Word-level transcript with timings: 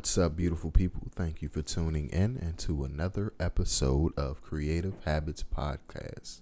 What's 0.00 0.16
up, 0.16 0.34
beautiful 0.34 0.70
people? 0.70 1.08
Thank 1.14 1.42
you 1.42 1.50
for 1.50 1.60
tuning 1.60 2.08
in 2.08 2.38
into 2.38 2.84
another 2.84 3.34
episode 3.38 4.18
of 4.18 4.40
Creative 4.40 4.94
Habits 5.04 5.44
Podcast. 5.44 6.40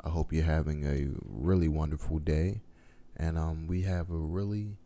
I 0.00 0.10
hope 0.10 0.32
you're 0.32 0.44
having 0.44 0.86
a 0.86 1.08
really 1.24 1.66
wonderful 1.66 2.20
day, 2.20 2.60
and 3.16 3.36
um, 3.36 3.66
we 3.66 3.82
have 3.82 4.10
a 4.10 4.16
really 4.16 4.76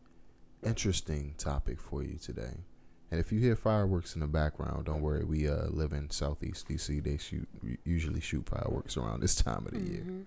interesting 0.62 1.34
topic 1.36 1.78
for 1.78 2.02
you 2.02 2.16
today. 2.16 2.64
And 3.10 3.20
if 3.20 3.30
you 3.30 3.40
hear 3.40 3.54
fireworks 3.54 4.14
in 4.14 4.22
the 4.22 4.26
background, 4.26 4.86
don't 4.86 5.02
worry. 5.02 5.24
We 5.24 5.46
uh, 5.46 5.66
live 5.68 5.92
in 5.92 6.08
Southeast 6.08 6.70
DC. 6.70 7.04
They 7.04 7.18
shoot 7.18 7.46
usually 7.84 8.22
shoot 8.22 8.48
fireworks 8.48 8.96
around 8.96 9.20
this 9.20 9.34
time 9.42 9.66
of 9.66 9.72
the 9.72 9.80
mm-hmm. 9.80 9.92
year. 9.92 10.24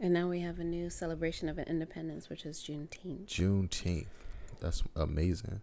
And 0.00 0.14
now 0.14 0.28
we 0.28 0.40
have 0.40 0.58
a 0.58 0.64
new 0.64 0.88
celebration 0.88 1.50
of 1.50 1.58
independence, 1.58 2.30
which 2.30 2.46
is 2.46 2.58
Juneteenth. 2.58 3.26
Juneteenth. 3.26 4.06
That's 4.62 4.82
amazing. 4.96 5.60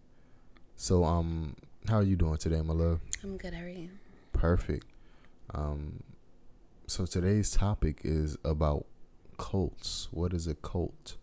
So, 0.80 1.02
um, 1.02 1.56
how 1.88 1.96
are 1.96 2.04
you 2.04 2.14
doing 2.14 2.36
today, 2.36 2.62
my 2.62 2.72
love? 2.72 3.00
I'm 3.24 3.36
good. 3.36 3.52
How 3.52 3.62
are 3.62 3.68
you? 3.68 3.90
Perfect. 4.32 4.86
Um, 5.52 6.04
so 6.86 7.04
today's 7.04 7.50
topic 7.50 8.02
is 8.04 8.38
about 8.44 8.86
cults. 9.38 10.06
What 10.12 10.32
is 10.32 10.46
a 10.46 10.54
cult? 10.54 11.16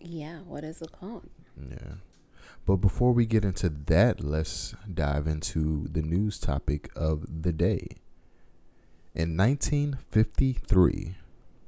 Yeah, 0.00 0.38
what 0.46 0.64
is 0.64 0.80
a 0.80 0.88
cult? 0.88 1.26
Yeah. 1.60 1.96
But 2.64 2.76
before 2.76 3.12
we 3.12 3.26
get 3.26 3.44
into 3.44 3.68
that, 3.68 4.24
let's 4.24 4.74
dive 4.92 5.26
into 5.26 5.86
the 5.86 6.00
news 6.00 6.38
topic 6.38 6.90
of 6.96 7.42
the 7.42 7.52
day. 7.52 7.86
In 9.14 9.36
1953, 9.36 11.16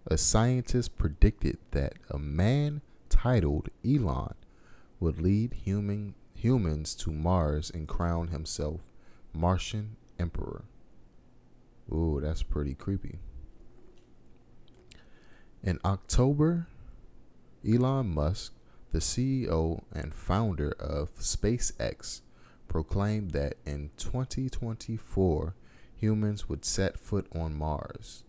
a 0.06 0.16
scientist 0.16 0.96
predicted 0.96 1.58
that 1.72 1.92
a 2.08 2.18
man 2.18 2.80
titled 3.10 3.68
Elon 3.86 4.34
would 4.98 5.20
lead 5.20 5.52
human 5.52 6.14
humans 6.42 6.96
to 6.96 7.12
Mars 7.12 7.70
and 7.70 7.86
crown 7.86 8.28
himself 8.28 8.80
Martian 9.32 9.94
Emperor. 10.18 10.64
Ooh, 11.88 12.18
that's 12.20 12.42
pretty 12.42 12.74
creepy. 12.74 13.20
In 15.62 15.78
October, 15.84 16.66
Elon 17.64 18.12
Musk, 18.12 18.54
the 18.90 18.98
CEO 18.98 19.84
and 19.92 20.12
founder 20.12 20.72
of 20.80 21.14
SpaceX, 21.14 22.22
proclaimed 22.66 23.30
that 23.30 23.54
in 23.64 23.90
2024, 23.96 25.54
humans 25.94 26.48
would 26.48 26.64
set 26.64 26.98
foot 26.98 27.28
on 27.32 27.54
Mars. 27.54 28.24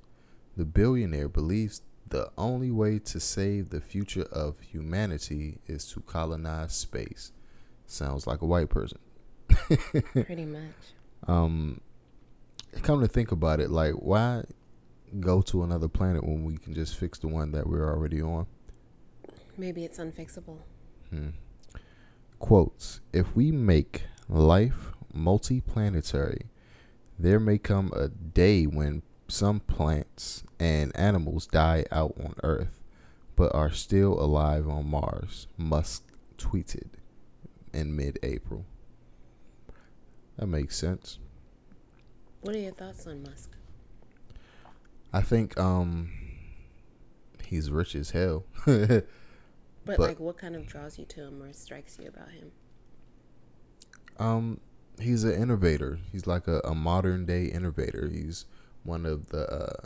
The 0.56 0.66
billionaire 0.66 1.30
believes 1.30 1.81
the 2.08 2.30
only 2.38 2.69
way 2.69 3.00
to 3.00 3.19
save 3.19 3.72
the 3.72 3.81
future 3.81 4.28
of 4.31 4.59
humanity 4.59 5.58
is 5.66 5.88
to 5.94 6.02
colonize 6.02 6.73
space 6.73 7.31
sounds 7.86 8.28
like 8.28 8.42
a 8.42 8.45
white 8.45 8.70
person. 8.70 9.00
Pretty 9.50 10.45
much. 10.45 10.62
Um, 11.28 11.81
come 12.81 13.02
to 13.02 13.08
think 13.08 13.31
about 13.31 13.59
it, 13.59 13.70
like 13.70 13.94
why 13.94 14.44
go 15.19 15.41
to 15.44 15.63
another 15.63 15.88
planet 15.88 16.24
when 16.24 16.44
we 16.44 16.58
can 16.58 16.74
just 16.74 16.97
fix 16.97 17.19
the 17.19 17.28
one 17.28 17.52
that 17.52 17.68
we're 17.68 17.88
already 17.88 18.22
on? 18.22 18.47
Maybe 19.58 19.85
it's 19.85 20.00
unfixable. 20.00 20.58
Hmm. 21.09 21.30
Quotes: 22.40 23.02
If 23.13 23.35
we 23.35 23.52
make 23.52 24.03
life 24.28 24.91
multiplanetary, 25.16 26.47
there 27.19 27.40
may 27.40 27.58
come 27.58 27.91
a 27.96 28.09
day 28.09 28.63
when 28.63 29.03
some 29.28 29.59
plants 29.59 30.44
and 30.59 30.96
animals 30.96 31.47
die 31.47 31.85
out 31.91 32.16
on 32.19 32.35
Earth, 32.44 32.81
but 33.35 33.53
are 33.53 33.72
still 33.72 34.19
alive 34.19 34.68
on 34.68 34.90
Mars. 34.90 35.47
Musk 35.58 36.03
tweeted 36.38 36.90
in 37.73 37.95
mid-April. 37.95 38.66
That 40.38 40.47
makes 40.47 40.78
sense. 40.78 41.19
What 42.41 42.56
are 42.56 42.59
your 42.59 42.73
thoughts 42.73 43.07
on 43.07 43.23
Musk? 43.23 43.56
I 45.13 45.22
think 45.22 45.57
um 45.59 46.11
he's 47.45 47.69
rich 47.69 47.95
as 47.95 48.11
hell. 48.11 48.45
but, 48.66 49.06
but, 49.85 50.00
like 50.00 50.19
what 50.19 50.38
kind 50.38 50.56
of 50.56 50.66
draws 50.66 50.97
you 50.97 51.06
to 51.06 51.22
him 51.28 51.41
or 51.41 51.53
strikes 51.53 52.00
you 52.01 52.07
about 52.07 52.31
him? 52.31 52.51
Um 54.17 54.59
he's 55.00 55.23
an 55.23 55.34
innovator. 55.34 56.00
He's 56.11 56.28
like 56.28 56.47
a, 56.47 56.59
a 56.66 56.73
modern 56.73 57.25
day 57.25 57.45
innovator. 57.45 58.09
He's 58.11 58.45
one 58.84 59.05
of 59.05 59.29
the 59.29 59.50
uh, 59.51 59.85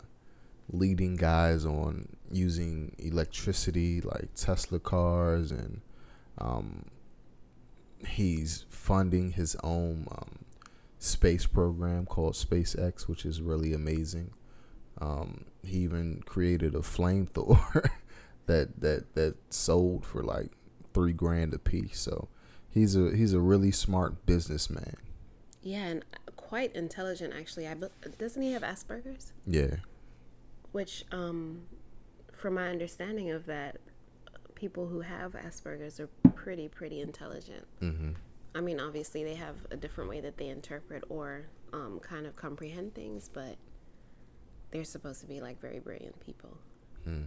leading 0.70 1.16
guys 1.16 1.64
on 1.64 2.08
using 2.30 2.94
electricity 2.98 4.00
like 4.00 4.34
Tesla 4.34 4.78
cars 4.78 5.50
and 5.50 5.80
um 6.38 6.84
he's 8.06 8.64
funding 8.68 9.32
his 9.32 9.56
own 9.62 10.06
um, 10.12 10.44
space 10.98 11.46
program 11.46 12.06
called 12.06 12.34
SpaceX, 12.34 13.08
which 13.08 13.24
is 13.24 13.40
really 13.40 13.72
amazing. 13.72 14.32
Um, 15.00 15.44
he 15.62 15.78
even 15.78 16.22
created 16.26 16.74
a 16.74 16.80
flamethrower 16.80 17.90
that 18.46 18.80
that 18.80 19.14
that 19.14 19.36
sold 19.50 20.04
for 20.04 20.22
like 20.22 20.50
three 20.92 21.12
grand 21.12 21.54
a 21.54 21.58
piece. 21.58 22.00
So 22.00 22.28
he's 22.70 22.96
a 22.96 23.14
he's 23.14 23.32
a 23.32 23.40
really 23.40 23.70
smart 23.70 24.26
businessman. 24.26 24.96
Yeah, 25.62 25.84
and 25.84 26.04
quite 26.36 26.74
intelligent 26.74 27.34
actually. 27.34 27.68
I 27.68 27.74
doesn't 28.18 28.42
he 28.42 28.52
have 28.52 28.62
Asperger's? 28.62 29.32
Yeah. 29.46 29.76
Which, 30.72 31.04
um, 31.12 31.62
from 32.32 32.54
my 32.54 32.68
understanding 32.68 33.30
of 33.30 33.46
that, 33.46 33.76
people 34.58 34.86
who 34.86 35.00
have 35.00 35.32
Asperger's 35.32 36.00
are 36.00 36.08
pretty, 36.34 36.68
pretty 36.68 37.00
intelligent. 37.00 37.66
Mm-hmm. 37.80 38.10
I 38.54 38.60
mean, 38.60 38.80
obviously, 38.80 39.24
they 39.24 39.34
have 39.34 39.56
a 39.70 39.76
different 39.76 40.10
way 40.10 40.20
that 40.20 40.36
they 40.36 40.48
interpret 40.48 41.04
or 41.08 41.46
um, 41.72 42.00
kind 42.00 42.26
of 42.26 42.34
comprehend 42.34 42.94
things, 42.94 43.30
but 43.32 43.56
they're 44.70 44.84
supposed 44.84 45.20
to 45.20 45.26
be 45.26 45.40
like 45.40 45.60
very 45.60 45.78
brilliant 45.78 46.18
people. 46.20 46.58
Hmm. 47.04 47.24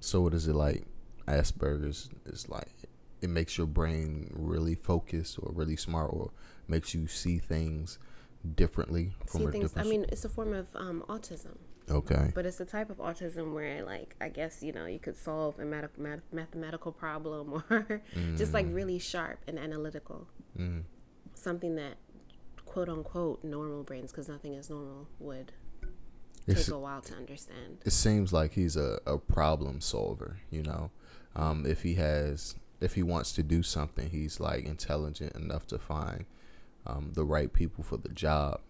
So, 0.00 0.20
what 0.22 0.34
is 0.34 0.48
it 0.48 0.54
like? 0.54 0.84
Asperger's 1.26 2.08
is 2.26 2.48
like 2.48 2.72
it 3.20 3.30
makes 3.30 3.58
your 3.58 3.66
brain 3.66 4.30
really 4.32 4.74
focused 4.74 5.38
or 5.42 5.50
really 5.52 5.76
smart 5.76 6.10
or 6.12 6.30
makes 6.68 6.94
you 6.94 7.06
see 7.06 7.38
things 7.38 7.98
differently 8.54 9.12
from 9.26 9.40
see 9.40 9.58
things, 9.58 9.72
I 9.76 9.82
mean, 9.82 10.06
it's 10.10 10.24
a 10.24 10.28
form 10.28 10.52
of 10.52 10.66
um, 10.76 11.02
autism. 11.08 11.56
Okay. 11.90 12.32
But 12.34 12.46
it's 12.46 12.58
the 12.58 12.64
type 12.64 12.90
of 12.90 12.98
autism 12.98 13.52
where, 13.52 13.84
like, 13.84 14.16
I 14.20 14.28
guess 14.28 14.62
you 14.62 14.72
know, 14.72 14.86
you 14.86 14.98
could 14.98 15.16
solve 15.16 15.58
a 15.58 15.64
math- 15.64 15.96
math- 15.98 16.32
mathematical 16.32 16.92
problem 16.92 17.62
or 17.70 18.02
mm. 18.14 18.36
just 18.36 18.52
like 18.52 18.66
mm. 18.66 18.74
really 18.74 18.98
sharp 18.98 19.38
and 19.46 19.58
analytical. 19.58 20.26
Mm. 20.58 20.82
Something 21.34 21.76
that, 21.76 21.94
quote 22.64 22.88
unquote, 22.88 23.44
normal 23.44 23.84
brains, 23.84 24.10
because 24.10 24.28
nothing 24.28 24.54
is 24.54 24.68
normal, 24.68 25.06
would 25.20 25.52
take 26.46 26.56
it's, 26.56 26.68
a 26.68 26.78
while 26.78 27.02
to 27.02 27.14
understand. 27.14 27.78
It 27.84 27.92
seems 27.92 28.32
like 28.32 28.52
he's 28.52 28.76
a, 28.76 28.98
a 29.06 29.18
problem 29.18 29.80
solver. 29.80 30.40
You 30.50 30.64
know, 30.64 30.90
um, 31.36 31.66
if 31.66 31.82
he 31.82 31.94
has, 31.94 32.56
if 32.80 32.94
he 32.94 33.04
wants 33.04 33.32
to 33.32 33.42
do 33.44 33.62
something, 33.62 34.10
he's 34.10 34.40
like 34.40 34.64
intelligent 34.64 35.36
enough 35.36 35.68
to 35.68 35.78
find 35.78 36.24
um, 36.84 37.12
the 37.14 37.24
right 37.24 37.52
people 37.52 37.84
for 37.84 37.96
the 37.96 38.08
job. 38.08 38.60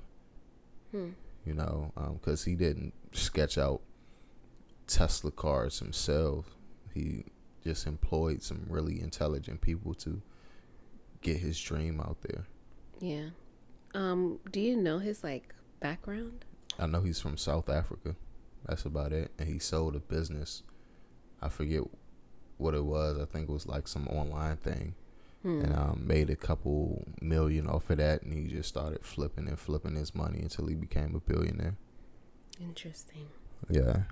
Hmm 0.91 1.11
you 1.47 1.55
know, 1.55 1.93
because 2.15 2.47
um, 2.47 2.51
he 2.51 2.57
didn't 2.57 2.93
sketch 3.13 3.57
out 3.57 3.81
Tesla 4.87 5.31
cars 5.31 5.79
himself. 5.79 6.57
He 6.93 7.25
just 7.63 7.87
employed 7.87 8.43
some 8.43 8.67
really 8.69 9.01
intelligent 9.01 9.61
people 9.61 9.95
to 9.95 10.21
get 11.23 11.39
his 11.39 11.61
dream 11.61 12.01
out 12.01 12.19
there. 12.23 12.47
Yeah. 13.01 13.29
Um, 13.95 14.41
do 14.51 14.61
you 14.61 14.77
know 14.77 14.99
his 14.99 15.23
like 15.23 15.55
background? 15.81 16.45
I 16.79 16.87
know 16.87 17.01
he's 17.01 17.21
from 17.21 17.37
South 17.37 17.69
Africa. 17.69 18.17
That's 18.67 18.85
about 18.85 19.13
it. 19.13 19.33
And 19.39 19.49
he 19.49 19.59
sold 19.59 19.97
a 19.97 20.01
business. 20.01 20.63
I 21.41 21.49
forget 21.49 21.83
what 22.59 22.75
it 22.75 22.85
was. 22.85 23.19
I 23.19 23.25
think 23.25 23.49
it 23.49 23.53
was 23.53 23.67
like 23.67 23.87
some 23.87 24.09
online 24.09 24.57
thing 24.57 24.95
hmm. 25.43 25.61
and 25.63 25.75
um, 25.75 26.03
made 26.07 26.31
a 26.31 26.37
couple 26.37 27.07
million 27.21 27.67
off 27.67 27.91
of 27.91 27.99
that. 27.99 28.23
And 28.23 28.33
he 28.33 28.45
just 28.55 28.69
started 28.69 29.05
flipping 29.05 29.49
and 29.49 29.59
flipping 29.59 29.97
his 29.97 30.15
money 30.15 30.41
until 30.41 30.67
he 30.67 30.75
became 30.75 31.15
a 31.15 31.21
billionaire. 31.21 31.77
Interesting. 32.61 33.27
Yeah, 33.69 34.05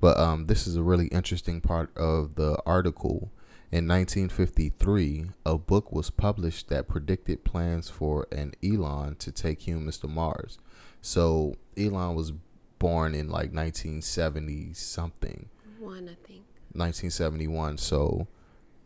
but 0.00 0.18
um, 0.18 0.46
this 0.46 0.66
is 0.66 0.76
a 0.76 0.82
really 0.82 1.06
interesting 1.08 1.60
part 1.60 1.96
of 1.96 2.34
the 2.34 2.60
article, 2.64 3.30
In 3.70 3.86
1953, 3.86 5.26
a 5.46 5.58
book 5.58 5.92
was 5.92 6.10
published 6.10 6.68
that 6.68 6.88
predicted 6.88 7.44
plans 7.44 7.88
for 7.90 8.26
an 8.32 8.54
Elon 8.64 9.16
to 9.16 9.30
take 9.30 9.66
humans 9.68 9.98
to 9.98 10.08
Mars. 10.08 10.58
So 11.02 11.54
Elon 11.76 12.14
was 12.14 12.32
born 12.78 13.14
in 13.14 13.28
like 13.28 13.52
1970 13.52 14.72
something. 14.72 15.50
One, 15.78 16.08
I 16.08 16.16
think. 16.26 16.44
1971. 16.72 17.78
So 17.78 18.26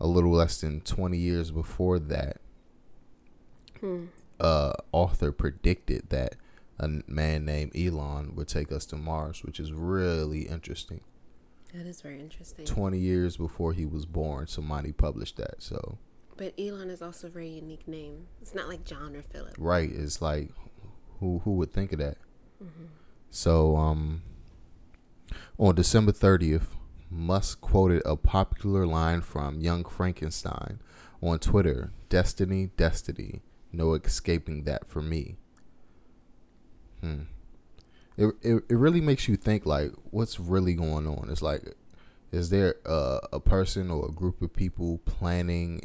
a 0.00 0.06
little 0.06 0.31
less 0.32 0.61
than 0.61 0.81
20 0.81 1.17
years 1.17 1.50
before 1.50 1.99
that, 1.99 2.38
Hmm. 3.81 4.06
uh, 4.41 4.73
author 4.93 5.32
predicted 5.32 6.08
that 6.11 6.37
a 6.79 6.88
man 7.06 7.44
named 7.44 7.73
Elon 7.76 8.35
would 8.35 8.49
take 8.49 8.73
us 8.73 8.85
to 8.87 8.96
Mars, 8.96 9.43
which 9.44 9.61
is 9.61 9.73
really 9.73 10.43
interesting. 10.43 11.00
That 11.73 11.87
is 11.87 12.00
very 12.02 12.20
interesting. 12.20 12.64
20 12.67 12.99
years 12.99 13.37
before 13.37 13.73
he 13.73 13.85
was 13.87 14.06
born, 14.06 14.46
somebody 14.46 14.93
published 14.93 15.37
that. 15.37 15.62
So, 15.62 15.99
But 16.37 16.55
Elon 16.58 16.91
is 16.91 17.00
also 17.02 17.29
a 17.29 17.31
very 17.31 17.49
unique 17.49 17.87
name. 17.87 18.26
It's 18.43 18.55
not 18.55 18.69
like 18.69 18.85
John 18.85 19.14
or 19.14 19.23
Philip. 19.23 19.55
right, 19.58 19.91
it's 19.91 20.20
like 20.23 20.50
who 21.20 21.41
who 21.44 21.52
would 21.52 21.73
think 21.73 21.93
of 21.93 21.99
that? 22.00 22.19
So, 23.31 23.76
um 23.76 24.23
on 25.58 25.75
December 25.75 26.12
30th, 26.12 26.69
Musk 27.14 27.61
quoted 27.61 28.02
a 28.05 28.16
popular 28.16 28.87
line 28.87 29.20
from 29.20 29.61
Young 29.61 29.84
Frankenstein 29.84 30.81
on 31.22 31.38
Twitter, 31.38 31.93
"Destiny, 32.08 32.70
destiny, 32.76 33.43
no 33.72 33.94
escaping 33.94 34.64
that 34.64 34.88
for 34.88 35.00
me." 35.00 35.37
Hmm. 37.00 37.22
It, 38.16 38.34
it, 38.43 38.64
it 38.69 38.76
really 38.76 39.00
makes 39.00 39.28
you 39.28 39.37
think 39.37 39.64
like 39.64 39.93
what's 40.11 40.40
really 40.40 40.75
going 40.75 41.06
on. 41.06 41.28
It's 41.31 41.43
like 41.43 41.75
is 42.32 42.50
there 42.50 42.76
a, 42.84 43.20
a 43.34 43.40
person 43.40 43.90
or 43.90 44.06
a 44.06 44.12
group 44.12 44.43
of 44.43 44.52
people 44.52 44.99
planning 45.05 45.82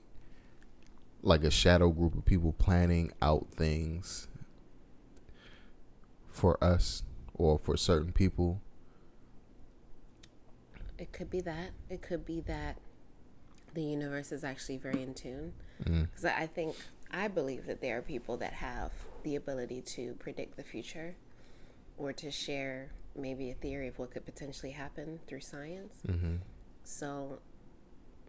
like 1.21 1.43
a 1.43 1.51
shadow 1.51 1.89
group 1.89 2.17
of 2.17 2.25
people 2.25 2.53
planning 2.53 3.11
out 3.21 3.47
things 3.51 4.27
for 6.27 6.61
us 6.63 7.03
or 7.35 7.59
for 7.59 7.77
certain 7.77 8.11
people 8.11 8.61
It 10.99 11.11
could 11.11 11.29
be 11.31 11.41
that. 11.41 11.71
It 11.89 12.01
could 12.01 12.25
be 12.25 12.41
that 12.41 12.77
the 13.73 13.81
universe 13.81 14.31
is 14.31 14.43
actually 14.43 14.77
very 14.77 15.01
in 15.01 15.13
tune. 15.13 15.53
Mm. 15.83 16.07
Because 16.09 16.25
I 16.25 16.45
think, 16.47 16.75
I 17.11 17.27
believe 17.27 17.65
that 17.67 17.81
there 17.81 17.97
are 17.97 18.01
people 18.01 18.37
that 18.37 18.53
have 18.53 18.91
the 19.23 19.35
ability 19.35 19.81
to 19.81 20.13
predict 20.15 20.57
the 20.57 20.63
future 20.63 21.15
or 21.97 22.13
to 22.13 22.29
share 22.31 22.89
maybe 23.15 23.49
a 23.49 23.53
theory 23.53 23.87
of 23.87 23.97
what 23.97 24.11
could 24.11 24.25
potentially 24.25 24.71
happen 24.73 25.19
through 25.27 25.41
science. 25.41 25.95
mm-hmm. 26.07 26.35
So 26.83 27.39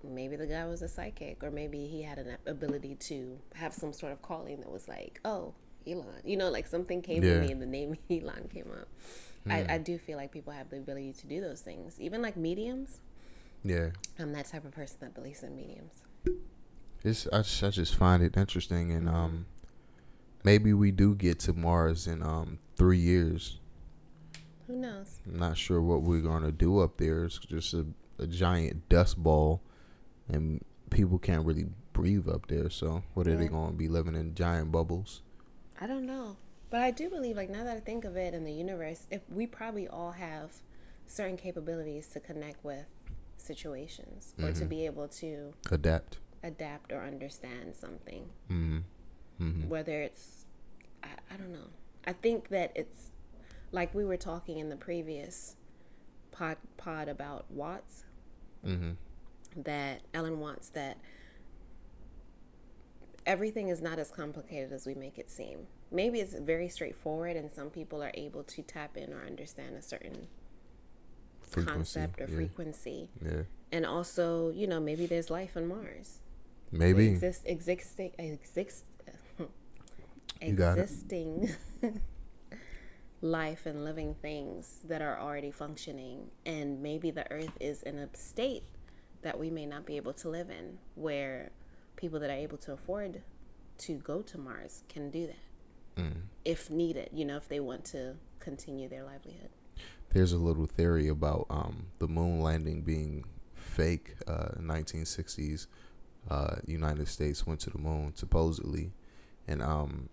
maybe 0.03 0.37
the 0.37 0.47
guy 0.47 0.65
was 0.67 0.83
a 0.83 0.89
psychic, 0.89 1.43
or 1.43 1.51
maybe 1.51 1.87
he 1.87 2.03
had 2.03 2.19
an 2.19 2.37
ability 2.47 2.95
to 2.97 3.39
have 3.55 3.73
some 3.73 3.93
sort 3.93 4.13
of 4.13 4.23
calling 4.23 4.61
that 4.61 4.71
was 4.71 4.89
like, 4.89 5.21
oh, 5.25 5.55
Elon. 5.87 6.07
You 6.25 6.37
know, 6.37 6.51
like 6.51 6.67
something 6.67 7.01
came 7.03 7.23
Yeah. 7.23 7.35
to 7.35 7.41
me 7.41 7.53
and 7.53 7.63
the 7.63 7.67
name 7.67 7.97
Elon 8.11 8.49
came 8.53 8.71
up. 8.71 8.89
I, 9.49 9.75
I 9.75 9.79
do 9.79 9.97
feel 9.99 10.17
like 10.19 10.33
people 10.33 10.53
have 10.53 10.69
the 10.71 10.77
ability 10.79 11.13
to 11.15 11.27
do 11.27 11.41
those 11.41 11.61
things. 11.61 11.99
Even 12.01 12.21
like 12.23 12.37
mediums. 12.37 13.01
yeah 13.65 13.91
I'm 14.19 14.33
that 14.33 14.47
type 14.47 14.65
of 14.65 14.73
person 14.73 14.99
that 15.01 15.15
believes 15.15 15.43
in 15.43 15.57
mediums. 15.57 16.03
it's 17.05 17.27
I 17.33 17.39
just, 17.39 17.63
I 17.65 17.71
just 17.71 17.95
find 17.97 18.23
it 18.23 18.37
interesting 18.37 18.93
and 18.93 19.09
um 19.09 19.47
maybe 20.45 20.73
we 20.73 20.91
do 20.91 21.15
get 21.15 21.39
to 21.41 21.53
mars 21.53 22.07
in 22.07 22.23
um 22.23 22.59
three 22.77 22.99
years 22.99 23.59
Who 24.67 24.77
knows? 24.77 25.21
i'm 25.27 25.39
not 25.39 25.57
sure 25.57 25.81
what 25.83 26.03
we're 26.03 26.21
gonna 26.21 26.53
do 26.53 26.81
up 26.81 26.97
there 26.99 27.25
it's 27.25 27.39
just 27.39 27.73
a, 27.75 27.87
a 28.19 28.27
giant 28.27 28.89
dust 28.89 29.17
ball 29.23 29.63
and 30.29 30.63
people 30.91 31.19
can't 31.19 31.45
really 31.47 31.67
breathe 31.93 32.29
up 32.29 32.47
there 32.49 32.69
so 32.71 33.03
what 33.15 33.27
are 33.27 33.37
they 33.37 33.49
gonna 33.49 33.73
be 33.73 33.89
living 33.89 34.15
in 34.15 34.35
giant 34.35 34.71
bubbles 34.73 35.23
I 35.83 35.87
don't 35.87 36.05
know. 36.05 36.37
But 36.71 36.81
I 36.83 36.91
do 36.93 37.11
believe, 37.11 37.37
like, 37.37 37.51
now 37.51 37.65
that 37.65 37.77
I 37.77 37.81
think 37.81 38.05
of 38.05 38.17
it 38.17 38.33
in 38.33 38.45
the 38.45 38.53
universe, 38.53 39.07
if 39.11 39.23
we 39.29 39.47
probably 39.47 39.89
all 39.89 40.13
have 40.13 40.53
certain 41.07 41.37
capabilities 41.37 42.07
to 42.09 42.21
connect 42.21 42.65
with 42.65 42.87
situations 43.37 44.35
or 44.41 44.53
to 44.53 44.65
be 44.65 44.87
able 44.87 45.09
to 45.09 45.53
adapt 45.73 46.19
adapt 46.43 46.93
or 46.93 47.03
understand 47.03 47.75
something. 47.75 48.31
mm-hmm. 48.51 48.79
Mm-hmm. 49.43 49.69
Whether 49.69 50.03
it's, 50.03 50.45
I, 51.03 51.09
I 51.33 51.37
don't 51.37 51.53
know. 51.53 51.69
I 52.07 52.13
think 52.13 52.49
that 52.51 52.73
it's 52.75 53.11
like 53.73 53.95
we 53.95 54.05
were 54.05 54.17
talking 54.17 54.59
in 54.59 54.69
the 54.69 54.77
previous 54.77 55.57
pod, 56.31 56.57
pod 56.77 57.09
about 57.09 57.47
Watts, 57.51 58.05
Mm-hmm. 58.67 59.63
that 59.63 60.03
Alan 60.15 60.39
Watts, 60.39 60.69
that 60.71 60.99
everything 63.27 63.69
is 63.69 63.81
not 63.81 63.99
as 63.99 64.11
complicated 64.11 64.73
as 64.73 64.87
we 64.87 64.95
make 64.95 65.19
it 65.19 65.31
seem. 65.31 65.67
Maybe 65.91 66.21
it's 66.21 66.35
very 66.35 66.69
straightforward, 66.69 67.37
and 67.37 67.51
some 67.51 67.71
people 67.71 68.03
are 68.03 68.13
able 68.15 68.45
to 68.45 68.63
tap 68.63 68.97
in 68.97 69.13
or 69.13 69.25
understand 69.25 69.77
a 69.77 69.83
certain 69.83 70.29
concept 71.51 72.21
or 72.21 72.27
yeah. 72.29 72.37
frequency. 72.37 73.09
yeah 73.25 73.43
And 73.73 73.85
also, 73.85 74.51
you 74.51 74.67
know, 74.67 74.81
maybe 74.81 75.07
there's 75.07 75.31
life 75.31 75.57
on 75.57 75.67
Mars. 75.67 76.21
maybe 76.71 77.09
exist, 77.09 77.43
existing, 77.45 78.13
exist, 78.19 78.85
it. 79.07 79.49
existing 80.41 81.51
life 83.21 83.67
and 83.67 83.85
living 83.85 84.15
things 84.15 84.79
that 84.85 85.03
are 85.03 85.19
already 85.21 85.51
functioning, 85.51 86.31
and 86.47 86.81
maybe 86.83 87.11
the 87.11 87.31
Earth 87.31 87.57
is 87.61 87.83
in 87.83 87.99
a 87.99 88.09
state 88.17 88.63
that 89.23 89.39
we 89.39 89.51
may 89.51 89.67
not 89.67 89.85
be 89.85 89.97
able 89.97 90.15
to 90.15 90.29
live 90.29 90.49
in, 90.51 90.79
where 90.95 91.51
people 92.01 92.19
that 92.21 92.31
are 92.31 92.43
able 92.47 92.57
to 92.59 92.73
afford 92.73 93.23
to 93.79 93.95
go 93.95 94.23
to 94.23 94.39
Mars 94.39 94.83
can 94.89 95.11
do 95.11 95.27
that 95.27 95.37
Mm. 96.03 96.23
if 96.45 96.71
needed. 96.71 97.11
You 97.13 97.25
know, 97.25 97.37
if 97.37 97.49
they 97.49 97.61
want 97.61 97.85
to 97.87 98.17
continue 98.39 98.89
their 98.89 99.05
livelihood. 99.05 99.51
there's 100.13 100.33
a 100.33 100.39
little 100.39 100.67
theory 100.67 101.09
about 101.09 101.47
um, 101.51 101.87
the 101.99 102.09
moon 102.09 102.41
landing 102.41 102.83
being 102.83 103.25
fake. 103.55 104.15
Uh, 104.27 104.49
1960s, 104.59 105.67
uh, 106.31 106.57
United 106.67 107.07
States 107.09 107.47
went 107.47 107.61
to 107.61 107.71
the 107.71 107.79
moon 107.79 108.13
supposedly, 108.17 108.93
and 109.47 109.63
um, 109.63 110.09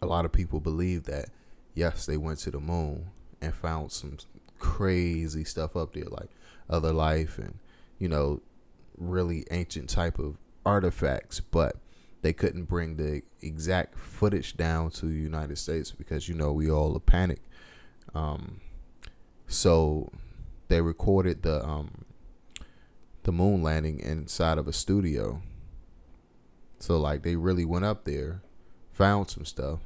a 0.00 0.06
lot 0.06 0.24
of 0.24 0.32
people 0.32 0.60
believe 0.60 1.04
that 1.04 1.28
yes, 1.74 2.06
they 2.06 2.16
went 2.16 2.38
to 2.40 2.50
the 2.50 2.60
moon 2.60 3.10
and 3.40 3.54
found 3.54 3.92
some 3.92 4.16
crazy 4.58 5.44
stuff 5.44 5.76
up 5.76 5.92
there, 5.92 6.04
like 6.04 6.30
other 6.70 6.92
life 6.92 7.38
and 7.38 7.58
you 7.98 8.08
know 8.08 8.40
really 8.98 9.46
ancient 9.50 9.88
type 9.88 10.18
of 10.18 10.36
artifacts, 10.64 11.40
but 11.40 11.76
they 12.22 12.32
couldn't 12.32 12.64
bring 12.64 12.96
the 12.96 13.22
exact 13.40 13.98
footage 13.98 14.56
down 14.56 14.90
to 14.90 15.06
the 15.06 15.14
United 15.14 15.56
States 15.58 15.92
because 15.92 16.28
you 16.28 16.34
know 16.34 16.52
we 16.52 16.70
all 16.70 16.94
a 16.96 17.00
panic. 17.00 17.40
Um, 18.14 18.60
so 19.46 20.10
they 20.68 20.80
recorded 20.80 21.42
the 21.42 21.64
um, 21.64 22.04
the 23.22 23.32
moon 23.32 23.62
landing 23.62 24.00
inside 24.00 24.58
of 24.58 24.66
a 24.66 24.72
studio. 24.72 25.42
So 26.78 26.98
like 26.98 27.22
they 27.22 27.36
really 27.36 27.64
went 27.64 27.84
up 27.84 28.04
there, 28.04 28.42
found 28.92 29.30
some 29.30 29.44
stuff. 29.44 29.80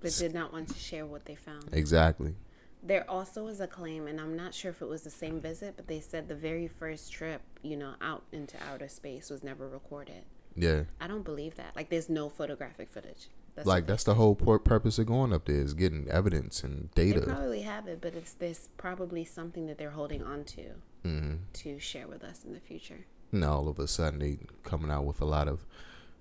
But 0.00 0.14
did 0.18 0.32
not 0.32 0.52
want 0.52 0.68
to 0.68 0.78
share 0.78 1.06
what 1.06 1.24
they 1.24 1.34
found. 1.34 1.70
Exactly. 1.72 2.34
There 2.82 3.08
also 3.10 3.44
was 3.44 3.60
a 3.60 3.66
claim, 3.66 4.06
and 4.06 4.20
I'm 4.20 4.36
not 4.36 4.54
sure 4.54 4.70
if 4.70 4.82
it 4.82 4.88
was 4.88 5.02
the 5.02 5.10
same 5.10 5.40
visit, 5.40 5.74
but 5.76 5.88
they 5.88 6.00
said 6.00 6.28
the 6.28 6.34
very 6.34 6.68
first 6.68 7.12
trip, 7.12 7.42
you 7.62 7.76
know, 7.76 7.94
out 8.00 8.22
into 8.32 8.56
outer 8.70 8.88
space 8.88 9.30
was 9.30 9.42
never 9.42 9.68
recorded. 9.68 10.24
Yeah. 10.54 10.84
I 11.00 11.08
don't 11.08 11.24
believe 11.24 11.56
that. 11.56 11.74
Like, 11.74 11.90
there's 11.90 12.08
no 12.08 12.28
photographic 12.28 12.90
footage. 12.90 13.28
That's 13.58 13.66
like 13.66 13.86
that's 13.88 14.04
the 14.04 14.14
whole 14.14 14.36
pur- 14.36 14.60
purpose 14.60 15.00
of 15.00 15.06
going 15.06 15.32
up 15.32 15.46
there 15.46 15.56
is 15.56 15.74
getting 15.74 16.08
evidence 16.08 16.62
and 16.62 16.94
data. 16.94 17.18
They 17.18 17.26
probably 17.26 17.62
have 17.62 17.88
it, 17.88 18.00
but 18.00 18.14
it's 18.14 18.32
this 18.34 18.68
probably 18.76 19.24
something 19.24 19.66
that 19.66 19.78
they're 19.78 19.90
holding 19.90 20.22
on 20.22 20.44
to 20.44 20.74
hmm 21.02 21.34
to 21.54 21.80
share 21.80 22.06
with 22.06 22.22
us 22.22 22.44
in 22.44 22.52
the 22.52 22.60
future. 22.60 23.06
Now 23.32 23.54
all 23.54 23.68
of 23.68 23.80
a 23.80 23.88
sudden 23.88 24.20
they 24.20 24.38
coming 24.62 24.92
out 24.92 25.06
with 25.06 25.20
a 25.20 25.24
lot 25.24 25.48
of 25.48 25.66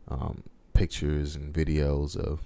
um, 0.08 0.46
pictures 0.74 1.36
and 1.36 1.54
videos 1.54 2.18
of 2.18 2.42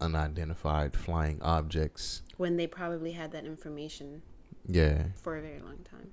unidentified 0.00 0.96
flying 0.96 1.40
objects. 1.42 2.22
When 2.36 2.56
they 2.56 2.66
probably 2.66 3.12
had 3.12 3.32
that 3.32 3.44
information 3.44 4.22
Yeah. 4.68 5.06
for 5.22 5.36
a 5.36 5.40
very 5.42 5.60
long 5.60 5.78
time. 5.84 6.10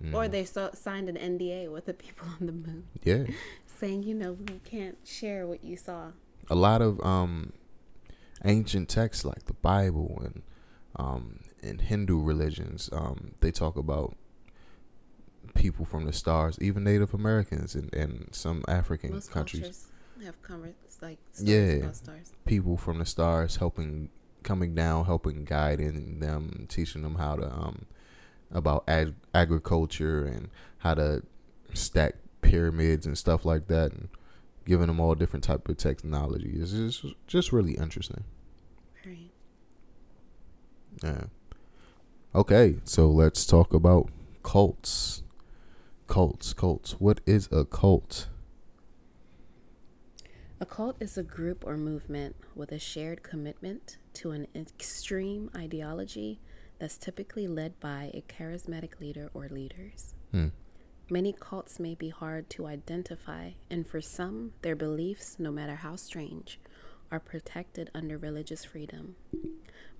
mm 0.00 0.14
Or 0.14 0.28
they 0.28 0.44
so, 0.44 0.70
signed 0.74 1.08
an 1.08 1.16
NDA 1.16 1.70
with 1.70 1.86
the 1.86 1.94
people 1.94 2.26
on 2.40 2.46
the 2.46 2.52
moon 2.52 2.84
yeah. 3.02 3.24
saying, 3.66 4.02
you 4.04 4.14
know, 4.14 4.32
we 4.32 4.60
can't 4.64 4.98
share 5.04 5.46
what 5.46 5.62
you 5.64 5.76
saw. 5.76 6.12
a 6.50 6.54
lot 6.54 6.80
of 6.82 7.00
um 7.04 7.52
ancient 8.44 8.88
texts 8.88 9.24
like 9.24 9.44
the 9.46 9.54
Bible 9.54 10.22
and 10.24 10.42
um 10.96 11.40
in 11.62 11.78
Hindu 11.78 12.20
religions 12.22 12.88
um 12.92 13.32
they 13.40 13.50
talk 13.50 13.76
about 13.76 14.16
people 15.54 15.84
from 15.84 16.04
the 16.04 16.12
stars 16.12 16.56
even 16.60 16.84
Native 16.84 17.12
Americans 17.14 17.74
and, 17.74 17.92
and 17.94 18.28
some 18.32 18.62
African 18.68 19.12
Most 19.12 19.30
countries 19.30 19.88
have 20.24 20.40
convers 21.00 21.02
like 21.02 21.18
stories 21.32 21.82
Yeah. 21.82 21.92
stars. 21.92 22.32
people 22.44 22.76
from 22.76 22.98
the 22.98 23.04
stars 23.06 23.56
helping 23.56 24.10
coming 24.42 24.74
down 24.74 25.04
helping 25.04 25.44
guiding 25.44 26.20
them 26.20 26.66
teaching 26.68 27.02
them 27.02 27.16
how 27.16 27.36
to 27.36 27.52
um 27.52 27.84
about 28.50 28.84
ag- 28.88 29.14
agriculture 29.34 30.24
and 30.24 30.48
how 30.78 30.94
to 30.94 31.22
stack 31.74 32.14
pyramids 32.40 33.04
and 33.04 33.18
stuff 33.18 33.44
like 33.44 33.66
that, 33.66 33.92
and 33.92 34.08
giving 34.64 34.86
them 34.86 35.00
all 35.00 35.14
different 35.14 35.44
type 35.44 35.68
of 35.68 35.76
technology. 35.76 36.52
It's 36.58 36.70
just 36.72 37.04
just 37.26 37.52
really 37.52 37.72
interesting. 37.74 38.24
Right. 39.04 39.30
Yeah. 41.02 41.24
Okay, 42.34 42.76
so 42.84 43.08
let's 43.10 43.44
talk 43.46 43.74
about 43.74 44.08
cults. 44.42 45.22
Cults, 46.06 46.52
cults. 46.54 46.92
What 46.98 47.20
is 47.26 47.48
a 47.52 47.64
cult? 47.64 48.28
A 50.60 50.66
cult 50.66 50.96
is 50.98 51.16
a 51.16 51.22
group 51.22 51.64
or 51.64 51.76
movement 51.76 52.34
with 52.56 52.72
a 52.72 52.80
shared 52.80 53.22
commitment 53.22 53.98
to 54.14 54.32
an 54.32 54.48
extreme 54.56 55.50
ideology 55.56 56.40
that's 56.80 56.98
typically 56.98 57.46
led 57.46 57.78
by 57.78 58.10
a 58.12 58.22
charismatic 58.22 58.98
leader 59.00 59.30
or 59.34 59.48
leaders. 59.48 60.14
Hmm. 60.32 60.48
Many 61.08 61.32
cults 61.32 61.78
may 61.78 61.94
be 61.94 62.08
hard 62.08 62.50
to 62.50 62.66
identify, 62.66 63.52
and 63.70 63.86
for 63.86 64.00
some, 64.00 64.52
their 64.62 64.74
beliefs, 64.74 65.36
no 65.38 65.52
matter 65.52 65.76
how 65.76 65.94
strange, 65.94 66.58
are 67.10 67.20
protected 67.20 67.90
under 67.94 68.18
religious 68.18 68.64
freedom. 68.64 69.14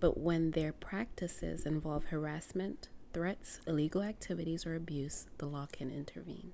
But 0.01 0.19
when 0.19 0.51
their 0.51 0.73
practices 0.73 1.67
involve 1.67 2.07
harassment, 2.07 2.89
threats, 3.13 3.61
illegal 3.67 4.03
activities, 4.03 4.67
or 4.67 4.75
abuse, 4.75 5.27
the 5.39 5.47
law 5.47 5.67
can 5.71 5.91
intervene. 5.91 6.53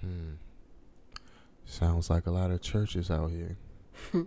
Hmm. 0.00 0.34
Sounds 1.66 2.10
like 2.10 2.26
a 2.26 2.30
lot 2.30 2.50
of 2.50 2.60
churches 2.60 3.10
out 3.10 3.30
here. 3.30 3.56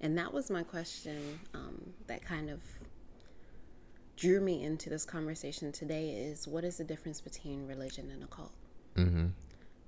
and 0.00 0.16
that 0.18 0.32
was 0.32 0.50
my 0.50 0.62
question 0.62 1.40
um, 1.54 1.92
that 2.06 2.24
kind 2.24 2.50
of 2.50 2.60
drew 4.16 4.40
me 4.40 4.64
into 4.64 4.90
this 4.90 5.04
conversation 5.04 5.70
today 5.70 6.10
is 6.10 6.48
what 6.48 6.64
is 6.64 6.78
the 6.78 6.84
difference 6.84 7.20
between 7.20 7.66
religion 7.66 8.10
and 8.10 8.24
a 8.24 8.26
cult? 8.26 8.52
Mm-hmm. 8.96 9.26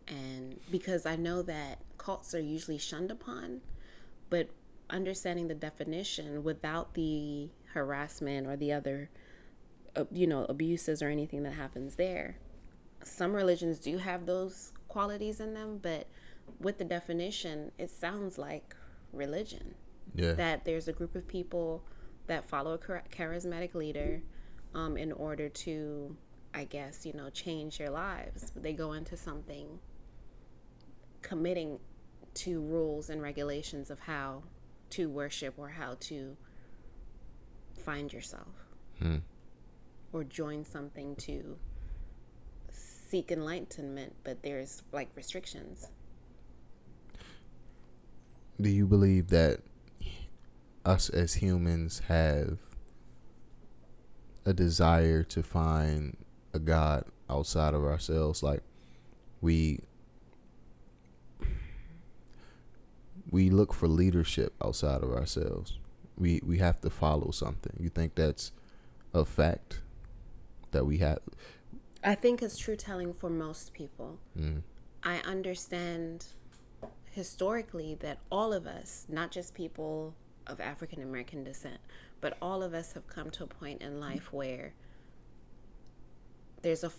And 0.06 0.60
because 0.70 1.04
I 1.04 1.16
know 1.16 1.42
that 1.42 1.78
cults 1.98 2.34
are 2.34 2.40
usually 2.40 2.78
shunned 2.78 3.10
upon, 3.10 3.60
but 4.28 4.50
understanding 4.88 5.48
the 5.48 5.54
definition 5.54 6.44
without 6.44 6.94
the 6.94 7.50
harassment 7.74 8.46
or 8.46 8.56
the 8.56 8.72
other, 8.72 9.10
uh, 9.96 10.04
you 10.12 10.26
know, 10.26 10.44
abuses 10.48 11.02
or 11.02 11.08
anything 11.08 11.42
that 11.42 11.54
happens 11.54 11.96
there, 11.96 12.36
some 13.02 13.34
religions 13.34 13.78
do 13.78 13.98
have 13.98 14.26
those 14.26 14.72
qualities 14.88 15.40
in 15.40 15.54
them, 15.54 15.78
but 15.82 16.06
with 16.58 16.78
the 16.78 16.84
definition, 16.84 17.72
it 17.78 17.90
sounds 17.90 18.38
like 18.38 18.74
religion. 19.12 19.74
Yeah. 20.14 20.32
That 20.32 20.64
there's 20.64 20.88
a 20.88 20.92
group 20.92 21.14
of 21.14 21.26
people 21.28 21.84
that 22.26 22.44
follow 22.44 22.74
a 22.74 22.78
charismatic 22.78 23.74
leader 23.74 24.22
um, 24.74 24.96
in 24.96 25.12
order 25.12 25.48
to, 25.48 26.16
I 26.54 26.64
guess, 26.64 27.04
you 27.06 27.12
know, 27.12 27.30
change 27.30 27.78
their 27.78 27.90
lives. 27.90 28.52
They 28.54 28.72
go 28.72 28.92
into 28.92 29.16
something 29.16 29.78
committing 31.22 31.78
to 32.32 32.60
rules 32.60 33.10
and 33.10 33.20
regulations 33.20 33.90
of 33.90 34.00
how 34.00 34.44
to 34.90 35.08
worship 35.08 35.54
or 35.56 35.68
how 35.68 35.96
to 36.00 36.36
find 37.84 38.12
yourself 38.12 38.48
hmm. 38.98 39.18
or 40.12 40.24
join 40.24 40.64
something 40.64 41.16
to 41.16 41.56
seek 42.70 43.32
enlightenment, 43.32 44.14
but 44.24 44.42
there's 44.42 44.82
like 44.92 45.08
restrictions 45.14 45.88
do 48.60 48.68
you 48.68 48.86
believe 48.86 49.28
that 49.28 49.60
us 50.84 51.08
as 51.08 51.34
humans 51.34 52.02
have 52.08 52.58
a 54.44 54.52
desire 54.52 55.22
to 55.22 55.42
find 55.42 56.16
a 56.52 56.58
God 56.58 57.04
outside 57.28 57.74
of 57.74 57.84
ourselves? 57.84 58.42
Like 58.42 58.62
we 59.40 59.80
we 63.30 63.48
look 63.50 63.72
for 63.72 63.88
leadership 63.88 64.54
outside 64.62 65.02
of 65.02 65.12
ourselves. 65.12 65.78
We 66.16 66.40
we 66.44 66.58
have 66.58 66.80
to 66.82 66.90
follow 66.90 67.30
something. 67.30 67.76
You 67.78 67.88
think 67.88 68.14
that's 68.14 68.52
a 69.14 69.24
fact 69.24 69.80
that 70.72 70.84
we 70.84 70.98
have? 70.98 71.20
I 72.02 72.14
think 72.14 72.42
it's 72.42 72.58
true 72.58 72.76
telling 72.76 73.12
for 73.12 73.30
most 73.30 73.72
people. 73.72 74.18
Mm. 74.38 74.62
I 75.02 75.18
understand 75.18 76.26
historically 77.10 77.96
that 77.96 78.18
all 78.30 78.52
of 78.52 78.66
us, 78.66 79.06
not 79.08 79.30
just 79.30 79.54
people 79.54 80.14
of 80.46 80.60
African 80.60 81.02
American 81.02 81.44
descent, 81.44 81.80
but 82.20 82.36
all 82.40 82.62
of 82.62 82.74
us 82.74 82.92
have 82.92 83.06
come 83.06 83.30
to 83.30 83.44
a 83.44 83.46
point 83.46 83.82
in 83.82 84.00
life 84.00 84.32
where 84.32 84.72
there's 86.62 86.84
a 86.84 86.92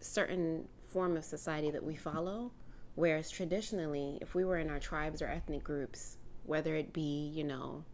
certain 0.00 0.68
form 0.80 1.16
of 1.16 1.24
society 1.24 1.70
that 1.70 1.84
we 1.84 1.94
follow. 1.94 2.52
Whereas 2.94 3.30
traditionally, 3.30 4.18
if 4.20 4.34
we 4.34 4.44
were 4.44 4.58
in 4.58 4.70
our 4.70 4.80
tribes 4.80 5.22
or 5.22 5.26
ethnic 5.26 5.62
groups, 5.62 6.16
whether 6.44 6.74
it 6.74 6.92
be, 6.92 7.30
you 7.34 7.44
know, 7.44 7.84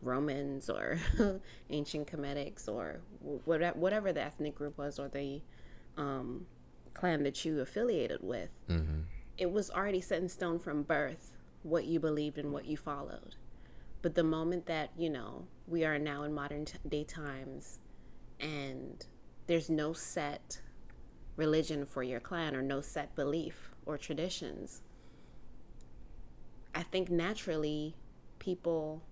Romans 0.00 0.70
or 0.70 0.98
ancient 1.70 2.10
Kemetics 2.10 2.68
or 2.68 3.00
whatever 3.44 4.12
the 4.12 4.22
ethnic 4.22 4.54
group 4.54 4.78
was 4.78 4.98
or 4.98 5.08
the 5.08 5.42
um, 5.96 6.46
clan 6.94 7.22
that 7.24 7.44
you 7.44 7.60
affiliated 7.60 8.20
with, 8.22 8.50
mm-hmm 8.68 9.02
it 9.38 9.50
was 9.50 9.70
already 9.70 10.00
set 10.00 10.20
in 10.20 10.28
stone 10.28 10.58
from 10.58 10.82
birth 10.82 11.32
what 11.62 11.84
you 11.84 12.00
believed 12.00 12.38
and 12.38 12.52
what 12.52 12.66
you 12.66 12.76
followed. 12.76 13.36
But 14.02 14.14
the 14.14 14.24
moment 14.24 14.66
that, 14.66 14.90
you 14.96 15.10
know, 15.10 15.46
we 15.66 15.84
are 15.84 15.98
now 15.98 16.24
in 16.24 16.32
modern 16.32 16.64
t- 16.64 16.78
day 16.88 17.04
times 17.04 17.78
and 18.40 19.06
there's 19.46 19.70
no 19.70 19.92
set 19.92 20.60
religion 21.36 21.86
for 21.86 22.02
your 22.02 22.20
clan 22.20 22.54
or 22.54 22.62
no 22.62 22.80
set 22.80 23.14
belief 23.14 23.70
or 23.86 23.96
traditions, 23.96 24.82
I 26.74 26.82
think 26.82 27.10
naturally 27.10 27.94
people 28.38 29.02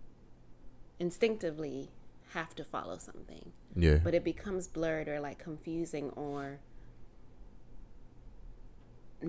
instinctively 0.99 1.91
have 2.31 2.55
to 2.57 2.65
follow 2.65 2.99
something. 2.99 3.53
Yeah. 3.77 3.99
But 4.03 4.15
it 4.15 4.25
becomes 4.25 4.67
blurred 4.67 5.09
or 5.09 5.21
like 5.21 5.39
confusing 5.39 6.11
or 6.11 6.61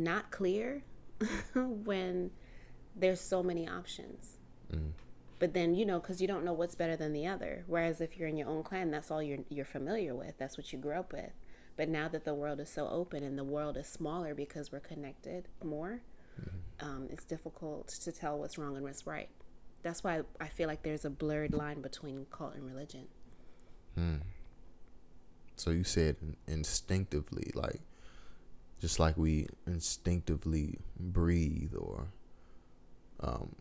not 0.03 0.31
clear 0.31 0.83
when 1.55 2.31
there's 2.95 3.21
so 3.21 3.41
many 3.43 3.67
options. 3.67 4.37
Mm. 4.73 4.91
But 5.39 5.53
then 5.53 5.73
you 5.73 5.85
know, 5.85 5.99
because 5.99 6.21
you 6.21 6.27
don't 6.27 6.45
know 6.45 6.53
what's 6.53 6.75
better 6.75 6.95
than 6.95 7.13
the 7.13 7.25
other. 7.25 7.63
Whereas 7.67 7.99
if 7.99 8.17
you're 8.17 8.27
in 8.27 8.37
your 8.37 8.47
own 8.47 8.63
clan, 8.63 8.91
that's 8.91 9.09
all 9.09 9.23
you're 9.23 9.39
you're 9.49 9.65
familiar 9.65 10.13
with. 10.13 10.37
That's 10.37 10.57
what 10.57 10.71
you 10.71 10.79
grew 10.79 10.93
up 10.95 11.11
with. 11.11 11.31
But 11.77 11.89
now 11.89 12.07
that 12.09 12.25
the 12.25 12.33
world 12.33 12.59
is 12.59 12.69
so 12.69 12.87
open 12.89 13.23
and 13.23 13.37
the 13.37 13.43
world 13.43 13.77
is 13.77 13.87
smaller 13.87 14.35
because 14.35 14.71
we're 14.71 14.81
connected 14.81 15.47
more, 15.63 16.01
mm-hmm. 16.39 16.85
um, 16.85 17.07
it's 17.09 17.23
difficult 17.23 17.87
to 17.87 18.11
tell 18.11 18.37
what's 18.37 18.57
wrong 18.57 18.75
and 18.75 18.83
what's 18.83 19.07
right. 19.07 19.29
That's 19.81 20.03
why 20.03 20.21
I 20.39 20.47
feel 20.47 20.67
like 20.67 20.83
there's 20.83 21.05
a 21.05 21.09
blurred 21.09 21.53
line 21.53 21.81
between 21.81 22.27
cult 22.29 22.53
and 22.53 22.65
religion. 22.67 23.07
Hmm. 23.95 24.17
So 25.55 25.71
you 25.71 25.83
said 25.83 26.17
instinctively, 26.47 27.51
like 27.55 27.81
just 28.81 28.99
like 28.99 29.15
we 29.15 29.47
instinctively 29.67 30.79
breathe 30.99 31.73
or 31.77 32.07
um, 33.19 33.55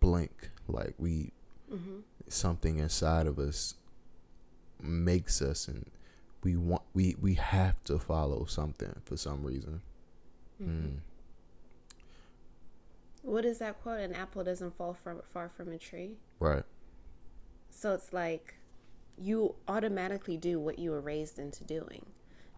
blink, 0.00 0.50
like 0.68 0.94
we 0.98 1.32
mm-hmm. 1.72 2.00
something 2.28 2.78
inside 2.78 3.26
of 3.26 3.38
us 3.38 3.74
makes 4.80 5.40
us, 5.40 5.66
and 5.66 5.90
we 6.44 6.56
want 6.56 6.82
we 6.92 7.16
we 7.20 7.34
have 7.34 7.82
to 7.84 7.98
follow 7.98 8.44
something 8.44 8.94
for 9.04 9.16
some 9.16 9.42
reason. 9.42 9.80
Mm-hmm. 10.62 10.86
Mm. 10.86 10.96
What 13.22 13.44
is 13.44 13.58
that 13.58 13.80
quote? 13.82 14.00
An 14.00 14.14
apple 14.14 14.44
doesn't 14.44 14.76
fall 14.76 14.94
from, 14.94 15.22
far 15.32 15.48
from 15.48 15.72
a 15.72 15.78
tree. 15.78 16.16
Right. 16.40 16.64
So 17.70 17.94
it's 17.94 18.12
like 18.12 18.56
you 19.16 19.54
automatically 19.68 20.36
do 20.36 20.58
what 20.58 20.78
you 20.78 20.90
were 20.90 21.00
raised 21.00 21.38
into 21.38 21.64
doing. 21.64 22.04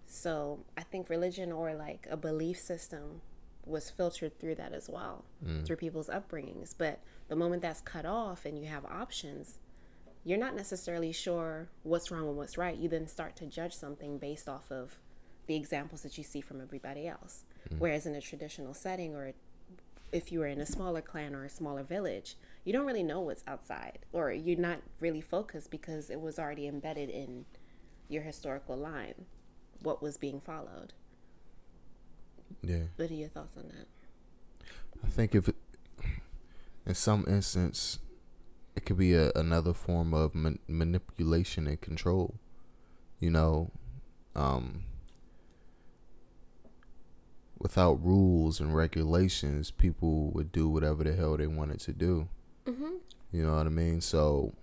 So 0.07 0.65
I 0.77 0.83
think 0.83 1.09
religion 1.09 1.53
or 1.53 1.75
like 1.75 2.07
a 2.11 2.17
belief 2.17 2.59
system 2.59 3.21
was 3.67 3.91
filtered 3.91 4.39
through 4.39 4.57
that 4.57 4.73
as 4.73 4.89
well, 4.89 5.25
mm. 5.45 5.65
through 5.67 5.77
people's 5.77 6.09
upbringings. 6.09 6.75
But 6.77 7.01
the 7.29 7.37
moment 7.37 7.63
that's 7.63 7.81
cut 7.81 8.07
off 8.07 8.45
and 8.45 8.59
you 8.59 8.67
have 8.67 8.85
options, 8.85 9.59
you're 10.25 10.39
not 10.39 10.55
necessarily 10.55 11.13
sure 11.13 11.69
what's 11.83 12.11
wrong 12.11 12.29
and 12.29 12.37
what's 12.37 12.59
right. 12.59 12.77
You 12.77 12.89
then 12.89 13.07
start 13.07 13.37
to 13.37 13.47
judge 13.47 13.75
something 13.75 14.19
based 14.19 14.49
off 14.49 14.71
of 14.71 14.99
the 15.47 15.57
examples 15.57 16.03
that 16.03 16.17
you 16.17 16.25
see 16.25 16.41
from 16.41 16.61
everybody 16.61 17.07
else. 17.07 17.45
Mm. 17.71 17.79
Whereas 17.79 18.07
in 18.07 18.15
a 18.15 18.21
traditional 18.21 18.75
setting, 18.75 19.15
or 19.15 19.33
if 20.13 20.31
you 20.31 20.41
were 20.41 20.47
in 20.47 20.61
a 20.61 20.67
smaller 20.67 21.01
clan 21.01 21.35
or 21.35 21.45
a 21.45 21.51
smaller 21.51 21.83
village, 21.83 22.37
you 22.65 22.73
don't 22.73 22.87
really 22.87 23.03
know 23.03 23.21
what's 23.21 23.45
outside, 23.47 23.99
or 24.13 24.33
you're 24.33 24.59
not 24.59 24.81
really 25.01 25.21
focused 25.21 25.71
because 25.71 26.09
it 26.09 26.21
was 26.21 26.39
already 26.39 26.67
embedded 26.67 27.11
in 27.11 27.45
your 28.09 28.23
historical 28.23 28.77
line 28.77 29.27
what 29.85 30.03
was 30.03 30.17
being 30.17 30.41
followed. 30.41 30.93
Yeah. 32.63 32.85
What 32.97 33.11
are 33.11 33.15
your 33.15 33.29
thoughts 33.29 33.57
on 33.57 33.69
that? 33.69 33.87
I 35.05 35.09
think 35.09 35.35
if 35.35 35.49
it, 35.49 35.57
in 36.87 36.95
some 36.95 37.25
instance, 37.29 37.99
it 38.75 38.85
could 38.85 38.99
be 38.99 39.15
a, 39.15 39.31
another 39.37 39.73
form 39.73 40.15
of 40.15 40.35
man, 40.35 40.59
manipulation 40.67 41.67
and 41.67 41.81
control. 41.81 42.35
You 43.21 43.31
know, 43.31 43.71
um, 44.35 44.85
without 47.59 48.05
rules 48.05 48.61
and 48.61 48.75
regulations, 48.75 49.71
people 49.71 50.31
would 50.33 50.51
do 50.53 50.69
whatever 50.69 51.05
the 51.05 51.15
hell 51.15 51.37
they 51.37 51.47
wanted 51.47 51.81
to 51.81 51.93
do. 51.93 52.29
Mm-hmm. 52.67 52.97
You 53.33 53.47
know 53.47 53.57
what 53.57 53.67
I 53.67 53.71
mean? 53.71 54.01
So 54.01 54.55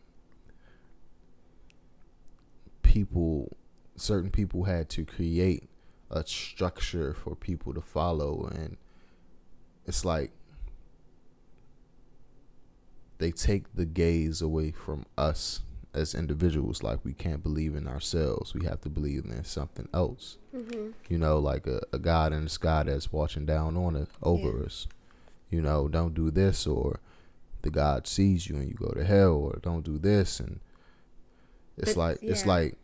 people, 2.81 3.55
certain 3.95 4.31
people 4.31 4.63
had 4.63 4.89
to 4.89 5.05
create 5.05 5.69
a 6.09 6.25
structure 6.25 7.13
for 7.13 7.35
people 7.35 7.73
to 7.73 7.81
follow, 7.81 8.49
and 8.53 8.77
it's 9.85 10.05
like 10.05 10.31
they 13.17 13.31
take 13.31 13.73
the 13.75 13.85
gaze 13.85 14.41
away 14.41 14.71
from 14.71 15.05
us 15.17 15.61
as 15.93 16.15
individuals. 16.15 16.83
Like 16.83 16.99
we 17.03 17.13
can't 17.13 17.43
believe 17.43 17.75
in 17.75 17.87
ourselves. 17.87 18.53
We 18.53 18.65
have 18.65 18.81
to 18.81 18.89
believe 18.89 19.25
in 19.25 19.43
something 19.43 19.87
else. 19.93 20.37
Mm-hmm. 20.55 20.91
You 21.07 21.17
know, 21.17 21.39
like 21.39 21.67
a, 21.67 21.81
a 21.93 21.99
God 21.99 22.33
in 22.33 22.45
the 22.45 22.49
sky 22.49 22.83
that's 22.83 23.11
watching 23.11 23.45
down 23.45 23.77
on 23.77 23.95
it 23.95 24.09
over 24.23 24.59
yeah. 24.59 24.65
us. 24.65 24.87
You 25.49 25.61
know, 25.61 25.87
don't 25.87 26.13
do 26.13 26.31
this 26.31 26.65
or 26.65 26.99
the 27.61 27.69
God 27.69 28.07
sees 28.07 28.49
you 28.49 28.55
and 28.55 28.67
you 28.67 28.73
go 28.73 28.91
to 28.91 29.03
hell 29.03 29.33
or 29.35 29.59
don't 29.61 29.85
do 29.85 29.97
this 29.97 30.39
and 30.39 30.59
it's 31.77 31.93
but, 31.93 31.99
like 31.99 32.19
yeah. 32.21 32.31
it's 32.31 32.45
like 32.45 32.75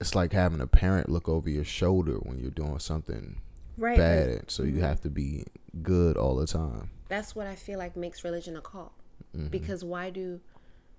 it's 0.00 0.14
like 0.14 0.32
having 0.32 0.60
a 0.60 0.66
parent 0.66 1.08
look 1.08 1.28
over 1.28 1.48
your 1.48 1.64
shoulder 1.64 2.14
when 2.14 2.38
you're 2.38 2.50
doing 2.50 2.78
something 2.78 3.40
right, 3.76 3.96
bad. 3.96 4.50
So 4.50 4.62
you 4.62 4.72
mm-hmm. 4.72 4.82
have 4.82 5.00
to 5.02 5.10
be 5.10 5.44
good 5.82 6.16
all 6.16 6.36
the 6.36 6.46
time. 6.46 6.90
That's 7.08 7.34
what 7.34 7.46
I 7.46 7.54
feel 7.54 7.78
like 7.78 7.96
makes 7.96 8.24
religion 8.24 8.56
a 8.56 8.60
cult. 8.60 8.92
Mm-hmm. 9.36 9.48
Because 9.48 9.84
why 9.84 10.10
do 10.10 10.40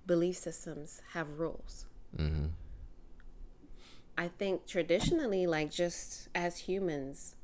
belief 0.05 0.37
systems 0.37 1.01
have 1.13 1.39
rules? 1.39 1.85
Mm-hmm. 2.17 2.47
I 4.17 4.29
think 4.29 4.65
traditionally, 4.65 5.45
like 5.45 5.71
just 5.71 6.29
as 6.33 6.57
humans, 6.57 7.35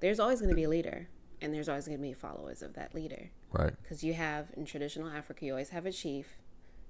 there's 0.00 0.20
always 0.20 0.40
going 0.40 0.50
to 0.50 0.56
be 0.56 0.64
a 0.64 0.68
leader 0.68 1.08
and 1.40 1.54
there's 1.54 1.68
always 1.68 1.86
going 1.86 1.98
to 1.98 2.02
be 2.02 2.12
followers 2.12 2.62
of 2.62 2.74
that 2.74 2.94
leader. 2.94 3.30
Right. 3.52 3.72
Because 3.82 4.04
you 4.04 4.14
have 4.14 4.48
in 4.56 4.66
traditional 4.66 5.08
Africa, 5.08 5.46
you 5.46 5.52
always 5.52 5.70
have 5.70 5.86
a 5.86 5.92
chief. 5.92 6.26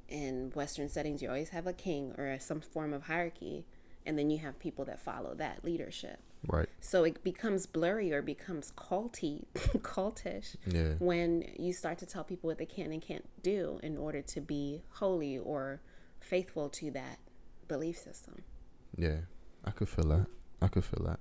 In 0.09 0.53
Western 0.55 0.89
settings, 0.89 1.23
you 1.23 1.29
always 1.29 1.51
have 1.51 1.67
a 1.67 1.73
king 1.73 2.13
or 2.19 2.39
some 2.39 2.61
form 2.61 2.93
of 2.93 3.05
hierarchy. 3.05 3.65
And 4.05 4.19
then 4.19 4.31
you 4.31 4.39
have 4.39 4.59
people 4.59 4.85
that 4.87 5.01
follow 5.01 5.35
that 5.35 5.65
leadership. 5.65 6.19
Right. 6.49 6.69
So 6.81 7.05
it 7.05 7.23
becomes 7.23 7.67
blurry 7.67 8.13
or 8.13 8.21
becomes 8.21 8.73
culty, 8.73 9.45
cultish 9.55 10.57
yeah. 10.67 10.95
when 10.99 11.45
you 11.57 11.73
start 11.73 11.99
to 11.99 12.07
tell 12.07 12.25
people 12.25 12.49
what 12.49 12.59
they 12.59 12.67
can 12.67 12.93
and 12.93 13.01
can't 13.01 13.29
do 13.43 13.79
in 13.83 13.97
order 13.97 14.23
to 14.23 14.41
be 14.41 14.83
holy 14.91 15.39
or 15.39 15.81
faithful 16.21 16.69
to 16.71 16.91
that 16.93 17.19
belief 17.69 17.97
system. 17.97 18.43
Yeah, 18.97 19.19
I 19.65 19.71
could 19.71 19.89
feel 19.89 20.09
that. 20.09 20.27
I 20.61 20.69
could 20.69 20.85
feel 20.85 21.05
that. 21.07 21.21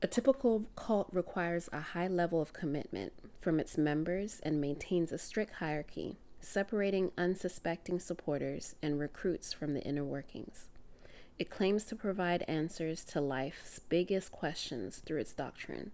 A 0.00 0.06
typical 0.06 0.66
cult 0.76 1.08
requires 1.10 1.68
a 1.72 1.80
high 1.80 2.06
level 2.06 2.40
of 2.40 2.52
commitment 2.52 3.12
from 3.36 3.58
its 3.58 3.76
members 3.76 4.38
and 4.44 4.60
maintains 4.60 5.10
a 5.10 5.18
strict 5.18 5.54
hierarchy, 5.54 6.18
separating 6.40 7.10
unsuspecting 7.18 7.98
supporters 7.98 8.76
and 8.80 9.00
recruits 9.00 9.52
from 9.52 9.74
the 9.74 9.82
inner 9.82 10.04
workings. 10.04 10.68
It 11.36 11.50
claims 11.50 11.84
to 11.86 11.96
provide 11.96 12.44
answers 12.46 13.02
to 13.06 13.20
life's 13.20 13.80
biggest 13.80 14.30
questions 14.30 15.02
through 15.04 15.18
its 15.18 15.34
doctrine, 15.34 15.90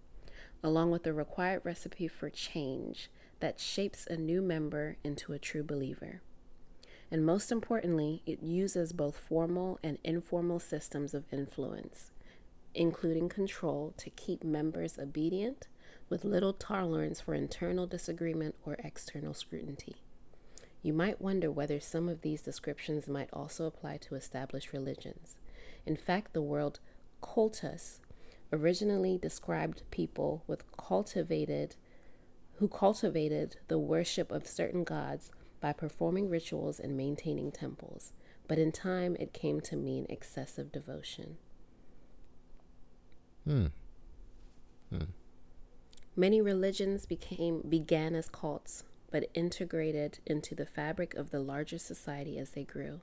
along 0.61 0.91
with 0.91 1.01
the 1.01 1.13
required 1.13 1.61
recipe 1.63 2.07
for 2.07 2.29
change 2.29 3.09
that 3.39 3.59
shapes 3.59 4.05
a 4.05 4.17
new 4.17 4.39
member 4.39 4.97
into 5.03 5.33
a 5.33 5.39
true 5.39 5.63
believer. 5.63 6.21
And 7.09 7.25
most 7.25 7.51
importantly, 7.51 8.21
it 8.27 8.43
uses 8.43 8.93
both 8.93 9.17
formal 9.17 9.79
and 9.81 9.97
informal 10.03 10.59
systems 10.59 11.15
of 11.15 11.23
influence, 11.31 12.11
including 12.75 13.29
control 13.29 13.93
to 13.97 14.09
keep 14.09 14.43
members 14.43 14.99
obedient 14.99 15.67
with 16.09 16.23
little 16.23 16.53
tolerance 16.53 17.21
for 17.21 17.33
internal 17.33 17.87
disagreement 17.87 18.55
or 18.65 18.75
external 18.83 19.33
scrutiny. 19.33 19.95
You 20.83 20.93
might 20.93 21.19
wonder 21.19 21.49
whether 21.49 21.79
some 21.79 22.07
of 22.07 22.21
these 22.21 22.43
descriptions 22.43 23.07
might 23.07 23.29
also 23.33 23.65
apply 23.65 23.97
to 23.97 24.15
established 24.15 24.71
religions. 24.71 25.37
In 25.85 25.95
fact, 25.95 26.33
the 26.33 26.43
word 26.43 26.79
cultus 27.21 27.99
originally 28.53 29.17
described 29.17 29.81
people 29.89 30.43
with 30.45 30.63
cultivated 30.77 31.75
who 32.57 32.67
cultivated 32.67 33.57
the 33.67 33.79
worship 33.79 34.31
of 34.31 34.47
certain 34.47 34.83
gods 34.83 35.31
by 35.59 35.73
performing 35.73 36.29
rituals 36.29 36.79
and 36.79 36.95
maintaining 36.95 37.51
temples, 37.51 38.13
but 38.47 38.59
in 38.59 38.71
time 38.71 39.15
it 39.19 39.33
came 39.33 39.59
to 39.61 39.75
mean 39.75 40.05
excessive 40.07 40.71
devotion. 40.71 41.37
Hmm. 43.45 43.67
Hmm. 44.89 45.03
Many 46.15 46.41
religions 46.41 47.05
became 47.05 47.61
began 47.67 48.15
as 48.15 48.29
cults, 48.29 48.83
but 49.11 49.29
integrated 49.33 50.19
into 50.25 50.55
the 50.55 50.65
fabric 50.65 51.13
of 51.13 51.29
the 51.29 51.39
larger 51.39 51.77
society 51.77 52.37
as 52.37 52.51
they 52.51 52.63
grew. 52.63 53.01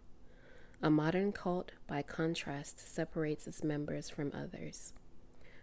A 0.83 0.91
modern 0.91 1.31
cult, 1.31 1.73
by 1.87 2.03
contrast, 2.03 2.81
separates 2.93 3.47
its 3.47 3.63
members 3.63 4.11
from 4.11 4.33
others. 4.35 4.93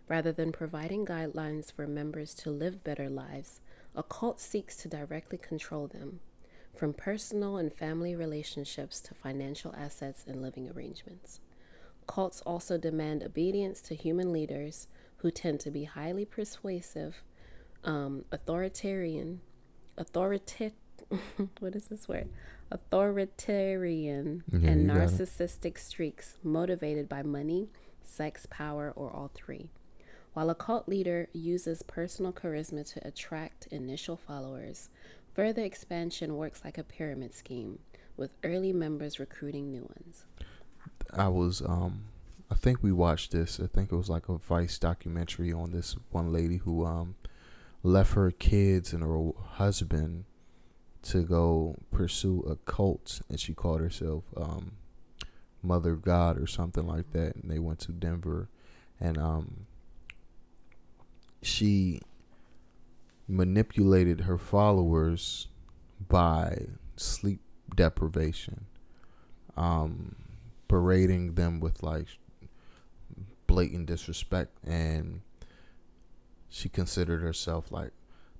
Rather 0.07 0.31
than 0.31 0.51
providing 0.51 1.05
guidelines 1.05 1.71
for 1.71 1.85
members 1.85 2.33
to 2.35 2.49
live 2.49 2.83
better 2.83 3.09
lives, 3.09 3.59
a 3.95 4.01
cult 4.01 4.39
seeks 4.39 4.77
to 4.77 4.87
directly 4.87 5.37
control 5.37 5.87
them, 5.87 6.21
from 6.73 6.93
personal 6.93 7.57
and 7.57 7.73
family 7.73 8.15
relationships 8.15 9.01
to 9.01 9.13
financial 9.13 9.75
assets 9.75 10.23
and 10.25 10.41
living 10.41 10.69
arrangements. 10.69 11.41
Cults 12.09 12.41
also 12.41 12.79
demand 12.79 13.21
obedience 13.21 13.81
to 13.83 13.93
human 13.93 14.33
leaders 14.33 14.87
who 15.17 15.29
tend 15.29 15.59
to 15.59 15.69
be 15.69 15.83
highly 15.83 16.25
persuasive, 16.25 17.23
um, 17.83 18.25
authoritarian, 18.31 19.41
authoritative. 19.95 20.73
what 21.59 21.75
is 21.75 21.85
this 21.85 22.07
word? 22.07 22.29
Authoritarian 22.71 24.43
yeah, 24.51 24.69
and 24.71 24.89
narcissistic 24.89 25.77
streaks 25.77 26.37
motivated 26.43 27.07
by 27.07 27.21
money, 27.21 27.69
sex, 28.01 28.47
power, 28.49 28.91
or 28.95 29.11
all 29.11 29.29
three. 29.33 29.69
While 30.33 30.49
a 30.49 30.55
cult 30.55 30.89
leader 30.89 31.27
uses 31.31 31.83
personal 31.83 32.33
charisma 32.33 32.91
to 32.93 33.07
attract 33.07 33.67
initial 33.67 34.17
followers, 34.17 34.89
Further 35.39 35.63
expansion 35.63 36.35
works 36.35 36.63
like 36.65 36.77
a 36.77 36.83
pyramid 36.83 37.33
scheme, 37.33 37.79
with 38.17 38.31
early 38.43 38.73
members 38.73 39.19
recruiting 39.19 39.71
new 39.71 39.83
ones. 39.83 40.25
I 41.13 41.27
was, 41.27 41.61
um, 41.61 42.05
I 42.51 42.55
think 42.55 42.81
we 42.81 42.91
watched 42.91 43.31
this. 43.31 43.59
I 43.59 43.67
think 43.67 43.91
it 43.91 43.95
was 43.95 44.09
like 44.09 44.29
a 44.29 44.37
Vice 44.37 44.77
documentary 44.77 45.51
on 45.51 45.71
this 45.71 45.95
one 46.11 46.31
lady 46.31 46.57
who 46.57 46.85
um, 46.85 47.15
left 47.83 48.13
her 48.13 48.31
kids 48.31 48.93
and 48.93 49.03
her 49.03 49.31
husband 49.53 50.25
to 51.01 51.23
go 51.23 51.77
pursue 51.91 52.41
a 52.41 52.55
cult, 52.69 53.21
and 53.29 53.39
she 53.39 53.53
called 53.53 53.79
herself 53.79 54.23
um, 54.35 54.73
Mother 55.63 55.95
God 55.95 56.37
or 56.37 56.47
something 56.47 56.85
like 56.85 57.11
that. 57.13 57.35
And 57.35 57.49
they 57.49 57.59
went 57.59 57.79
to 57.81 57.91
Denver, 57.91 58.49
and 58.99 59.17
um, 59.17 59.65
she 61.41 62.01
manipulated 63.27 64.21
her 64.21 64.37
followers 64.37 65.47
by 66.07 66.65
sleep 66.95 67.39
deprivation, 67.75 68.65
um, 69.55 70.15
berating 70.69 71.33
them 71.33 71.59
with 71.59 71.83
like 71.83 72.07
blatant 73.47 73.87
disrespect, 73.87 74.57
and 74.65 75.21
she 76.47 76.69
considered 76.69 77.21
herself 77.21 77.69
like 77.71 77.91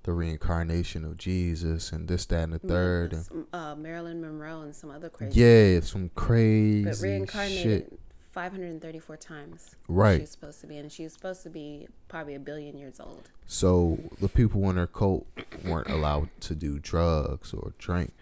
the 0.04 0.12
reincarnation 0.12 1.04
of 1.04 1.18
Jesus 1.18 1.92
and 1.92 2.08
this, 2.08 2.24
that, 2.26 2.44
and 2.44 2.52
the 2.54 2.58
third. 2.58 3.12
and, 3.12 3.46
uh, 3.52 3.74
Marilyn 3.74 4.22
Monroe 4.22 4.62
and 4.62 4.74
some 4.74 4.90
other 4.90 5.10
crazy. 5.10 5.38
Yeah, 5.38 5.80
some 5.80 6.10
crazy. 6.14 6.84
But 6.84 7.00
reincarnated 7.02 7.62
shit. 7.62 8.00
534 8.32 9.16
times. 9.16 9.76
Right. 9.88 10.20
She's 10.20 10.30
supposed 10.30 10.60
to 10.60 10.66
be, 10.66 10.78
and 10.78 10.90
she's 10.90 11.12
supposed 11.12 11.42
to 11.42 11.50
be 11.50 11.88
probably 12.08 12.34
a 12.34 12.38
billion 12.38 12.78
years 12.78 13.00
old. 13.00 13.28
So 13.46 13.98
the 14.20 14.28
people 14.28 14.70
in 14.70 14.76
her 14.76 14.86
cult 14.86 15.26
weren't 15.64 15.90
allowed 15.90 16.28
to 16.42 16.54
do 16.54 16.78
drugs 16.78 17.52
or 17.52 17.74
drink. 17.78 18.12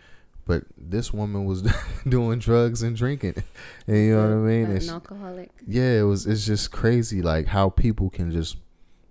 But 0.49 0.65
this 0.79 1.13
woman 1.13 1.45
was 1.45 1.63
doing 2.09 2.39
drugs 2.39 2.83
and 2.83 2.97
drinking. 2.97 3.35
And 3.87 3.97
you 3.97 4.17
know 4.17 4.23
what 4.23 4.33
I 4.33 4.37
mean? 4.37 4.65
An 4.65 4.77
it's, 4.77 4.89
alcoholic. 4.89 5.51
Yeah, 5.67 6.01
it 6.01 6.03
was 6.03 6.27
it's 6.27 6.45
just 6.45 6.71
crazy 6.73 7.23
like 7.23 7.47
how 7.47 7.71
people 7.71 8.11
can 8.11 8.31
just 8.31 8.57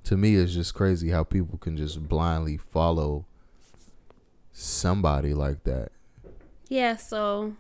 to 0.04 0.18
me 0.18 0.36
it's 0.36 0.54
just 0.54 0.76
crazy 0.76 1.10
how 1.10 1.24
people 1.24 1.58
can 1.58 1.76
just 1.76 2.08
blindly 2.08 2.58
follow 2.58 3.26
somebody 4.52 5.34
like 5.34 5.64
that. 5.64 5.92
Yeah, 6.70 6.96
so 6.96 7.54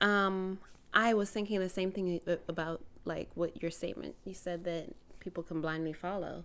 um 0.00 0.58
I 0.92 1.14
was 1.14 1.30
thinking 1.30 1.60
the 1.60 1.68
same 1.68 1.92
thing 1.92 2.20
about 2.48 2.82
like 3.04 3.30
what 3.34 3.62
your 3.62 3.70
statement. 3.70 4.16
You 4.24 4.34
said 4.34 4.64
that 4.64 4.94
people 5.18 5.42
can 5.42 5.60
blindly 5.60 5.92
follow. 5.92 6.44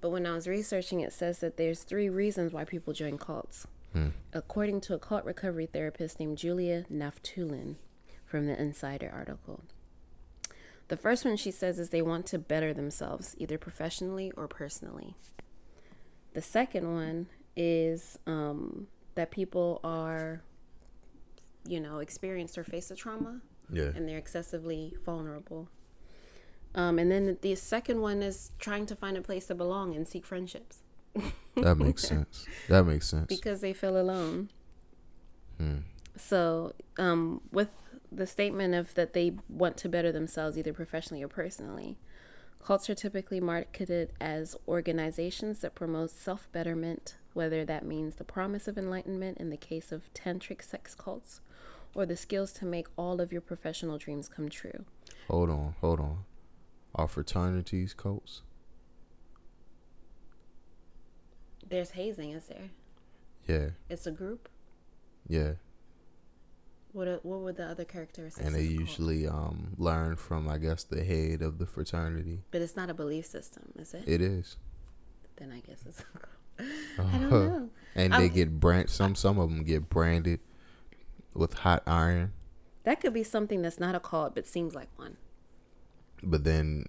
But 0.00 0.10
when 0.10 0.26
I 0.26 0.32
was 0.32 0.46
researching, 0.46 1.00
it 1.00 1.12
says 1.12 1.38
that 1.40 1.56
there's 1.56 1.82
three 1.82 2.08
reasons 2.08 2.52
why 2.52 2.64
people 2.64 2.92
join 2.92 3.18
cults. 3.18 3.66
Hmm. 3.94 4.08
According 4.32 4.80
to 4.82 4.94
a 4.94 4.98
cult 4.98 5.24
recovery 5.24 5.66
therapist 5.66 6.18
named 6.18 6.36
Julia 6.36 6.84
Naftulin 6.92 7.76
from 8.26 8.46
the 8.46 8.60
Insider 8.60 9.10
article. 9.14 9.62
The 10.88 10.96
first 10.96 11.24
one 11.24 11.36
she 11.36 11.50
says 11.50 11.78
is 11.78 11.90
they 11.90 12.02
want 12.02 12.26
to 12.26 12.38
better 12.38 12.74
themselves, 12.74 13.34
either 13.38 13.56
professionally 13.56 14.32
or 14.36 14.48
personally. 14.48 15.14
The 16.34 16.42
second 16.42 16.92
one 16.92 17.28
is 17.56 18.18
um, 18.26 18.88
that 19.14 19.30
people 19.30 19.80
are, 19.84 20.42
you 21.66 21.80
know, 21.80 21.98
experienced 21.98 22.58
or 22.58 22.64
face 22.64 22.90
a 22.90 22.96
trauma. 22.96 23.40
Yeah. 23.72 23.92
And 23.94 24.08
they're 24.08 24.18
excessively 24.18 24.94
vulnerable. 25.04 25.68
Um, 26.74 26.98
and 26.98 27.10
then 27.10 27.38
the 27.40 27.54
second 27.54 28.00
one 28.00 28.22
is 28.22 28.50
trying 28.58 28.86
to 28.86 28.96
find 28.96 29.16
a 29.16 29.22
place 29.22 29.46
to 29.46 29.54
belong 29.54 29.94
and 29.94 30.06
seek 30.06 30.26
friendships. 30.26 30.83
That 31.56 31.76
makes 31.76 32.02
sense. 32.08 32.46
That 32.68 32.84
makes 32.84 33.08
sense. 33.08 33.26
Because 33.26 33.60
they 33.60 33.72
feel 33.72 34.00
alone. 34.00 34.50
Hmm. 35.58 35.78
So, 36.16 36.74
um, 36.98 37.40
with 37.50 37.70
the 38.10 38.26
statement 38.26 38.74
of 38.74 38.94
that 38.94 39.12
they 39.12 39.32
want 39.48 39.76
to 39.78 39.88
better 39.88 40.12
themselves 40.12 40.56
either 40.56 40.72
professionally 40.72 41.22
or 41.22 41.28
personally, 41.28 41.98
cults 42.62 42.88
are 42.88 42.94
typically 42.94 43.40
marketed 43.40 44.12
as 44.20 44.56
organizations 44.66 45.60
that 45.60 45.74
promote 45.74 46.10
self 46.10 46.50
betterment, 46.52 47.16
whether 47.32 47.64
that 47.64 47.84
means 47.84 48.16
the 48.16 48.24
promise 48.24 48.68
of 48.68 48.78
enlightenment 48.78 49.38
in 49.38 49.50
the 49.50 49.56
case 49.56 49.92
of 49.92 50.12
tantric 50.14 50.62
sex 50.62 50.94
cults, 50.94 51.40
or 51.94 52.06
the 52.06 52.16
skills 52.16 52.52
to 52.52 52.64
make 52.64 52.86
all 52.96 53.20
of 53.20 53.32
your 53.32 53.40
professional 53.40 53.98
dreams 53.98 54.28
come 54.28 54.48
true. 54.48 54.84
Hold 55.28 55.50
on, 55.50 55.74
hold 55.80 56.00
on. 56.00 56.24
Are 56.94 57.08
fraternities 57.08 57.92
cults? 57.92 58.42
There's 61.74 61.90
hazing, 61.90 62.30
is 62.30 62.46
there? 62.46 62.70
Yeah. 63.48 63.70
It's 63.90 64.06
a 64.06 64.12
group. 64.12 64.48
Yeah. 65.26 65.54
What 66.92 67.08
are, 67.08 67.18
what 67.24 67.40
would 67.40 67.56
the 67.56 67.66
other 67.66 67.84
characteristics? 67.84 68.46
And 68.46 68.54
they 68.54 68.62
usually 68.62 69.26
um, 69.26 69.74
learn 69.76 70.14
from, 70.14 70.48
I 70.48 70.58
guess, 70.58 70.84
the 70.84 71.02
head 71.02 71.42
of 71.42 71.58
the 71.58 71.66
fraternity. 71.66 72.42
But 72.52 72.62
it's 72.62 72.76
not 72.76 72.90
a 72.90 72.94
belief 72.94 73.26
system, 73.26 73.72
is 73.76 73.92
it? 73.92 74.04
It 74.06 74.20
is. 74.20 74.56
Then 75.34 75.50
I 75.50 75.68
guess 75.68 75.82
it's. 75.84 76.04
I 77.00 77.18
don't 77.18 77.30
know. 77.30 77.70
and 77.96 78.12
they 78.12 78.28
get 78.28 78.60
brand. 78.60 78.88
Some 78.88 79.16
some 79.16 79.40
of 79.40 79.50
them 79.50 79.64
get 79.64 79.88
branded 79.90 80.38
with 81.34 81.54
hot 81.54 81.82
iron. 81.88 82.34
That 82.84 83.00
could 83.00 83.12
be 83.14 83.24
something 83.24 83.62
that's 83.62 83.80
not 83.80 83.96
a 83.96 84.00
cult, 84.00 84.36
but 84.36 84.46
seems 84.46 84.76
like 84.76 84.90
one. 84.94 85.16
But 86.22 86.44
then 86.44 86.84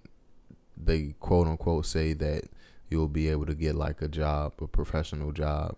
they 0.77 1.15
quote 1.19 1.47
unquote 1.47 1.87
say 1.87 2.13
that 2.13 2.43
you'll 2.89 3.07
be 3.07 3.29
able 3.29 3.45
to 3.47 3.55
get 3.55 3.75
like 3.75 4.01
a 4.01 4.07
job, 4.07 4.53
a 4.61 4.67
professional 4.67 5.31
job, 5.31 5.75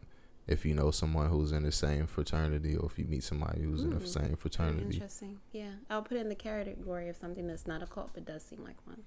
if 0.47 0.65
you 0.65 0.73
know 0.73 0.91
someone 0.91 1.29
who's 1.29 1.51
in 1.51 1.63
the 1.63 1.71
same 1.71 2.07
fraternity 2.07 2.75
or 2.75 2.85
if 2.85 2.97
you 2.97 3.05
meet 3.05 3.23
somebody 3.23 3.61
who's 3.63 3.83
in 3.83 3.89
the 3.91 3.97
Mm. 3.97 4.07
same 4.07 4.35
fraternity. 4.37 4.93
Interesting. 4.95 5.39
Yeah, 5.51 5.71
I'll 5.89 6.01
put 6.03 6.17
it 6.17 6.21
in 6.21 6.29
the 6.29 6.35
category 6.35 7.09
of 7.09 7.17
something 7.17 7.47
that's 7.47 7.67
not 7.67 7.81
a 7.83 7.87
cult, 7.87 8.11
but 8.13 8.25
does 8.25 8.43
seem 8.43 8.63
like 8.63 8.77
one. 8.85 9.03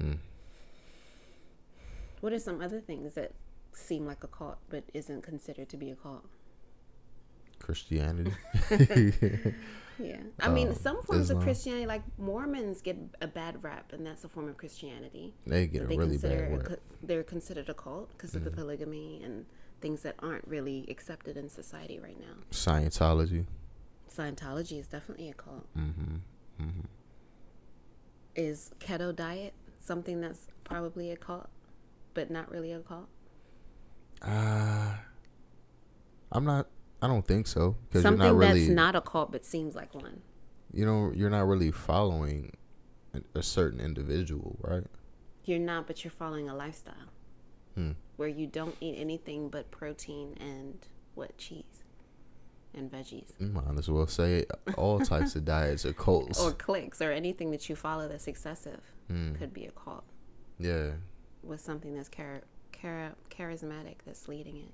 Hmm. 0.00 0.12
What 2.20 2.32
are 2.32 2.38
some 2.38 2.60
other 2.60 2.80
things 2.80 3.14
that 3.14 3.32
seem 3.72 4.06
like 4.06 4.22
a 4.24 4.28
cult 4.28 4.58
but 4.68 4.84
isn't 4.94 5.22
considered 5.22 5.68
to 5.70 5.76
be 5.76 5.90
a 5.90 5.96
cult? 5.96 6.24
Christianity. 7.64 8.32
Yeah, 9.96 10.16
I 10.40 10.48
mean, 10.48 10.70
Um, 10.70 10.74
some 10.74 11.02
forms 11.02 11.26
Islam. 11.26 11.38
of 11.38 11.44
Christianity, 11.44 11.86
like 11.86 12.02
Mormons, 12.18 12.80
get 12.82 12.96
a 13.22 13.28
bad 13.28 13.62
rap, 13.62 13.92
and 13.92 14.04
that's 14.04 14.24
a 14.24 14.28
form 14.28 14.48
of 14.48 14.56
Christianity. 14.56 15.34
they 15.46 15.68
get 15.68 15.82
a 15.82 15.86
they 15.86 15.96
really 15.96 16.18
bad 16.18 16.50
rap. 16.50 16.64
co- 16.64 16.76
they're 17.00 17.22
considered 17.22 17.68
a 17.68 17.74
cult 17.74 18.10
because 18.10 18.34
of 18.34 18.42
the 18.42 18.50
Mhm. 18.50 18.56
polygamy 18.56 19.22
and 19.22 19.46
things 19.80 20.02
that 20.02 20.16
aren't 20.18 20.48
really 20.48 20.84
accepted 20.88 21.36
in 21.36 21.48
society 21.48 22.00
right 22.00 22.18
now. 22.18 22.34
Scientology. 22.50 23.46
Scientology 24.12 24.80
is 24.80 24.88
definitely 24.88 25.28
a 25.30 25.34
cult. 25.34 25.64
Mm-hmm. 25.78 26.16
Mm-hmm. 26.60 26.80
Is 28.34 28.72
keto 28.80 29.14
diet 29.14 29.54
something 29.78 30.20
that's 30.20 30.48
probably 30.64 31.12
a 31.12 31.16
cult, 31.16 31.48
but 32.14 32.32
not 32.32 32.50
really 32.50 32.72
a 32.72 32.80
cult? 32.80 33.08
Uh, 34.22 34.94
I'm 36.32 36.44
not. 36.44 36.66
I 37.04 37.06
don't 37.06 37.26
think 37.26 37.46
so 37.46 37.76
because 37.88 38.02
you're 38.02 38.12
Something 38.12 38.26
not 38.28 38.36
really. 38.36 38.60
that's 38.60 38.70
not 38.74 38.96
a 38.96 39.00
cult 39.02 39.30
but 39.30 39.44
seems 39.44 39.74
like 39.74 39.94
one. 39.94 40.22
you 40.72 40.86
know, 40.86 41.12
you're 41.14 41.28
not 41.30 41.46
really 41.46 41.70
following 41.70 42.52
a, 43.34 43.42
certain 43.42 43.78
individual, 43.78 44.56
right? 44.62 44.84
You're 45.44 45.58
not, 45.60 45.86
but 45.86 46.02
you're 46.02 46.10
following 46.10 46.48
a 46.48 46.54
lifestyle 46.56 47.10
Hmm. 47.74 47.92
where 48.16 48.28
you 48.28 48.46
don't 48.46 48.74
eat 48.80 48.94
anything 48.98 49.50
but 49.50 49.70
protein 49.70 50.36
and 50.40 50.78
what 51.14 51.36
cheese 51.36 51.84
and 52.72 52.90
veggies 52.90 53.32
You 53.38 53.48
might 53.48 53.78
as 53.78 53.88
well 53.90 54.06
say 54.06 54.46
all 54.76 54.98
types 55.00 55.36
of 55.36 55.44
diets 55.44 55.84
are 55.84 55.92
cults. 55.92 56.40
or 56.40 56.52
clicks 56.52 57.02
or 57.02 57.12
anything 57.12 57.50
that 57.50 57.68
you 57.68 57.76
follow 57.76 58.08
that's 58.08 58.26
excessive 58.26 58.80
Hmm. 59.08 59.34
could 59.34 59.52
be 59.52 59.66
a 59.66 59.72
cult 59.72 60.04
Yeah. 60.58 60.92
with 61.42 61.60
something 61.60 61.94
that's 61.94 62.08
char- 62.08 62.42
char- 62.72 63.14
charismatic 63.30 63.96
that's 64.06 64.26
leading 64.28 64.56
it. 64.56 64.72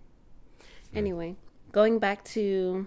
Anyway, 0.94 1.36
going 1.72 1.98
back 1.98 2.24
to 2.24 2.86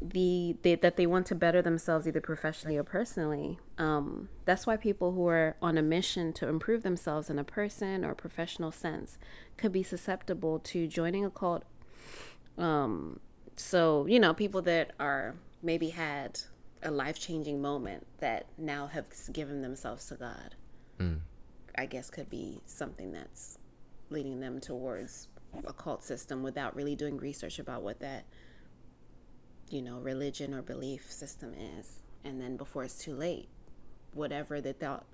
the 0.00 0.56
they, 0.62 0.74
that 0.74 0.96
they 0.96 1.06
want 1.06 1.26
to 1.26 1.34
better 1.34 1.62
themselves 1.62 2.06
either 2.06 2.20
professionally 2.20 2.76
or 2.76 2.84
personally. 2.84 3.58
Um, 3.78 4.28
that's 4.44 4.66
why 4.66 4.76
people 4.76 5.12
who 5.12 5.26
are 5.26 5.56
on 5.62 5.78
a 5.78 5.82
mission 5.82 6.32
to 6.34 6.48
improve 6.48 6.82
themselves 6.82 7.30
in 7.30 7.38
a 7.38 7.44
person 7.44 8.04
or 8.04 8.14
professional 8.14 8.70
sense 8.70 9.18
could 9.56 9.72
be 9.72 9.82
susceptible 9.82 10.58
to 10.60 10.86
joining 10.86 11.24
a 11.24 11.30
cult. 11.30 11.64
Um, 12.58 13.20
so 13.56 14.06
you 14.06 14.20
know, 14.20 14.34
people 14.34 14.62
that 14.62 14.92
are 15.00 15.34
maybe 15.62 15.90
had 15.90 16.40
a 16.82 16.90
life 16.90 17.18
changing 17.18 17.60
moment 17.60 18.06
that 18.18 18.46
now 18.58 18.86
have 18.86 19.06
given 19.32 19.62
themselves 19.62 20.06
to 20.06 20.14
God. 20.14 20.54
Mm. 21.00 21.20
I 21.76 21.86
guess 21.86 22.10
could 22.10 22.30
be 22.30 22.60
something 22.64 23.12
that's 23.12 23.58
leading 24.08 24.40
them 24.40 24.60
towards 24.60 25.28
a 25.66 25.72
cult 25.72 26.02
system 26.02 26.42
without 26.42 26.74
really 26.74 26.96
doing 26.96 27.16
research 27.16 27.58
about 27.58 27.82
what 27.82 28.00
that 28.00 28.24
you 29.70 29.82
know 29.82 29.98
religion 29.98 30.54
or 30.54 30.62
belief 30.62 31.10
system 31.10 31.54
is. 31.78 32.02
And 32.24 32.40
then 32.40 32.56
before 32.56 32.84
it's 32.84 32.98
too 32.98 33.14
late 33.14 33.48
whatever 34.12 34.60
they 34.60 34.72
thought 34.72 35.04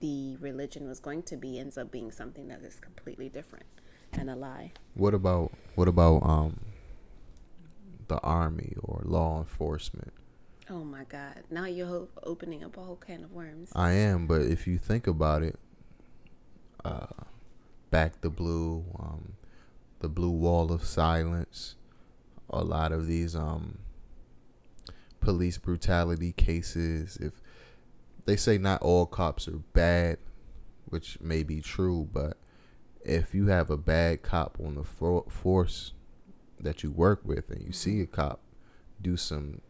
the 0.00 0.36
religion 0.36 0.88
was 0.88 0.98
going 1.00 1.22
to 1.22 1.36
be 1.36 1.58
ends 1.58 1.78
up 1.78 1.90
being 1.90 2.10
something 2.10 2.48
that 2.48 2.60
is 2.62 2.80
completely 2.80 3.28
different 3.28 3.66
and 4.12 4.28
a 4.28 4.36
lie. 4.36 4.72
What 4.94 5.14
about 5.14 5.52
what 5.74 5.88
about 5.88 6.22
um 6.22 6.60
the 8.08 8.18
army 8.18 8.74
or 8.82 9.02
law 9.04 9.38
enforcement? 9.38 10.12
oh 10.70 10.84
my 10.84 11.04
god. 11.04 11.42
Now 11.50 11.66
you're 11.66 12.08
opening 12.22 12.64
up 12.64 12.76
a 12.76 12.80
whole 12.80 12.96
can 12.96 13.24
of 13.24 13.32
worms. 13.32 13.70
I 13.74 13.92
am, 13.92 14.26
but 14.26 14.42
if 14.42 14.66
you 14.66 14.78
think 14.78 15.06
about 15.06 15.42
it, 15.42 15.58
uh, 16.84 17.06
back 17.90 18.20
the 18.20 18.30
blue, 18.30 18.84
um, 18.98 19.34
the 20.04 20.08
blue 20.10 20.28
wall 20.30 20.70
of 20.70 20.84
silence, 20.84 21.76
a 22.50 22.62
lot 22.62 22.92
of 22.92 23.06
these 23.06 23.34
um 23.34 23.78
police 25.20 25.56
brutality 25.56 26.32
cases. 26.32 27.16
If 27.16 27.32
they 28.26 28.36
say 28.36 28.58
not 28.58 28.82
all 28.82 29.06
cops 29.06 29.48
are 29.48 29.62
bad, 29.72 30.18
which 30.84 31.18
may 31.22 31.42
be 31.42 31.62
true, 31.62 32.06
but 32.12 32.36
if 33.02 33.34
you 33.34 33.46
have 33.46 33.70
a 33.70 33.78
bad 33.78 34.20
cop 34.22 34.58
on 34.62 34.74
the 34.74 34.84
for- 34.84 35.24
force 35.30 35.92
that 36.60 36.82
you 36.82 36.90
work 36.90 37.22
with, 37.24 37.48
and 37.50 37.62
you 37.64 37.72
see 37.72 38.02
a 38.02 38.06
cop 38.06 38.40
do 39.00 39.16
some 39.16 39.62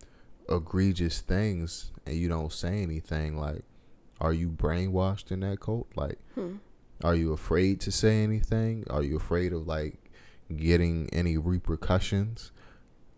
egregious 0.48 1.20
things 1.20 1.92
and 2.06 2.16
you 2.16 2.28
don't 2.28 2.52
say 2.52 2.82
anything 2.82 3.38
like 3.38 3.62
are 4.20 4.32
you 4.32 4.48
brainwashed 4.48 5.30
in 5.32 5.40
that 5.40 5.58
cult 5.58 5.88
like 5.96 6.18
Hmm. 6.34 6.56
are 7.02 7.14
you 7.14 7.32
afraid 7.32 7.80
to 7.80 7.90
say 7.90 8.22
anything 8.22 8.84
are 8.90 9.02
you 9.02 9.16
afraid 9.16 9.54
of 9.54 9.66
like 9.66 10.03
getting 10.56 11.08
any 11.12 11.36
repercussions 11.36 12.52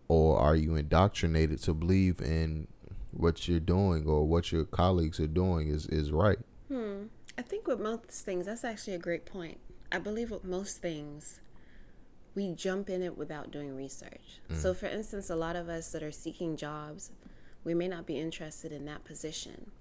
or 0.07 0.37
are 0.39 0.55
you 0.55 0.75
indoctrinated 0.75 1.61
to 1.63 1.73
believe 1.73 2.21
in 2.21 2.67
what 3.11 3.47
you're 3.47 3.59
doing 3.59 4.05
or 4.05 4.25
what 4.25 4.51
your 4.51 4.65
colleagues 4.65 5.19
are 5.19 5.27
doing 5.27 5.69
is 5.69 5.85
is 5.87 6.11
right 6.11 6.39
Hmm. 6.67 7.03
I 7.37 7.43
think 7.43 7.67
with 7.67 7.79
most 7.79 8.09
things, 8.09 8.45
that's 8.47 8.63
actually 8.63 8.95
a 8.95 8.99
great 8.99 9.25
point. 9.25 9.59
I 9.91 9.99
believe 9.99 10.31
with 10.31 10.43
most 10.43 10.81
things, 10.81 11.39
we 12.35 12.51
jump 12.51 12.89
in 12.89 13.01
it 13.01 13.17
without 13.17 13.51
doing 13.51 13.75
research. 13.75 14.41
So, 14.53 14.73
for 14.73 14.87
instance, 14.87 15.29
a 15.29 15.35
lot 15.35 15.55
of 15.55 15.69
us 15.69 15.91
that 15.91 16.03
are 16.03 16.11
seeking 16.11 16.57
jobs, 16.57 17.11
we 17.63 17.73
may 17.73 17.87
not 17.87 18.05
be 18.05 18.19
interested 18.19 18.71
in 18.71 18.85
that 18.85 19.05
position. 19.05 19.71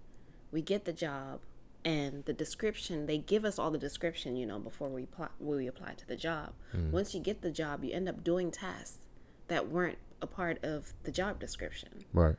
We 0.52 0.62
get 0.62 0.84
the 0.84 0.92
job, 0.92 1.40
and 1.87 2.25
the 2.25 2.33
description 2.33 3.07
they 3.07 3.18
give 3.18 3.44
us 3.44 3.61
all 3.61 3.70
the 3.70 3.79
description, 3.79 4.35
you 4.35 4.44
know, 4.44 4.59
before 4.59 4.88
we 4.88 5.05
apply, 5.05 5.29
we 5.38 5.68
apply 5.68 5.94
to 5.94 6.07
the 6.07 6.16
job. 6.16 6.53
Mm. 6.77 6.90
Once 6.90 7.14
you 7.14 7.20
get 7.20 7.42
the 7.42 7.51
job, 7.51 7.85
you 7.85 7.92
end 7.92 8.09
up 8.09 8.25
doing 8.25 8.51
tasks 8.51 8.99
that 9.46 9.68
weren't 9.68 9.99
a 10.20 10.27
part 10.27 10.62
of 10.64 10.92
the 11.05 11.12
job 11.12 11.38
description. 11.38 11.90
right 12.12 12.35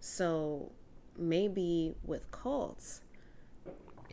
So 0.00 0.70
maybe 1.16 1.94
with 2.04 2.30
cults, 2.30 3.00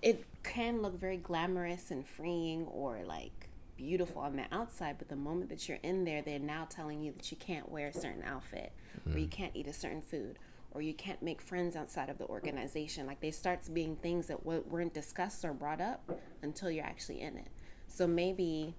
it 0.01 0.23
can 0.43 0.81
look 0.81 0.97
very 0.97 1.17
glamorous 1.17 1.91
and 1.91 2.07
freeing 2.07 2.65
or 2.67 3.03
like 3.05 3.49
beautiful 3.75 4.21
on 4.21 4.37
the 4.37 4.45
outside, 4.53 4.97
but 4.97 5.09
the 5.09 5.17
moment 5.17 5.49
that 5.49 5.67
you're 5.67 5.79
in 5.83 6.05
there, 6.05 6.21
they're 6.21 6.39
now 6.39 6.65
telling 6.69 7.03
you 7.03 7.11
that 7.11 7.29
you 7.29 7.35
can't 7.35 7.69
wear 7.69 7.89
a 7.89 7.93
certain 7.93 8.23
outfit 8.23 8.71
or 9.05 9.19
you 9.19 9.27
mm. 9.27 9.31
can't 9.31 9.51
eat 9.53 9.67
a 9.67 9.73
certain 9.73 10.01
food 10.01 10.39
or 10.77 10.81
you 10.81 10.93
can't 10.93 11.23
make 11.23 11.41
friends 11.41 11.75
outside 11.75 12.07
of 12.07 12.19
the 12.19 12.25
organization. 12.27 13.07
Like 13.07 13.19
they 13.19 13.31
starts 13.31 13.67
being 13.67 13.95
things 13.95 14.27
that 14.27 14.45
weren't 14.45 14.93
discussed 14.93 15.43
or 15.43 15.51
brought 15.51 15.81
up 15.81 16.11
until 16.43 16.69
you're 16.69 16.85
actually 16.85 17.19
in 17.19 17.35
it. 17.35 17.47
So 17.87 18.05
maybe 18.05 18.75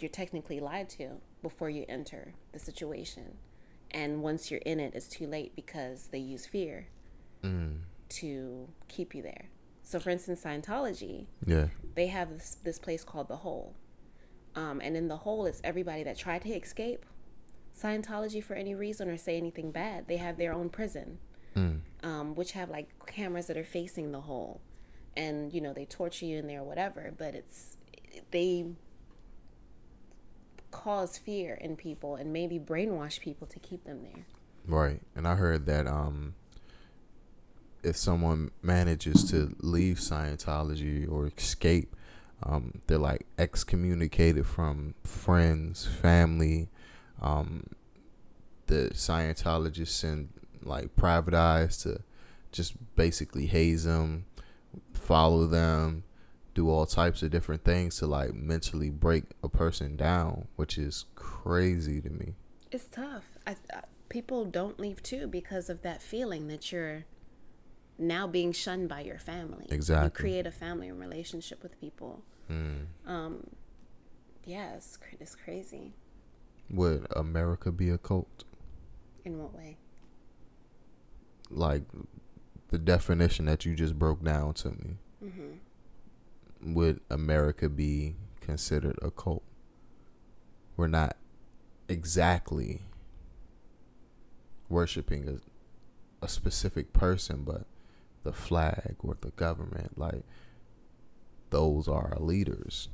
you're 0.00 0.10
technically 0.10 0.58
lied 0.58 0.88
to 0.90 1.20
before 1.42 1.70
you 1.70 1.84
enter 1.88 2.34
the 2.52 2.58
situation. 2.58 3.36
And 3.92 4.24
once 4.24 4.50
you're 4.50 4.60
in 4.66 4.80
it, 4.80 4.96
it's 4.96 5.06
too 5.06 5.28
late 5.28 5.54
because 5.54 6.08
they 6.08 6.18
use 6.18 6.46
fear 6.46 6.88
mm. 7.44 7.78
to 8.08 8.68
keep 8.88 9.14
you 9.14 9.22
there. 9.22 9.44
So, 9.84 10.00
for 10.00 10.10
instance, 10.10 10.42
Scientology, 10.42 11.26
yeah, 11.46 11.68
they 11.94 12.08
have 12.08 12.30
this, 12.30 12.56
this 12.64 12.80
place 12.80 13.04
called 13.04 13.28
the 13.28 13.36
Hole, 13.36 13.76
um, 14.56 14.80
and 14.82 14.96
in 14.96 15.06
the 15.06 15.18
Hole, 15.18 15.46
it's 15.46 15.60
everybody 15.62 16.02
that 16.02 16.18
tried 16.18 16.42
to 16.42 16.48
escape 16.48 17.06
Scientology 17.80 18.42
for 18.42 18.54
any 18.54 18.74
reason 18.74 19.08
or 19.08 19.16
say 19.16 19.36
anything 19.36 19.70
bad. 19.70 20.08
They 20.08 20.16
have 20.16 20.38
their 20.38 20.52
own 20.52 20.70
prison, 20.70 21.18
mm. 21.56 21.80
um, 22.02 22.34
which 22.34 22.52
have 22.52 22.70
like 22.70 22.88
cameras 23.06 23.46
that 23.46 23.56
are 23.56 23.64
facing 23.64 24.12
the 24.12 24.20
Hole, 24.20 24.60
and 25.16 25.52
you 25.52 25.60
know 25.60 25.72
they 25.72 25.84
torture 25.84 26.26
you 26.26 26.38
in 26.38 26.46
there 26.46 26.60
or 26.60 26.64
whatever. 26.64 27.12
But 27.16 27.34
it's 27.34 27.76
they 28.30 28.66
cause 30.70 31.16
fear 31.16 31.54
in 31.54 31.76
people 31.76 32.16
and 32.16 32.32
maybe 32.32 32.58
brainwash 32.58 33.20
people 33.20 33.46
to 33.46 33.58
keep 33.58 33.84
them 33.84 34.02
there. 34.02 34.26
Right, 34.66 35.00
and 35.14 35.26
I 35.26 35.34
heard 35.34 35.66
that 35.66 35.86
um 35.86 36.34
if 37.86 37.96
someone 37.96 38.50
manages 38.62 39.30
to 39.30 39.54
leave 39.60 39.98
Scientology 39.98 41.10
or 41.10 41.28
escape, 41.28 41.94
um, 42.42 42.80
they're 42.86 42.98
like 42.98 43.26
excommunicated 43.38 44.44
from 44.44 44.94
friends, 45.04 45.86
family. 45.86 46.68
Um, 47.22 47.68
the 48.66 48.90
Scientologists 48.92 49.88
send 49.88 50.30
like 50.66 50.96
private 50.96 51.34
eyes 51.34 51.76
to 51.78 52.00
just 52.52 52.74
basically 52.96 53.46
haze 53.46 53.84
them, 53.84 54.26
follow 54.92 55.46
them, 55.46 56.04
do 56.54 56.70
all 56.70 56.86
types 56.86 57.22
of 57.22 57.30
different 57.30 57.64
things 57.64 57.98
to 57.98 58.06
like 58.06 58.34
mentally 58.34 58.90
break 58.90 59.24
a 59.42 59.48
person 59.48 59.96
down, 59.96 60.48
which 60.56 60.78
is 60.78 61.04
crazy 61.14 62.00
to 62.00 62.10
me. 62.10 62.34
It's 62.70 62.86
tough. 62.86 63.24
I, 63.46 63.56
I, 63.72 63.82
people 64.08 64.44
don't 64.46 64.80
leave 64.80 65.02
too 65.02 65.26
because 65.26 65.68
of 65.68 65.82
that 65.82 66.02
feeling 66.02 66.48
that 66.48 66.72
you're 66.72 67.04
now 67.98 68.26
being 68.26 68.52
shunned 68.52 68.88
by 68.88 69.00
your 69.00 69.18
family. 69.18 69.66
Exactly. 69.68 70.06
You 70.06 70.10
create 70.10 70.46
a 70.46 70.50
family 70.50 70.88
and 70.88 70.98
relationship 70.98 71.62
with 71.62 71.78
people. 71.80 72.22
Mm. 72.50 72.86
Um, 73.06 73.46
yeah, 74.44 74.74
it's, 74.74 74.98
it's 75.20 75.34
crazy. 75.34 75.92
Would 76.70 77.06
America 77.14 77.70
be 77.70 77.90
a 77.90 77.98
cult? 77.98 78.44
In 79.24 79.38
what 79.38 79.54
way? 79.54 79.76
Like 81.50 81.82
the 82.68 82.78
definition 82.78 83.46
that 83.46 83.64
you 83.64 83.74
just 83.74 83.98
broke 83.98 84.22
down 84.22 84.54
to 84.54 84.70
me. 84.70 84.98
Mm-hmm. 85.24 86.74
Would 86.74 87.00
America 87.10 87.68
be 87.68 88.16
considered 88.40 88.98
a 89.02 89.10
cult? 89.10 89.42
We're 90.76 90.88
not 90.88 91.16
exactly 91.88 92.82
worshiping 94.68 95.28
a, 96.20 96.24
a 96.24 96.28
specific 96.28 96.92
person, 96.92 97.44
but 97.44 97.66
the 98.24 98.32
flag 98.32 98.96
or 98.98 99.16
the 99.20 99.30
government. 99.30 99.98
Like 99.98 100.24
those 101.50 101.88
are 101.88 102.14
our 102.14 102.18
leaders. 102.18 102.88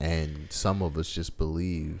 And 0.00 0.46
some 0.50 0.82
of 0.82 0.96
us 0.96 1.10
just 1.10 1.38
believe 1.38 2.00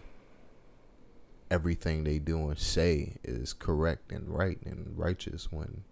everything 1.50 2.04
they 2.04 2.18
do 2.18 2.48
and 2.48 2.58
say 2.58 3.16
is 3.22 3.52
correct 3.52 4.10
and 4.12 4.28
right 4.28 4.58
and 4.64 4.92
righteous 4.96 5.50
when 5.52 5.82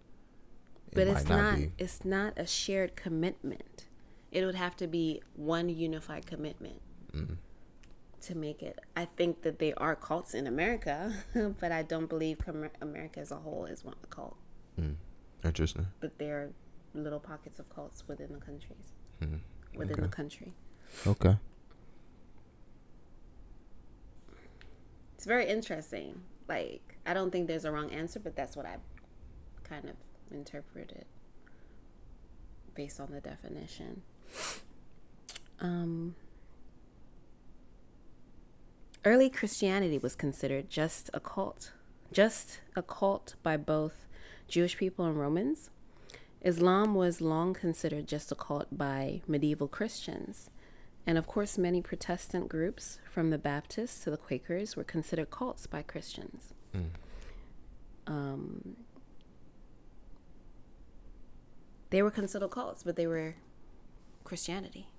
it 0.91 0.95
but 0.95 1.07
it's 1.07 1.29
not, 1.29 1.59
not 1.59 1.69
it's 1.77 2.05
not 2.05 2.33
a 2.37 2.45
shared 2.45 2.95
commitment 2.95 3.85
it 4.31 4.45
would 4.45 4.55
have 4.55 4.75
to 4.75 4.87
be 4.87 5.21
one 5.35 5.69
unified 5.69 6.25
commitment 6.25 6.81
mm. 7.13 7.37
to 8.19 8.35
make 8.35 8.61
it 8.61 8.79
i 8.97 9.05
think 9.05 9.43
that 9.43 9.59
they 9.59 9.73
are 9.75 9.95
cults 9.95 10.33
in 10.33 10.45
america 10.45 11.13
but 11.59 11.71
i 11.71 11.81
don't 11.81 12.07
believe 12.07 12.37
america 12.81 13.19
as 13.19 13.31
a 13.31 13.37
whole 13.37 13.65
is 13.65 13.83
one 13.83 13.95
cult 14.09 14.35
mm. 14.79 14.95
Interesting. 15.45 15.87
But 15.99 16.17
there 16.17 16.37
are 16.37 16.49
little 16.99 17.19
pockets 17.19 17.59
of 17.59 17.69
cults 17.69 18.03
within 18.07 18.33
the 18.33 18.39
countries, 18.39 18.93
mm-hmm. 19.21 19.37
within 19.77 19.93
okay. 19.93 20.01
the 20.01 20.07
country. 20.07 20.53
Okay. 21.05 21.37
It's 25.25 25.27
very 25.27 25.47
interesting. 25.47 26.21
Like, 26.47 26.99
I 27.03 27.15
don't 27.15 27.31
think 27.31 27.47
there's 27.47 27.65
a 27.65 27.71
wrong 27.71 27.89
answer, 27.89 28.19
but 28.19 28.35
that's 28.35 28.55
what 28.55 28.67
I 28.67 28.75
kind 29.63 29.89
of 29.89 29.95
interpreted 30.29 31.05
based 32.75 32.99
on 32.99 33.11
the 33.11 33.21
definition. 33.21 34.03
Um, 35.59 36.13
early 39.03 39.31
Christianity 39.31 39.97
was 39.97 40.15
considered 40.15 40.69
just 40.69 41.09
a 41.11 41.19
cult, 41.19 41.71
just 42.13 42.59
a 42.75 42.83
cult 42.83 43.33
by 43.41 43.57
both 43.57 44.05
Jewish 44.47 44.77
people 44.77 45.05
and 45.05 45.19
Romans. 45.19 45.71
Islam 46.43 46.93
was 46.93 47.19
long 47.19 47.55
considered 47.55 48.07
just 48.07 48.31
a 48.31 48.35
cult 48.35 48.67
by 48.71 49.23
medieval 49.27 49.67
Christians. 49.67 50.51
And 51.07 51.17
of 51.17 51.27
course, 51.27 51.57
many 51.57 51.81
Protestant 51.81 52.49
groups, 52.49 52.99
from 53.09 53.29
the 53.29 53.37
Baptists 53.37 54.03
to 54.03 54.11
the 54.11 54.17
Quakers, 54.17 54.75
were 54.75 54.83
considered 54.83 55.29
cults 55.29 55.67
by 55.67 55.83
Christians. 55.83 56.53
Mm. 56.75 56.85
Um, 58.07 58.75
they 61.91 62.01
were 62.01 62.11
considered 62.11 62.49
cults, 62.49 62.83
but 62.83 62.95
they 62.95 63.07
were 63.07 63.35
Christianity. 64.23 64.89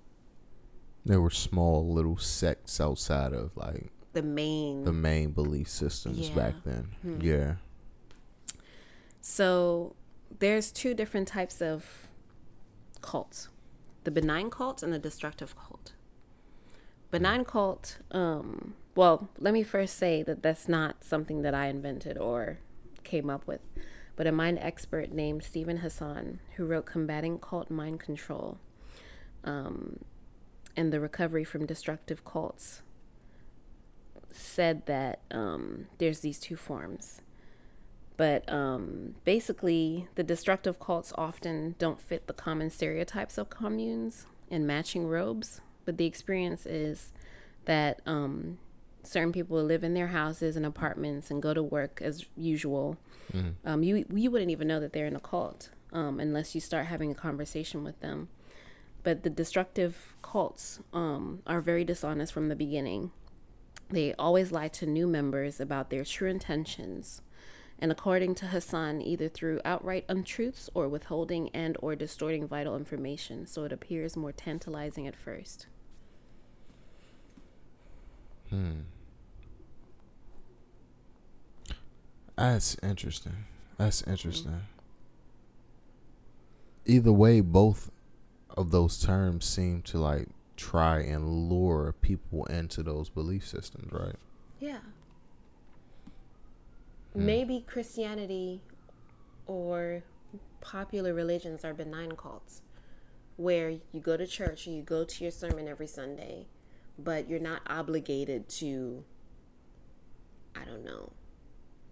There 1.05 1.21
were 1.21 1.29
small 1.29 1.93
little 1.93 2.17
sects 2.17 2.81
outside 2.81 3.33
of 3.33 3.55
like 3.55 3.91
the 4.13 4.23
main 4.23 4.83
the 4.83 4.93
main 4.93 5.31
belief 5.31 5.69
systems 5.69 6.29
yeah. 6.29 6.35
back 6.35 6.55
then. 6.65 6.95
Hmm. 7.01 7.21
Yeah. 7.21 7.55
So 9.21 9.95
there's 10.39 10.71
two 10.71 10.93
different 10.93 11.27
types 11.27 11.61
of 11.61 12.07
cults 13.01 13.49
the 14.03 14.11
benign 14.11 14.49
cult 14.49 14.81
and 14.81 14.93
the 14.93 14.99
destructive 14.99 15.55
cult. 15.57 15.91
Benign 17.11 17.45
cult, 17.45 17.99
um, 18.11 18.73
well, 18.95 19.29
let 19.39 19.53
me 19.53 19.63
first 19.63 19.97
say 19.97 20.23
that 20.23 20.43
that's 20.43 20.67
not 20.67 21.03
something 21.03 21.41
that 21.41 21.53
I 21.53 21.67
invented 21.67 22.17
or 22.17 22.59
came 23.03 23.29
up 23.29 23.47
with, 23.47 23.61
but 24.15 24.27
a 24.27 24.31
mind 24.31 24.59
expert 24.61 25.11
named 25.11 25.43
Steven 25.43 25.77
Hassan, 25.77 26.39
who 26.55 26.65
wrote 26.65 26.85
Combating 26.85 27.39
Cult 27.39 27.69
Mind 27.69 27.99
Control 27.99 28.57
um, 29.43 29.99
and 30.75 30.91
the 30.91 30.99
Recovery 30.99 31.43
from 31.43 31.65
Destructive 31.65 32.25
Cults, 32.25 32.81
said 34.31 34.85
that 34.85 35.21
um, 35.31 35.87
there's 35.97 36.19
these 36.19 36.39
two 36.39 36.55
forms 36.55 37.21
but 38.17 38.51
um, 38.51 39.13
basically, 39.23 40.07
the 40.15 40.23
destructive 40.23 40.79
cults 40.79 41.13
often 41.15 41.75
don't 41.77 42.01
fit 42.01 42.25
the 42.25 42.33
common 42.33 42.71
stereotypes 42.71 43.37
of 43.37 43.51
communes 43.51 44.25
and 44.49 44.65
matching 44.65 45.05
robes. 45.07 45.61
But 45.87 45.95
the 45.95 46.05
experience 46.05 46.65
is 46.65 47.13
that 47.63 48.01
um, 48.05 48.57
certain 49.03 49.31
people 49.31 49.63
live 49.63 49.85
in 49.85 49.93
their 49.93 50.07
houses 50.07 50.57
and 50.57 50.65
apartments 50.65 51.31
and 51.31 51.41
go 51.41 51.53
to 51.53 51.63
work 51.63 52.01
as 52.03 52.25
usual. 52.35 52.97
Mm-hmm. 53.31 53.65
Um, 53.65 53.83
you 53.83 54.05
you 54.13 54.29
wouldn't 54.29 54.51
even 54.51 54.67
know 54.67 54.81
that 54.81 54.91
they're 54.91 55.07
in 55.07 55.15
a 55.15 55.21
cult 55.21 55.69
um, 55.93 56.19
unless 56.19 56.53
you 56.53 56.59
start 56.59 56.87
having 56.87 57.09
a 57.09 57.15
conversation 57.15 57.85
with 57.85 57.97
them. 58.01 58.27
But 59.03 59.23
the 59.23 59.29
destructive 59.29 60.17
cults 60.21 60.81
um, 60.91 61.41
are 61.47 61.61
very 61.61 61.85
dishonest 61.85 62.33
from 62.33 62.49
the 62.49 62.55
beginning. 62.57 63.11
They 63.89 64.13
always 64.15 64.51
lie 64.51 64.67
to 64.67 64.85
new 64.85 65.07
members 65.07 65.61
about 65.61 65.89
their 65.89 66.03
true 66.03 66.29
intentions 66.29 67.21
and 67.79 67.91
according 67.91 68.35
to 68.35 68.47
Hassan, 68.47 69.01
either 69.01 69.29
through 69.29 69.61
outright 69.63 70.05
untruths 70.09 70.69
or 70.73 70.87
withholding 70.87 71.49
and 71.49 71.77
or 71.79 71.95
distorting 71.95 72.47
vital 72.47 72.75
information, 72.75 73.45
so 73.45 73.65
it 73.65 73.71
appears 73.71 74.17
more 74.17 74.31
tantalizing 74.31 75.07
at 75.07 75.15
first. 75.15 75.67
Hmm. 78.49 78.81
That's 82.37 82.77
interesting. 82.83 83.45
That's 83.77 84.03
interesting. 84.03 84.51
Mm-hmm. 84.51 84.61
Either 86.85 87.11
way, 87.11 87.41
both 87.41 87.91
of 88.55 88.71
those 88.71 88.99
terms 89.01 89.45
seem 89.45 89.81
to 89.83 89.97
like 89.99 90.27
try 90.55 90.99
and 90.99 91.49
lure 91.49 91.93
people 92.01 92.45
into 92.45 92.83
those 92.83 93.09
belief 93.09 93.47
systems, 93.47 93.91
right? 93.91 94.15
Yeah. 94.59 94.79
Mm. 97.15 97.21
Maybe 97.21 97.63
Christianity 97.67 98.61
or 99.45 100.03
popular 100.61 101.13
religions 101.13 101.63
are 101.63 101.73
benign 101.73 102.13
cults 102.13 102.61
where 103.37 103.69
you 103.69 103.99
go 104.01 104.17
to 104.17 104.25
church 104.25 104.67
and 104.67 104.75
you 104.75 104.81
go 104.81 105.03
to 105.03 105.23
your 105.23 105.31
sermon 105.31 105.67
every 105.67 105.87
Sunday, 105.87 106.47
but 106.97 107.29
you're 107.29 107.39
not 107.39 107.61
obligated 107.67 108.49
to, 108.49 109.03
I 110.55 110.65
don't 110.65 110.83
know, 110.83 111.11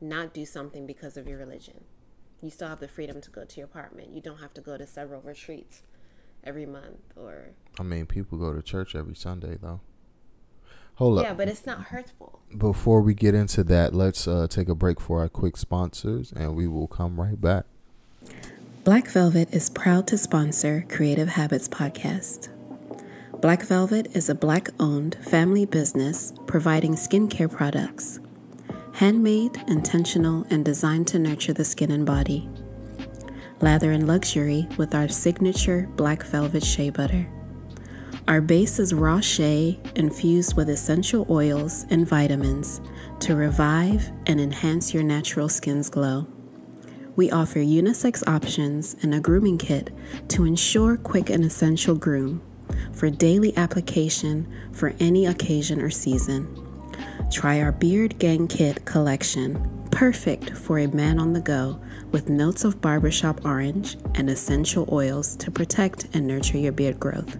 not 0.02 0.34
do 0.34 0.46
something 0.46 0.86
because 0.86 1.18
of 1.18 1.28
your 1.28 1.38
religion. 1.38 1.84
You 2.42 2.50
still 2.50 2.68
have 2.68 2.80
the 2.80 2.88
freedom 2.88 3.22
to 3.22 3.32
go 3.32 3.46
to 3.46 3.58
your 3.58 3.66
apartment. 3.66 4.10
You 4.10 4.22
don't 4.22 4.40
have 4.40 4.54
to 4.56 4.62
go 4.62 4.78
to 4.78 4.86
several 4.86 5.22
retreats 5.22 5.84
every 6.44 6.66
month 6.66 7.00
or. 7.16 7.52
I 7.80 7.84
mean, 7.84 8.06
people 8.06 8.38
go 8.38 8.54
to 8.54 8.62
church 8.62 8.96
every 8.96 9.16
Sunday 9.16 9.58
though. 9.62 9.82
Hold 10.96 11.20
up. 11.20 11.26
Yeah, 11.26 11.34
but 11.34 11.50
it's 11.50 11.66
not 11.66 11.86
hurtful. 11.86 12.40
Before 12.58 13.02
we 13.02 13.14
get 13.14 13.36
into 13.36 13.64
that, 13.66 13.94
let's 13.94 14.28
uh, 14.28 14.48
take 14.50 14.70
a 14.70 14.76
break 14.76 15.02
for 15.02 15.20
our 15.20 15.28
quick 15.28 15.58
sponsors, 15.58 16.32
and 16.32 16.56
we 16.56 16.68
will 16.68 16.88
come 16.88 17.20
right 17.20 17.40
back. 17.40 17.66
Black 18.86 19.08
Velvet 19.08 19.54
is 19.54 19.70
proud 19.70 20.08
to 20.08 20.18
sponsor 20.18 20.86
Creative 20.88 21.28
Habits 21.30 21.68
Podcast. 21.68 22.55
Black 23.42 23.64
Velvet 23.64 24.16
is 24.16 24.30
a 24.30 24.36
black 24.36 24.70
owned 24.80 25.16
family 25.16 25.66
business 25.66 26.34
providing 26.48 26.96
skincare 26.96 27.52
products. 27.52 28.20
Handmade, 28.94 29.62
intentional, 29.68 30.46
and 30.50 30.64
designed 30.64 31.08
to 31.10 31.20
nurture 31.20 31.54
the 31.54 31.66
skin 31.66 31.92
and 31.92 32.06
body. 32.06 32.50
Lather 33.62 33.92
in 33.92 34.08
luxury 34.08 34.68
with 34.78 34.96
our 34.96 35.10
signature 35.10 35.90
black 35.96 36.24
velvet 36.24 36.64
shea 36.64 36.90
butter. 36.90 37.28
Our 38.28 38.42
base 38.42 38.80
is 38.80 38.94
raw 38.94 39.20
shea 39.20 39.80
infused 39.96 40.56
with 40.56 40.70
essential 40.70 41.28
oils 41.30 41.86
and 41.90 42.08
vitamins 42.08 42.80
to 43.20 43.36
revive 43.36 44.12
and 44.28 44.40
enhance 44.40 44.94
your 44.94 45.04
natural 45.04 45.50
skin's 45.50 45.90
glow. 45.90 46.26
We 47.16 47.32
offer 47.32 47.60
unisex 47.60 48.28
options 48.28 48.96
and 49.02 49.14
a 49.14 49.20
grooming 49.20 49.58
kit 49.58 49.92
to 50.30 50.46
ensure 50.46 50.98
quick 50.98 51.30
and 51.30 51.44
essential 51.44 51.96
groom 51.96 52.42
for 52.94 53.10
daily 53.10 53.56
application 53.58 54.52
for 54.72 54.94
any 55.00 55.26
occasion 55.26 55.82
or 55.82 55.90
season. 55.90 56.48
Try 57.32 57.62
our 57.62 57.72
Beard 57.72 58.20
Gang 58.20 58.48
Kit 58.48 58.86
collection, 58.86 59.88
perfect 59.92 60.52
for 60.52 60.80
a 60.80 60.88
man 60.88 61.20
on 61.20 61.34
the 61.34 61.42
go 61.42 61.80
with 62.12 62.30
notes 62.30 62.64
of 62.64 62.82
barbershop 62.82 63.44
orange 63.46 63.98
and 64.14 64.30
essential 64.30 64.88
oils 64.92 65.36
to 65.38 65.52
protect 65.52 66.08
and 66.14 66.28
nurture 66.28 66.58
your 66.58 66.72
beard 66.72 67.00
growth. 67.00 67.38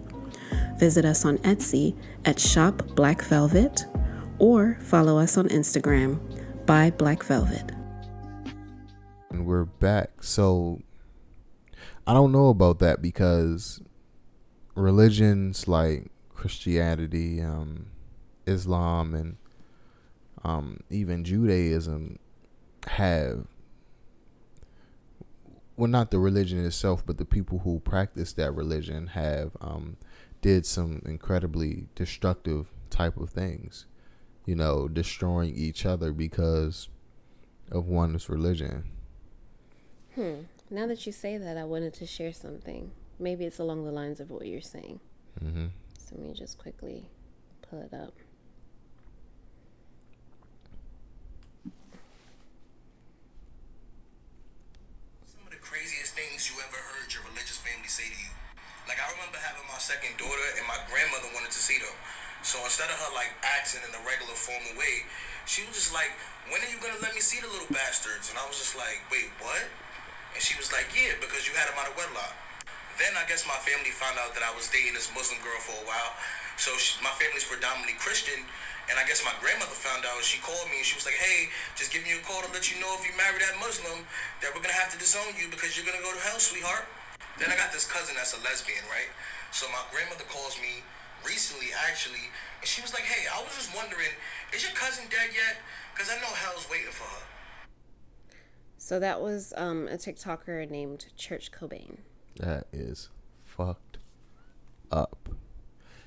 Visit 0.78 1.04
us 1.04 1.24
on 1.24 1.38
Etsy 1.38 1.96
at 2.24 2.38
Shop 2.38 2.82
Black 2.94 3.22
Velvet 3.22 3.86
or 4.38 4.76
follow 4.80 5.18
us 5.18 5.36
on 5.38 5.48
Instagram 5.48 6.18
by 6.66 6.90
Black 6.90 7.22
Velvet. 7.22 7.72
And 9.30 9.46
we're 9.46 9.64
back. 9.64 10.22
So 10.22 10.80
I 12.06 12.12
don't 12.12 12.32
know 12.32 12.48
about 12.48 12.78
that 12.80 13.00
because 13.00 13.80
religions 14.76 15.66
like 15.66 16.10
Christianity, 16.34 17.40
um, 17.40 17.86
Islam, 18.46 19.14
and 19.14 19.36
um, 20.44 20.80
even 20.90 21.24
Judaism 21.24 22.18
have 22.86 23.46
well 25.76 25.88
not 25.88 26.12
the 26.12 26.18
religion 26.20 26.64
itself 26.64 27.04
but 27.04 27.18
the 27.18 27.24
people 27.24 27.58
who 27.58 27.80
practice 27.80 28.32
that 28.34 28.54
religion 28.54 29.08
have 29.08 29.50
um, 29.60 29.96
did 30.40 30.64
some 30.64 31.02
incredibly 31.04 31.88
destructive 31.96 32.68
type 32.88 33.16
of 33.16 33.28
things 33.28 33.86
you 34.46 34.54
know 34.54 34.86
destroying 34.86 35.54
each 35.56 35.84
other 35.84 36.12
because 36.12 36.88
of 37.72 37.88
one's 37.88 38.28
religion. 38.28 38.84
Hmm. 40.14 40.42
Now 40.70 40.86
that 40.86 41.04
you 41.04 41.12
say 41.12 41.36
that 41.36 41.56
i 41.56 41.64
wanted 41.64 41.92
to 41.94 42.06
share 42.06 42.32
something 42.32 42.92
maybe 43.18 43.44
it's 43.44 43.58
along 43.58 43.84
the 43.84 43.92
lines 43.92 44.20
of 44.20 44.30
what 44.30 44.46
you're 44.46 44.60
saying 44.60 45.00
mm-hmm. 45.42 45.66
so 45.98 46.14
let 46.16 46.28
me 46.28 46.34
just 46.34 46.58
quickly 46.58 47.08
pull 47.68 47.80
it 47.80 47.94
up 47.94 48.12
Some 55.26 55.42
of 55.44 55.50
the 55.50 55.58
craziest 55.58 56.14
things 56.14 56.46
you 56.46 56.54
ever 56.62 56.78
heard 56.78 57.10
your 57.12 57.26
religious 57.26 57.58
family 57.58 57.88
say 57.90 58.06
to 58.06 58.18
you. 58.18 58.32
Like 58.86 59.02
I 59.02 59.10
remember 59.18 59.42
having 59.42 59.66
my 59.66 59.82
second 59.82 60.14
daughter, 60.14 60.46
and 60.54 60.64
my 60.70 60.78
grandmother 60.86 61.26
wanted 61.34 61.50
to 61.50 61.58
see 61.58 61.82
them. 61.82 61.94
So 62.46 62.62
instead 62.62 62.86
of 62.86 62.96
her 63.02 63.10
like 63.18 63.34
acting 63.42 63.82
in 63.82 63.90
the 63.90 63.98
regular 64.06 64.38
formal 64.38 64.78
way, 64.78 65.02
she 65.50 65.66
was 65.66 65.74
just 65.74 65.90
like, 65.90 66.14
"When 66.46 66.62
are 66.62 66.70
you 66.70 66.78
gonna 66.78 67.02
let 67.02 67.10
me 67.10 67.20
see 67.20 67.42
the 67.42 67.50
little 67.50 67.66
bastards?" 67.74 68.30
And 68.30 68.38
I 68.38 68.46
was 68.46 68.62
just 68.62 68.78
like, 68.78 69.02
"Wait, 69.10 69.26
what?" 69.42 69.66
And 70.34 70.38
she 70.38 70.54
was 70.54 70.70
like, 70.70 70.86
"Yeah, 70.94 71.18
because 71.18 71.50
you 71.50 71.54
had 71.58 71.66
them 71.66 71.74
out 71.82 71.90
of 71.90 71.98
wedlock." 71.98 72.45
Then 72.96 73.12
I 73.12 73.28
guess 73.28 73.44
my 73.44 73.60
family 73.60 73.92
found 73.92 74.16
out 74.16 74.32
that 74.32 74.40
I 74.40 74.52
was 74.56 74.72
dating 74.72 74.96
this 74.96 75.12
Muslim 75.12 75.36
girl 75.44 75.60
for 75.60 75.76
a 75.76 75.84
while. 75.84 76.12
So 76.56 76.72
she, 76.80 76.96
my 77.04 77.12
family's 77.20 77.44
predominantly 77.44 78.00
Christian, 78.00 78.40
and 78.88 78.96
I 78.96 79.04
guess 79.04 79.20
my 79.20 79.36
grandmother 79.44 79.76
found 79.76 80.08
out. 80.08 80.24
She 80.24 80.40
called 80.40 80.64
me 80.72 80.80
and 80.80 80.86
she 80.86 80.96
was 80.96 81.04
like, 81.04 81.20
"Hey, 81.20 81.52
just 81.76 81.92
giving 81.92 82.08
you 82.08 82.16
a 82.16 82.24
call 82.24 82.40
to 82.40 82.48
let 82.56 82.72
you 82.72 82.80
know 82.80 82.88
if 82.96 83.04
you 83.04 83.12
marry 83.20 83.36
that 83.44 83.60
Muslim, 83.60 84.08
that 84.40 84.56
we're 84.56 84.64
gonna 84.64 84.80
have 84.80 84.88
to 84.96 84.98
disown 84.98 85.36
you 85.36 85.52
because 85.52 85.76
you're 85.76 85.84
gonna 85.84 86.00
go 86.00 86.08
to 86.08 86.22
hell, 86.24 86.40
sweetheart." 86.40 86.88
Then 87.36 87.52
I 87.52 87.56
got 87.60 87.68
this 87.68 87.84
cousin 87.84 88.16
that's 88.16 88.32
a 88.32 88.40
lesbian, 88.40 88.80
right? 88.88 89.12
So 89.52 89.68
my 89.68 89.84
grandmother 89.92 90.24
calls 90.32 90.56
me 90.56 90.80
recently, 91.20 91.76
actually, 91.76 92.32
and 92.60 92.64
she 92.64 92.80
was 92.80 92.96
like, 92.96 93.04
"Hey, 93.04 93.28
I 93.28 93.44
was 93.44 93.52
just 93.52 93.76
wondering, 93.76 94.16
is 94.56 94.64
your 94.64 94.72
cousin 94.72 95.04
dead 95.12 95.36
yet? 95.36 95.60
Because 95.92 96.08
I 96.08 96.16
know 96.24 96.32
hell's 96.32 96.64
waiting 96.72 96.96
for 96.96 97.04
her." 97.04 97.24
So 98.78 98.96
that 99.00 99.20
was 99.20 99.52
um, 99.56 99.88
a 99.88 100.00
TikToker 100.00 100.70
named 100.70 101.12
Church 101.16 101.52
Cobain. 101.52 102.05
That 102.38 102.66
is 102.72 103.08
fucked 103.44 103.98
up. 104.90 105.28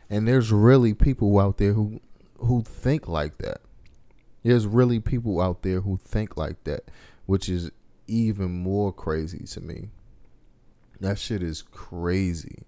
And 0.10 0.28
there's 0.28 0.52
really 0.52 0.94
people 0.94 1.40
out 1.40 1.58
there 1.58 1.74
who 1.74 2.02
who 2.38 2.62
think 2.64 3.08
like 3.08 3.38
that. 3.40 3.62
There's 4.44 4.66
really 4.66 5.00
people 5.00 5.42
out 5.42 5.62
there 5.64 5.82
who 5.82 5.98
think 5.98 6.38
like 6.38 6.64
that, 6.64 6.90
which 7.26 7.50
is 7.50 7.72
even 8.08 8.52
more 8.52 8.94
crazy 8.94 9.46
to 9.46 9.62
me. 9.62 9.90
That 11.02 11.20
shit 11.20 11.44
is 11.44 11.62
crazy 11.62 12.66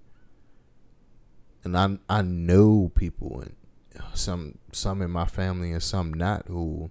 and 1.64 1.78
I 1.78 1.98
I 2.10 2.22
know 2.22 2.92
people 2.96 3.42
and 3.42 3.56
some 4.14 4.58
some 4.72 5.02
in 5.02 5.12
my 5.12 5.26
family 5.26 5.72
and 5.72 5.84
some 5.84 6.14
not 6.14 6.48
who 6.48 6.90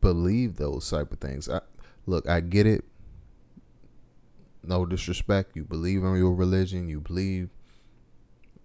believe 0.00 0.56
those 0.56 0.88
type 0.90 1.12
of 1.12 1.18
things. 1.18 1.48
I 1.48 1.60
look, 2.06 2.28
I 2.28 2.40
get 2.40 2.66
it. 2.66 2.84
No 4.66 4.86
disrespect. 4.86 5.56
You 5.56 5.64
believe 5.64 6.02
in 6.04 6.16
your 6.16 6.34
religion. 6.34 6.88
You 6.88 7.00
believe 7.00 7.50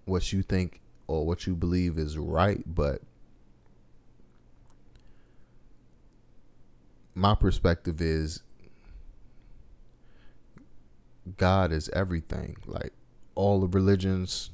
what 0.05 0.31
you 0.33 0.41
think 0.41 0.81
or 1.07 1.25
what 1.25 1.47
you 1.47 1.55
believe 1.55 1.97
is 1.97 2.17
right, 2.17 2.63
but 2.65 3.01
my 7.15 7.35
perspective 7.35 7.99
is 8.01 8.43
God 11.37 11.71
is 11.71 11.89
everything. 11.89 12.57
Like 12.65 12.93
all 13.35 13.63
of 13.63 13.75
religions, 13.75 14.51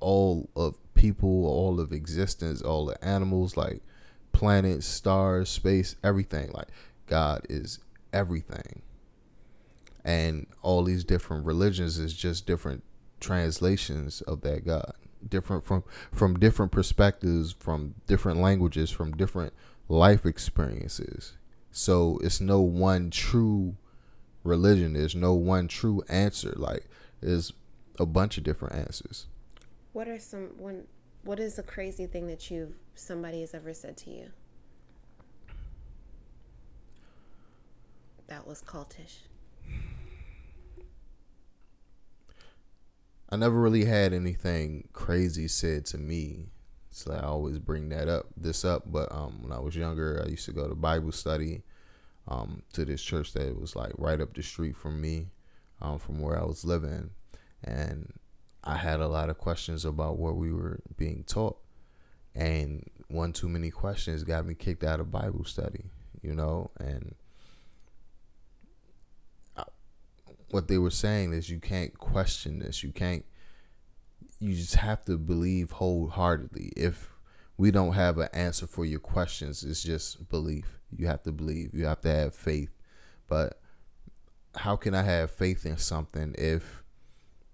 all 0.00 0.48
of 0.56 0.78
people, 0.94 1.46
all 1.46 1.80
of 1.80 1.92
existence, 1.92 2.62
all 2.62 2.86
the 2.86 3.02
animals, 3.04 3.56
like 3.56 3.82
planets, 4.32 4.86
stars, 4.86 5.48
space, 5.48 5.96
everything. 6.02 6.50
Like 6.52 6.68
God 7.06 7.46
is 7.48 7.78
everything. 8.12 8.82
And 10.08 10.46
all 10.62 10.84
these 10.84 11.04
different 11.04 11.44
religions 11.44 11.98
is 11.98 12.14
just 12.14 12.46
different 12.46 12.82
translations 13.20 14.22
of 14.22 14.40
that 14.40 14.64
God. 14.64 14.94
Different 15.28 15.66
from 15.66 15.84
from 16.10 16.38
different 16.38 16.72
perspectives, 16.72 17.52
from 17.52 17.94
different 18.06 18.40
languages, 18.40 18.90
from 18.90 19.14
different 19.14 19.52
life 19.86 20.24
experiences. 20.24 21.34
So 21.70 22.18
it's 22.22 22.40
no 22.40 22.62
one 22.62 23.10
true 23.10 23.76
religion. 24.44 24.94
There's 24.94 25.14
no 25.14 25.34
one 25.34 25.68
true 25.68 26.02
answer. 26.08 26.54
Like 26.56 26.86
there's 27.20 27.52
a 27.98 28.06
bunch 28.06 28.38
of 28.38 28.44
different 28.44 28.76
answers. 28.76 29.26
What 29.92 30.08
are 30.08 30.18
some 30.18 30.52
one? 30.56 30.84
What 31.22 31.38
is 31.38 31.58
a 31.58 31.62
crazy 31.62 32.06
thing 32.06 32.28
that 32.28 32.50
you've 32.50 32.72
somebody 32.94 33.42
has 33.42 33.52
ever 33.52 33.74
said 33.74 33.98
to 33.98 34.10
you? 34.10 34.30
That 38.28 38.46
was 38.46 38.62
cultish. 38.62 39.28
I 43.28 43.36
never 43.36 43.60
really 43.60 43.84
had 43.84 44.12
anything 44.12 44.88
crazy 44.92 45.48
said 45.48 45.86
to 45.86 45.98
me. 45.98 46.46
So 46.90 47.12
I 47.12 47.20
always 47.20 47.58
bring 47.58 47.90
that 47.90 48.08
up, 48.08 48.26
this 48.36 48.64
up. 48.64 48.84
But 48.86 49.12
um, 49.12 49.42
when 49.42 49.52
I 49.52 49.60
was 49.60 49.76
younger, 49.76 50.22
I 50.24 50.28
used 50.28 50.46
to 50.46 50.52
go 50.52 50.66
to 50.66 50.74
Bible 50.74 51.12
study 51.12 51.62
um, 52.26 52.62
to 52.72 52.84
this 52.84 53.02
church 53.02 53.32
that 53.34 53.60
was 53.60 53.76
like 53.76 53.92
right 53.98 54.20
up 54.20 54.34
the 54.34 54.42
street 54.42 54.76
from 54.76 55.00
me, 55.00 55.28
um, 55.80 55.98
from 55.98 56.20
where 56.20 56.40
I 56.40 56.44
was 56.44 56.64
living 56.64 57.10
and 57.64 58.12
I 58.64 58.76
had 58.76 59.00
a 59.00 59.08
lot 59.08 59.30
of 59.30 59.38
questions 59.38 59.84
about 59.84 60.18
what 60.18 60.36
we 60.36 60.52
were 60.52 60.80
being 60.96 61.24
taught. 61.24 61.58
And 62.34 62.88
one 63.08 63.32
too 63.32 63.48
many 63.48 63.70
questions 63.70 64.24
got 64.24 64.46
me 64.46 64.54
kicked 64.54 64.84
out 64.84 65.00
of 65.00 65.10
Bible 65.10 65.44
study, 65.44 65.84
you 66.22 66.34
know, 66.34 66.70
and 66.78 67.14
what 70.50 70.68
they 70.68 70.78
were 70.78 70.90
saying 70.90 71.32
is 71.32 71.50
you 71.50 71.60
can't 71.60 71.96
question 71.98 72.58
this. 72.58 72.82
You 72.82 72.92
can't 72.92 73.24
you 74.40 74.54
just 74.54 74.76
have 74.76 75.04
to 75.06 75.18
believe 75.18 75.72
wholeheartedly. 75.72 76.72
If 76.76 77.10
we 77.56 77.70
don't 77.70 77.94
have 77.94 78.18
an 78.18 78.28
answer 78.32 78.66
for 78.66 78.84
your 78.84 79.00
questions, 79.00 79.64
it's 79.64 79.82
just 79.82 80.28
belief. 80.28 80.78
You 80.96 81.08
have 81.08 81.22
to 81.24 81.32
believe. 81.32 81.74
You 81.74 81.86
have 81.86 82.00
to 82.02 82.14
have 82.14 82.34
faith. 82.34 82.70
But 83.26 83.60
how 84.54 84.76
can 84.76 84.94
I 84.94 85.02
have 85.02 85.30
faith 85.30 85.66
in 85.66 85.76
something 85.76 86.34
if 86.38 86.84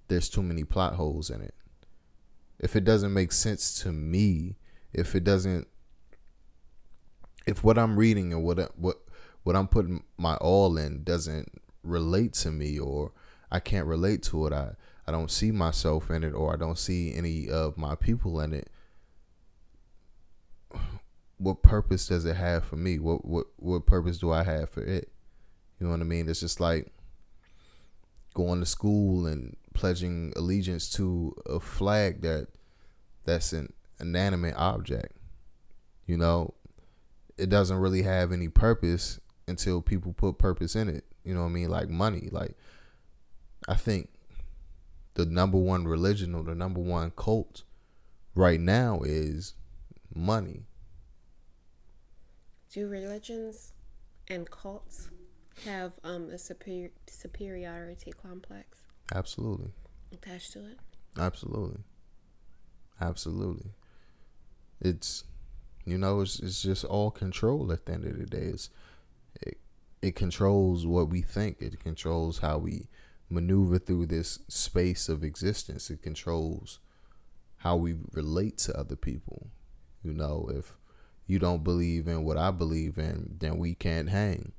there's 0.08 0.28
too 0.28 0.42
many 0.42 0.62
plot 0.64 0.94
holes 0.94 1.30
in 1.30 1.40
it? 1.40 1.54
If 2.58 2.76
it 2.76 2.84
doesn't 2.84 3.12
make 3.12 3.32
sense 3.32 3.80
to 3.82 3.92
me, 3.92 4.56
if 4.92 5.14
it 5.14 5.24
doesn't 5.24 5.66
if 7.46 7.62
what 7.62 7.78
I'm 7.78 7.98
reading 7.98 8.32
and 8.32 8.42
what 8.42 8.58
what 8.78 9.00
what 9.42 9.56
I'm 9.56 9.68
putting 9.68 10.04
my 10.16 10.36
all 10.36 10.78
in 10.78 11.02
doesn't 11.02 11.60
relate 11.84 12.32
to 12.34 12.50
me 12.50 12.78
or 12.78 13.12
I 13.50 13.60
can't 13.60 13.86
relate 13.86 14.22
to 14.24 14.46
it, 14.46 14.52
I 14.52 14.72
I 15.06 15.12
don't 15.12 15.30
see 15.30 15.50
myself 15.50 16.10
in 16.10 16.24
it 16.24 16.32
or 16.32 16.52
I 16.52 16.56
don't 16.56 16.78
see 16.78 17.14
any 17.14 17.48
of 17.48 17.76
my 17.76 17.94
people 17.94 18.40
in 18.40 18.52
it. 18.54 18.70
What 21.38 21.62
purpose 21.62 22.06
does 22.06 22.24
it 22.24 22.36
have 22.36 22.64
for 22.64 22.76
me? 22.76 22.98
What 22.98 23.24
what 23.24 23.46
what 23.56 23.86
purpose 23.86 24.18
do 24.18 24.32
I 24.32 24.44
have 24.44 24.70
for 24.70 24.82
it? 24.82 25.10
You 25.78 25.86
know 25.86 25.90
what 25.90 26.00
I 26.00 26.04
mean? 26.04 26.28
It's 26.28 26.40
just 26.40 26.60
like 26.60 26.92
going 28.34 28.60
to 28.60 28.66
school 28.66 29.26
and 29.26 29.56
pledging 29.74 30.32
allegiance 30.36 30.90
to 30.90 31.36
a 31.46 31.60
flag 31.60 32.22
that 32.22 32.48
that's 33.24 33.52
an 33.52 33.72
inanimate 34.00 34.54
object. 34.56 35.16
You 36.06 36.16
know, 36.16 36.54
it 37.36 37.48
doesn't 37.48 37.78
really 37.78 38.02
have 38.02 38.32
any 38.32 38.48
purpose 38.48 39.20
until 39.46 39.82
people 39.82 40.12
put 40.12 40.38
purpose 40.38 40.76
in 40.76 40.88
it. 40.88 41.04
You 41.24 41.34
know 41.34 41.40
what 41.40 41.48
I 41.48 41.52
mean? 41.52 41.70
Like 41.70 41.88
money. 41.88 42.28
Like 42.30 42.56
I 43.66 43.74
think 43.74 44.10
the 45.14 45.24
number 45.24 45.58
one 45.58 45.86
religion 45.86 46.34
or 46.34 46.42
the 46.42 46.54
number 46.54 46.80
one 46.80 47.12
cult 47.16 47.62
right 48.34 48.60
now 48.60 49.00
is 49.04 49.54
money. 50.14 50.66
Do 52.72 52.88
religions 52.88 53.72
and 54.28 54.50
cults 54.50 55.10
have 55.64 55.92
um, 56.02 56.30
a 56.30 56.38
superior 56.38 56.90
superiority 57.06 58.12
complex 58.12 58.78
Absolutely. 59.14 59.70
attached 60.12 60.52
to 60.54 60.58
it? 60.66 60.78
Absolutely. 61.18 61.80
Absolutely. 63.00 63.70
It's 64.80 65.24
you 65.84 65.98
know, 65.98 66.20
it's 66.22 66.40
it's 66.40 66.62
just 66.62 66.84
all 66.84 67.10
control 67.10 67.70
at 67.70 67.86
the 67.86 67.92
end 67.92 68.04
of 68.04 68.18
the 68.18 68.26
day. 68.26 68.46
It's 68.46 68.70
it, 70.06 70.16
controls 70.16 70.86
what 70.86 71.08
we 71.08 71.22
think. 71.22 71.60
It 71.60 71.80
controls 71.80 72.38
how 72.38 72.58
we 72.58 72.88
maneuver 73.28 73.78
through 73.78 74.06
this 74.06 74.40
space 74.48 75.08
of 75.08 75.24
existence. 75.24 75.90
It 75.90 76.02
controls 76.02 76.78
how 77.58 77.76
we 77.76 77.94
relate 78.12 78.58
to 78.58 78.78
other 78.78 78.96
people. 78.96 79.48
You 80.02 80.12
know, 80.12 80.50
if 80.54 80.74
you 81.26 81.38
don't 81.38 81.64
believe 81.64 82.06
in 82.06 82.24
what 82.24 82.36
I 82.36 82.50
believe 82.50 82.98
in, 82.98 83.36
then 83.38 83.58
we 83.58 83.74
can't 83.74 84.10
hang. 84.10 84.52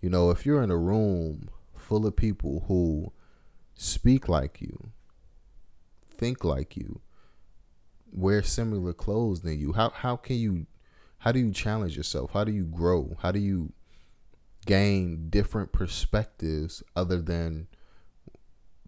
You 0.00 0.10
know, 0.10 0.30
if 0.30 0.44
you're 0.44 0.62
in 0.62 0.70
a 0.70 0.76
room 0.76 1.48
full 1.74 2.06
of 2.06 2.16
people 2.16 2.64
who 2.68 3.12
speak 3.74 4.28
like 4.28 4.60
you, 4.60 4.90
think 6.16 6.44
like 6.44 6.76
you, 6.76 7.00
wear 8.12 8.42
similar 8.42 8.92
clothes 8.92 9.40
than 9.40 9.58
you, 9.58 9.72
how 9.72 9.90
how 9.90 10.16
can 10.16 10.36
you 10.36 10.66
how 11.18 11.32
do 11.32 11.38
you 11.38 11.52
challenge 11.52 11.96
yourself? 11.96 12.32
How 12.32 12.44
do 12.44 12.52
you 12.52 12.64
grow? 12.64 13.16
How 13.22 13.32
do 13.32 13.38
you 13.38 13.72
gain 14.66 15.28
different 15.30 15.72
perspectives 15.72 16.82
other 16.96 17.20
than 17.20 17.68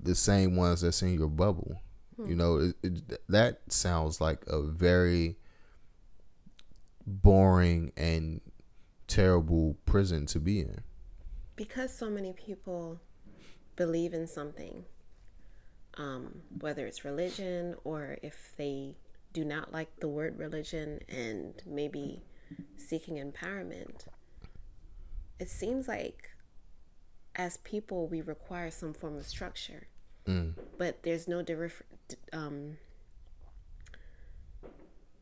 the 0.01 0.14
same 0.14 0.57
ones 0.57 0.81
that's 0.83 1.03
in 1.03 1.14
your 1.14 1.29
bubble? 1.29 1.81
You 2.27 2.35
know, 2.35 2.57
it, 2.57 2.77
it, 2.83 3.20
that 3.29 3.61
sounds 3.70 4.20
like 4.22 4.43
a 4.47 4.62
very 4.62 5.37
boring 7.07 7.93
and 7.97 8.41
terrible 9.07 9.77
prison 9.85 10.27
to 10.27 10.41
be 10.41 10.61
in. 10.61 10.81
because 11.57 11.95
so 11.97 12.11
many 12.11 12.33
people 12.33 13.01
believe 13.77 14.12
in 14.14 14.27
something, 14.27 14.85
um, 15.99 16.43
whether 16.61 16.87
it's 16.87 17.05
religion 17.05 17.74
or 17.85 18.18
if 18.22 18.53
they 18.57 18.95
do 19.33 19.45
not 19.45 19.72
like 19.72 19.89
the 20.01 20.09
word 20.09 20.39
religion 20.39 21.01
and 21.09 21.62
maybe 21.66 22.22
seeking 22.79 23.16
empowerment, 23.16 24.07
it 25.39 25.49
seems 25.49 25.89
like 25.89 26.30
as 27.34 27.59
people 27.59 28.07
we 28.09 28.20
require 28.22 28.70
some 28.70 28.95
form 28.95 29.16
of 29.16 29.26
structure, 29.26 29.89
but 30.78 31.03
there's 31.03 31.28
no 31.28 31.43
different. 31.43 31.84
Um, 32.32 32.78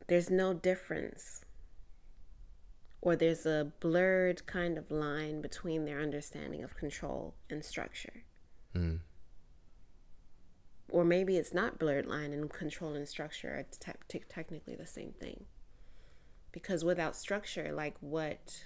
there's 0.06 0.30
no 0.30 0.52
difference 0.54 1.44
or 3.00 3.16
there's 3.16 3.46
a 3.46 3.72
blurred 3.80 4.44
kind 4.46 4.76
of 4.78 4.90
line 4.90 5.40
between 5.40 5.84
their 5.84 6.00
understanding 6.00 6.62
of 6.62 6.74
control 6.76 7.34
and 7.50 7.64
structure. 7.64 8.24
Or 10.90 11.04
maybe 11.04 11.36
it's 11.36 11.52
not 11.52 11.78
blurred 11.78 12.06
line 12.06 12.32
and 12.32 12.50
control 12.50 12.94
and 12.94 13.06
structure 13.08 13.48
are 13.48 13.62
te- 13.64 13.98
te- 14.08 14.24
technically 14.28 14.74
the 14.74 14.86
same 14.86 15.12
thing. 15.18 15.44
Because 16.52 16.84
without 16.84 17.16
structure, 17.16 17.72
like 17.72 17.96
what 18.00 18.64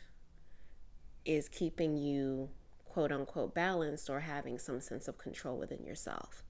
is 1.28 1.48
keeping 1.48 1.96
you 1.96 2.48
quote 2.86 3.12
unquote 3.12 3.54
balanced 3.54 4.08
or 4.08 4.20
having 4.20 4.58
some 4.58 4.80
sense 4.80 5.06
of 5.06 5.18
control 5.18 5.58
within 5.58 5.84
yourself? 5.84 6.42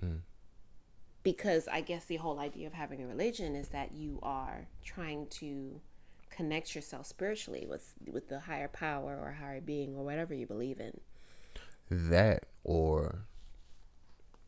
Hmm. 0.00 0.16
Because 1.22 1.68
I 1.68 1.82
guess 1.82 2.06
the 2.06 2.16
whole 2.16 2.40
idea 2.40 2.66
of 2.66 2.72
having 2.72 3.02
a 3.02 3.06
religion 3.06 3.54
is 3.54 3.68
that 3.68 3.92
you 3.92 4.18
are 4.22 4.66
trying 4.82 5.26
to 5.26 5.80
connect 6.30 6.74
yourself 6.74 7.06
spiritually 7.06 7.66
with 7.68 7.92
with 8.10 8.28
the 8.28 8.40
higher 8.40 8.68
power 8.68 9.18
or 9.22 9.32
higher 9.32 9.60
being 9.60 9.94
or 9.94 10.04
whatever 10.04 10.32
you 10.32 10.46
believe 10.46 10.80
in. 10.80 10.98
that 11.90 12.46
or 12.64 13.26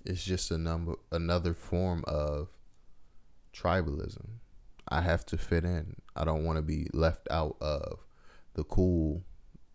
it's 0.04 0.24
just 0.24 0.50
a 0.50 0.56
number 0.56 0.94
another 1.10 1.52
form 1.52 2.04
of 2.06 2.48
tribalism. 3.52 4.26
I 4.88 5.02
have 5.02 5.26
to 5.26 5.36
fit 5.36 5.64
in. 5.64 5.96
I 6.16 6.24
don't 6.24 6.44
want 6.44 6.56
to 6.56 6.62
be 6.62 6.86
left 6.92 7.28
out 7.30 7.56
of 7.60 7.98
the 8.54 8.64
cool 8.64 9.24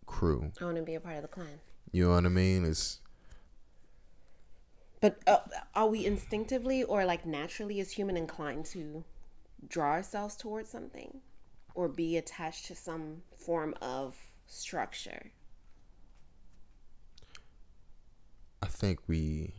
crew. 0.08 0.52
I 0.60 0.66
want 0.66 0.78
to 0.78 0.82
be 0.82 0.96
a 0.96 1.00
part 1.00 1.18
of 1.18 1.22
the 1.22 1.28
clan. 1.28 1.60
You 1.92 2.06
know 2.06 2.16
what 2.16 2.26
I 2.26 2.30
mean? 2.30 2.66
It's 2.66 3.00
But 5.00 5.20
uh, 5.28 5.38
are 5.76 5.88
we 5.88 6.06
instinctively 6.06 6.84
or 6.84 7.06
like 7.06 7.26
naturally 7.26 7.80
as 7.80 7.92
human 7.92 8.18
inclined 8.18 8.66
to 8.68 9.04
draw 9.68 9.92
ourselves 9.92 10.36
towards 10.36 10.72
something 10.72 11.22
or 11.76 11.88
be 11.88 12.18
attached 12.18 12.66
to 12.66 12.76
some 12.76 13.22
form 13.36 13.76
of 13.82 14.16
structure? 14.48 15.32
I 18.62 18.66
think 18.66 19.00
we 19.08 19.54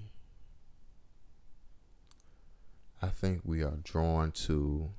I 3.00 3.08
think 3.08 3.42
we 3.44 3.62
are 3.62 3.78
drawn 3.84 4.32
to 4.32 4.90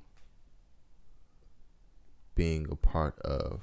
being 2.34 2.66
a 2.70 2.76
part 2.76 3.18
of 3.18 3.60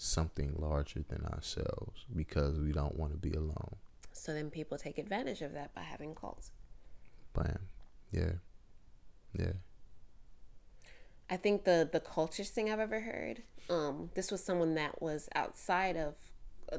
something 0.00 0.54
larger 0.56 1.04
than 1.08 1.24
ourselves 1.26 2.06
because 2.14 2.58
we 2.58 2.72
don't 2.72 2.96
want 2.96 3.12
to 3.12 3.18
be 3.18 3.32
alone. 3.34 3.76
So 4.12 4.32
then 4.32 4.50
people 4.50 4.78
take 4.78 4.98
advantage 4.98 5.42
of 5.42 5.52
that 5.52 5.74
by 5.74 5.82
having 5.82 6.14
cults. 6.14 6.52
Bam. 7.34 7.58
Yeah. 8.10 8.32
Yeah. 9.38 9.52
I 11.28 11.36
think 11.36 11.64
the 11.64 11.88
the 11.90 12.00
cultist 12.00 12.48
thing 12.48 12.70
I've 12.70 12.80
ever 12.80 13.00
heard. 13.00 13.42
Um, 13.68 14.10
this 14.14 14.32
was 14.32 14.42
someone 14.42 14.74
that 14.74 15.00
was 15.00 15.28
outside 15.34 15.96
of 15.96 16.16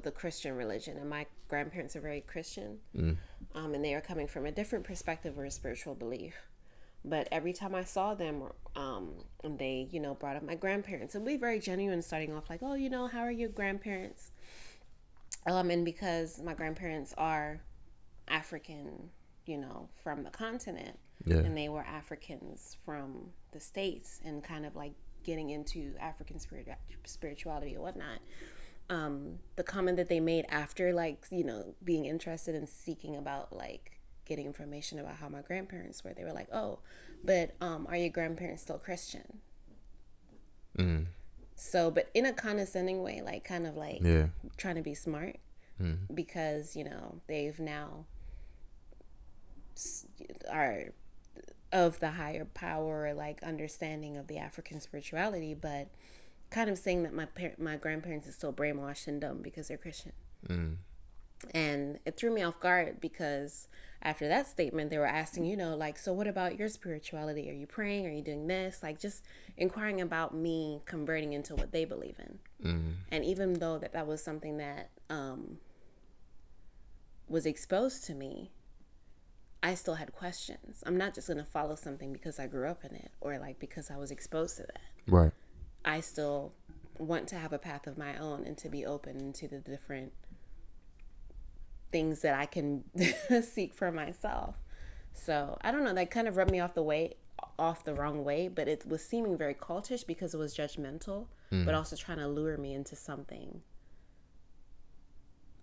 the 0.03 0.11
Christian 0.11 0.55
religion, 0.55 0.97
and 0.97 1.09
my 1.09 1.26
grandparents 1.47 1.95
are 1.95 2.01
very 2.01 2.22
Christian, 2.22 2.80
um, 3.55 3.74
and 3.74 3.84
they 3.86 3.93
are 3.93 4.01
coming 4.01 4.28
from 4.28 4.45
a 4.45 4.51
different 4.51 4.84
perspective 4.84 5.38
or 5.38 5.45
a 5.45 5.51
spiritual 5.51 5.95
belief. 5.95 6.36
But 7.03 7.27
every 7.31 7.51
time 7.53 7.73
I 7.73 7.83
saw 7.83 8.13
them, 8.13 8.43
um, 8.75 9.13
and 9.43 9.57
they, 9.57 9.87
you 9.91 9.99
know, 9.99 10.13
brought 10.13 10.35
up 10.35 10.43
my 10.43 10.55
grandparents, 10.55 11.15
and 11.15 11.25
we 11.25 11.35
very 11.35 11.59
genuine, 11.59 12.01
starting 12.01 12.33
off 12.33 12.49
like, 12.49 12.59
oh, 12.61 12.75
you 12.75 12.89
know, 12.89 13.07
how 13.07 13.21
are 13.21 13.31
your 13.31 13.49
grandparents? 13.49 14.31
Um, 15.47 15.71
and 15.71 15.83
because 15.83 16.39
my 16.43 16.53
grandparents 16.53 17.13
are 17.17 17.61
African, 18.27 19.09
you 19.45 19.57
know, 19.57 19.89
from 20.03 20.23
the 20.23 20.29
continent, 20.29 20.99
Yeah. 21.25 21.37
and 21.37 21.57
they 21.57 21.69
were 21.69 21.81
Africans 21.83 22.77
from 22.85 23.31
the 23.51 23.59
states, 23.59 24.21
and 24.23 24.43
kind 24.43 24.65
of 24.65 24.75
like 24.75 24.93
getting 25.23 25.49
into 25.49 25.95
African 25.99 26.39
spirit, 26.39 26.67
spirituality 27.05 27.73
and 27.73 27.81
whatnot. 27.83 28.19
Um, 28.89 29.39
the 29.55 29.63
comment 29.63 29.97
that 29.97 30.09
they 30.09 30.19
made 30.19 30.45
after, 30.49 30.93
like, 30.93 31.25
you 31.31 31.43
know, 31.43 31.75
being 31.83 32.05
interested 32.05 32.55
in 32.55 32.67
seeking 32.67 33.15
about 33.15 33.55
like 33.55 34.00
getting 34.26 34.45
information 34.45 34.99
about 34.99 35.15
how 35.15 35.30
my 35.30 35.41
grandparents 35.41 36.03
were, 36.03 36.13
they 36.13 36.24
were 36.24 36.34
like, 36.34 36.47
"Oh, 36.53 36.80
but 37.24 37.55
um, 37.61 37.88
are 37.89 37.97
your 37.97 38.09
grandparents 38.09 38.63
still 38.63 38.78
Christian?" 38.78 39.39
Mm. 40.78 41.07
So, 41.55 41.91
but 41.91 42.09
in 42.13 42.26
a 42.26 42.34
condescending 42.34 43.03
way, 43.03 43.22
like 43.22 43.43
kind 43.43 43.67
of 43.67 43.76
like 43.76 44.01
Yeah. 44.01 44.28
trying 44.57 44.76
to 44.76 44.82
be 44.82 44.95
smart 44.95 45.38
mm. 45.80 45.97
because 46.13 46.76
you 46.76 46.84
know 46.84 47.22
they've 47.28 47.59
now 47.59 48.05
are 50.49 50.86
of 51.72 51.99
the 51.99 52.11
higher 52.11 52.45
power 52.45 53.13
like 53.13 53.41
understanding 53.43 54.17
of 54.17 54.28
the 54.28 54.38
African 54.38 54.80
spirituality, 54.80 55.53
but 55.53 55.89
kind 56.49 56.69
of 56.69 56.78
saying 56.78 57.03
that 57.03 57.13
my 57.13 57.26
par- 57.26 57.55
my 57.57 57.78
grandparents 57.78 58.28
are 58.28 58.32
still 58.34 58.51
brainwashed 58.53 59.07
and 59.07 59.22
dumb 59.22 59.41
because 59.41 59.67
they're 59.69 59.78
Christian. 59.78 60.11
Mm. 60.47 60.76
And 61.53 61.99
it 62.05 62.17
threw 62.17 62.33
me 62.33 62.43
off 62.43 62.59
guard 62.59 63.01
because 63.01 63.67
after 64.03 64.27
that 64.27 64.47
statement, 64.47 64.89
they 64.89 64.97
were 64.97 65.05
asking, 65.05 65.45
you 65.45 65.55
know, 65.55 65.75
like, 65.75 65.97
so 65.97 66.13
what 66.13 66.27
about 66.27 66.57
your 66.57 66.69
spirituality? 66.69 67.49
Are 67.49 67.53
you 67.53 67.67
praying? 67.67 68.07
Are 68.07 68.11
you 68.11 68.21
doing 68.21 68.47
this? 68.47 68.81
Like, 68.81 68.99
just 68.99 69.23
inquiring 69.57 70.01
about 70.01 70.33
me 70.33 70.81
converting 70.85 71.33
into 71.33 71.55
what 71.55 71.71
they 71.71 71.85
believe 71.85 72.15
in. 72.19 72.39
Mm-hmm. 72.67 72.91
And 73.11 73.25
even 73.25 73.53
though 73.53 73.77
that 73.77 73.93
that 73.93 74.07
was 74.07 74.23
something 74.23 74.57
that 74.57 74.89
um, 75.09 75.57
was 77.27 77.45
exposed 77.45 78.03
to 78.05 78.15
me, 78.15 78.51
I 79.63 79.75
still 79.75 79.95
had 79.95 80.11
questions. 80.13 80.83
I'm 80.85 80.97
not 80.97 81.13
just 81.13 81.27
going 81.27 81.37
to 81.37 81.45
follow 81.45 81.75
something 81.75 82.11
because 82.11 82.39
I 82.39 82.47
grew 82.47 82.67
up 82.67 82.83
in 82.83 82.95
it 82.95 83.11
or 83.21 83.37
like 83.37 83.59
because 83.59 83.91
I 83.91 83.97
was 83.97 84.09
exposed 84.09 84.57
to 84.57 84.63
that. 84.63 84.81
Right. 85.07 85.31
I 85.85 85.99
still 85.99 86.53
want 86.97 87.27
to 87.29 87.35
have 87.35 87.53
a 87.53 87.59
path 87.59 87.87
of 87.87 87.97
my 87.97 88.17
own 88.17 88.45
and 88.45 88.57
to 88.57 88.69
be 88.69 88.85
open 88.85 89.33
to 89.33 89.47
the 89.47 89.59
different 89.59 90.13
things 91.91 92.21
that 92.21 92.33
I 92.33 92.45
can 92.45 92.83
seek 93.43 93.73
for 93.73 93.91
myself. 93.91 94.55
So 95.13 95.57
I 95.61 95.71
don't 95.71 95.83
know. 95.83 95.93
That 95.93 96.11
kind 96.11 96.27
of 96.27 96.37
rubbed 96.37 96.51
me 96.51 96.59
off 96.59 96.73
the 96.73 96.83
way, 96.83 97.15
off 97.59 97.83
the 97.83 97.93
wrong 97.93 98.23
way. 98.23 98.47
But 98.47 98.67
it 98.67 98.87
was 98.87 99.03
seeming 99.03 99.37
very 99.37 99.53
cultish 99.53 100.05
because 100.05 100.33
it 100.33 100.37
was 100.37 100.55
judgmental, 100.55 101.27
mm. 101.51 101.65
but 101.65 101.75
also 101.75 101.95
trying 101.95 102.19
to 102.19 102.27
lure 102.27 102.57
me 102.57 102.73
into 102.73 102.95
something. 102.95 103.61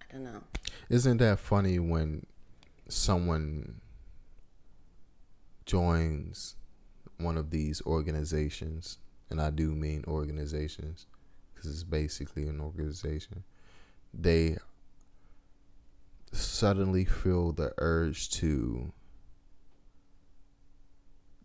I 0.01 0.13
don't 0.13 0.25
know. 0.25 0.43
Isn't 0.89 1.19
that 1.19 1.39
funny 1.39 1.79
when 1.79 2.27
someone 2.89 3.81
joins 5.67 6.57
one 7.19 7.37
of 7.37 7.51
these 7.51 7.83
organizations, 7.85 8.99
and 9.29 9.41
I 9.41 9.51
do 9.51 9.73
mean 9.73 10.05
organizations 10.07 11.07
because 11.55 11.71
it's 11.71 11.83
basically 11.83 12.47
an 12.47 12.61
organization. 12.61 13.45
They 14.15 14.57
suddenly 16.33 17.05
feel 17.05 17.53
the 17.53 17.73
urge 17.79 18.31
to 18.31 18.93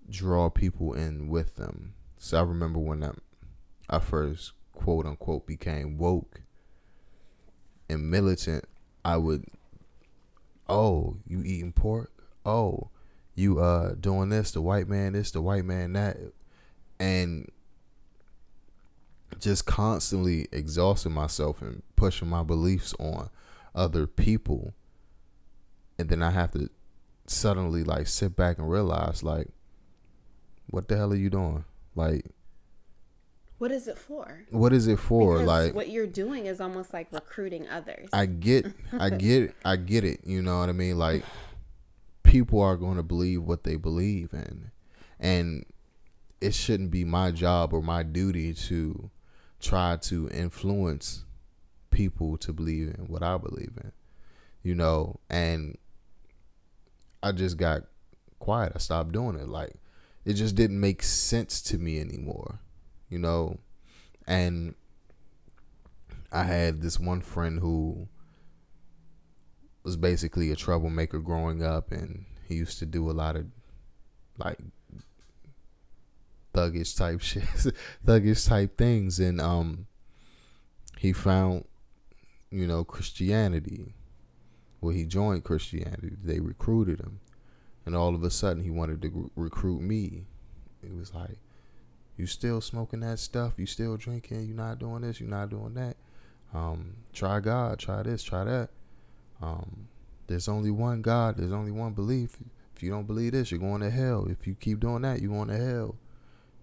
draw 0.09 0.49
people 0.49 0.93
in 0.93 1.27
with 1.27 1.55
them. 1.55 1.93
So 2.17 2.39
I 2.39 2.41
remember 2.41 2.79
when 2.79 3.03
I, 3.03 3.11
I 3.89 3.99
first 3.99 4.53
quote 4.73 5.05
unquote 5.05 5.45
became 5.45 5.97
woke 5.97 6.41
and 7.89 8.09
militant, 8.09 8.65
I 9.05 9.17
would, 9.17 9.45
oh, 10.67 11.17
you 11.27 11.43
eating 11.43 11.73
pork? 11.73 12.11
Oh, 12.45 12.89
you 13.35 13.59
uh 13.59 13.95
doing 13.95 14.29
this, 14.29 14.51
the 14.51 14.61
white 14.61 14.87
man 14.87 15.13
this, 15.13 15.31
the 15.31 15.41
white 15.41 15.65
man 15.65 15.93
that, 15.93 16.17
and 16.99 17.49
just 19.39 19.65
constantly 19.65 20.47
exhausting 20.51 21.11
myself 21.11 21.61
and 21.61 21.81
pushing 21.95 22.29
my 22.29 22.43
beliefs 22.43 22.93
on 22.99 23.29
other 23.75 24.05
people 24.07 24.73
and 25.97 26.09
then 26.09 26.21
I 26.21 26.31
have 26.31 26.51
to 26.51 26.69
suddenly 27.27 27.83
like 27.83 28.07
sit 28.07 28.35
back 28.35 28.57
and 28.57 28.69
realize 28.69 29.23
like 29.23 29.47
what 30.67 30.87
the 30.87 30.97
hell 30.97 31.11
are 31.13 31.15
you 31.15 31.29
doing? 31.29 31.65
Like 31.95 32.25
what 33.59 33.71
is 33.71 33.87
it 33.87 33.97
for? 33.97 34.43
What 34.49 34.73
is 34.73 34.87
it 34.87 34.99
for? 34.99 35.35
Because 35.39 35.47
like 35.47 35.75
what 35.75 35.89
you're 35.89 36.07
doing 36.07 36.47
is 36.47 36.59
almost 36.59 36.93
like 36.93 37.07
recruiting 37.11 37.67
others. 37.69 38.09
I 38.11 38.25
get 38.25 38.67
I 38.99 39.09
get 39.11 39.55
I 39.63 39.75
get 39.77 40.03
it, 40.03 40.21
you 40.25 40.41
know 40.41 40.59
what 40.59 40.69
I 40.69 40.73
mean? 40.73 40.97
Like 40.97 41.23
people 42.23 42.61
are 42.61 42.75
going 42.75 42.97
to 42.97 43.03
believe 43.03 43.43
what 43.43 43.63
they 43.63 43.75
believe 43.75 44.33
in. 44.33 44.71
And 45.19 45.65
it 46.41 46.53
shouldn't 46.53 46.91
be 46.91 47.05
my 47.05 47.31
job 47.31 47.73
or 47.73 47.81
my 47.81 48.03
duty 48.03 48.53
to 48.53 49.09
try 49.61 49.97
to 50.01 50.27
influence 50.29 51.23
people 51.93 52.37
to 52.39 52.51
believe 52.51 52.89
in 52.89 53.05
what 53.07 53.23
I 53.23 53.37
believe 53.37 53.71
in. 53.81 53.91
You 54.63 54.75
know, 54.75 55.19
and 55.29 55.77
I 57.21 57.31
just 57.31 57.57
got 57.57 57.83
quiet. 58.39 58.73
I 58.75 58.79
stopped 58.79 59.11
doing 59.11 59.37
it. 59.37 59.47
Like 59.47 59.75
it 60.25 60.33
just 60.33 60.55
didn't 60.55 60.79
make 60.79 61.03
sense 61.03 61.61
to 61.63 61.77
me 61.77 61.99
anymore. 61.99 62.59
You 63.09 63.19
know? 63.19 63.59
And 64.27 64.75
I 66.31 66.43
had 66.43 66.81
this 66.81 66.99
one 66.99 67.21
friend 67.21 67.59
who 67.59 68.07
was 69.83 69.97
basically 69.97 70.51
a 70.51 70.55
troublemaker 70.55 71.19
growing 71.19 71.61
up 71.61 71.91
and 71.91 72.25
he 72.47 72.55
used 72.55 72.79
to 72.79 72.85
do 72.85 73.09
a 73.09 73.11
lot 73.11 73.35
of 73.35 73.45
like 74.37 74.57
thuggish 76.53 76.97
type 76.97 77.21
shit 77.21 77.43
thuggish 78.05 78.47
type 78.47 78.77
things 78.77 79.19
and 79.19 79.41
um 79.41 79.87
he 80.97 81.11
found 81.11 81.65
you 82.53 82.67
know 82.67 82.83
Christianity 82.83 83.93
well, 84.83 84.93
he 84.93 85.05
joined 85.05 85.45
Christianity. 85.45 86.17
They 86.21 86.41
recruited 86.41 86.99
him, 86.99 87.21
and 87.85 87.95
all 87.95 88.13
of 88.15 88.21
a 88.21 88.29
sudden, 88.29 88.65
he 88.65 88.69
wanted 88.69 89.01
to 89.03 89.09
re- 89.09 89.29
recruit 89.45 89.79
me. 89.79 90.25
It 90.83 90.93
was 90.93 91.13
like, 91.13 91.37
"You 92.17 92.25
still 92.27 92.59
smoking 92.59 92.99
that 92.99 93.19
stuff? 93.19 93.53
You 93.55 93.65
still 93.65 93.95
drinking? 93.95 94.45
You 94.45 94.53
not 94.53 94.79
doing 94.79 95.03
this? 95.03 95.21
You 95.21 95.27
not 95.27 95.49
doing 95.49 95.73
that? 95.75 95.95
Um, 96.53 96.97
try 97.13 97.39
God. 97.39 97.79
Try 97.79 98.03
this. 98.03 98.23
Try 98.23 98.43
that. 98.43 98.71
Um, 99.41 99.87
there's 100.27 100.49
only 100.49 100.69
one 100.69 101.01
God. 101.01 101.37
There's 101.37 101.53
only 101.53 101.71
one 101.71 101.93
belief. 101.93 102.35
If 102.75 102.83
you 102.83 102.89
don't 102.89 103.07
believe 103.07 103.31
this, 103.31 103.51
you're 103.51 103.61
going 103.61 103.81
to 103.81 103.89
hell. 103.89 104.27
If 104.29 104.45
you 104.45 104.53
keep 104.53 104.81
doing 104.81 105.03
that, 105.03 105.21
you're 105.21 105.31
going 105.31 105.47
to 105.47 105.57
hell. 105.57 105.95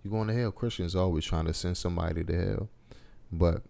You're 0.05 0.13
going 0.13 0.29
to 0.29 0.35
hell. 0.35 0.53
Christians 0.53 0.95
always 0.95 1.25
trying 1.25 1.47
to 1.47 1.55
send 1.55 1.79
somebody 1.79 2.23
to 2.23 2.37
hell, 2.37 2.69
but 3.33 3.63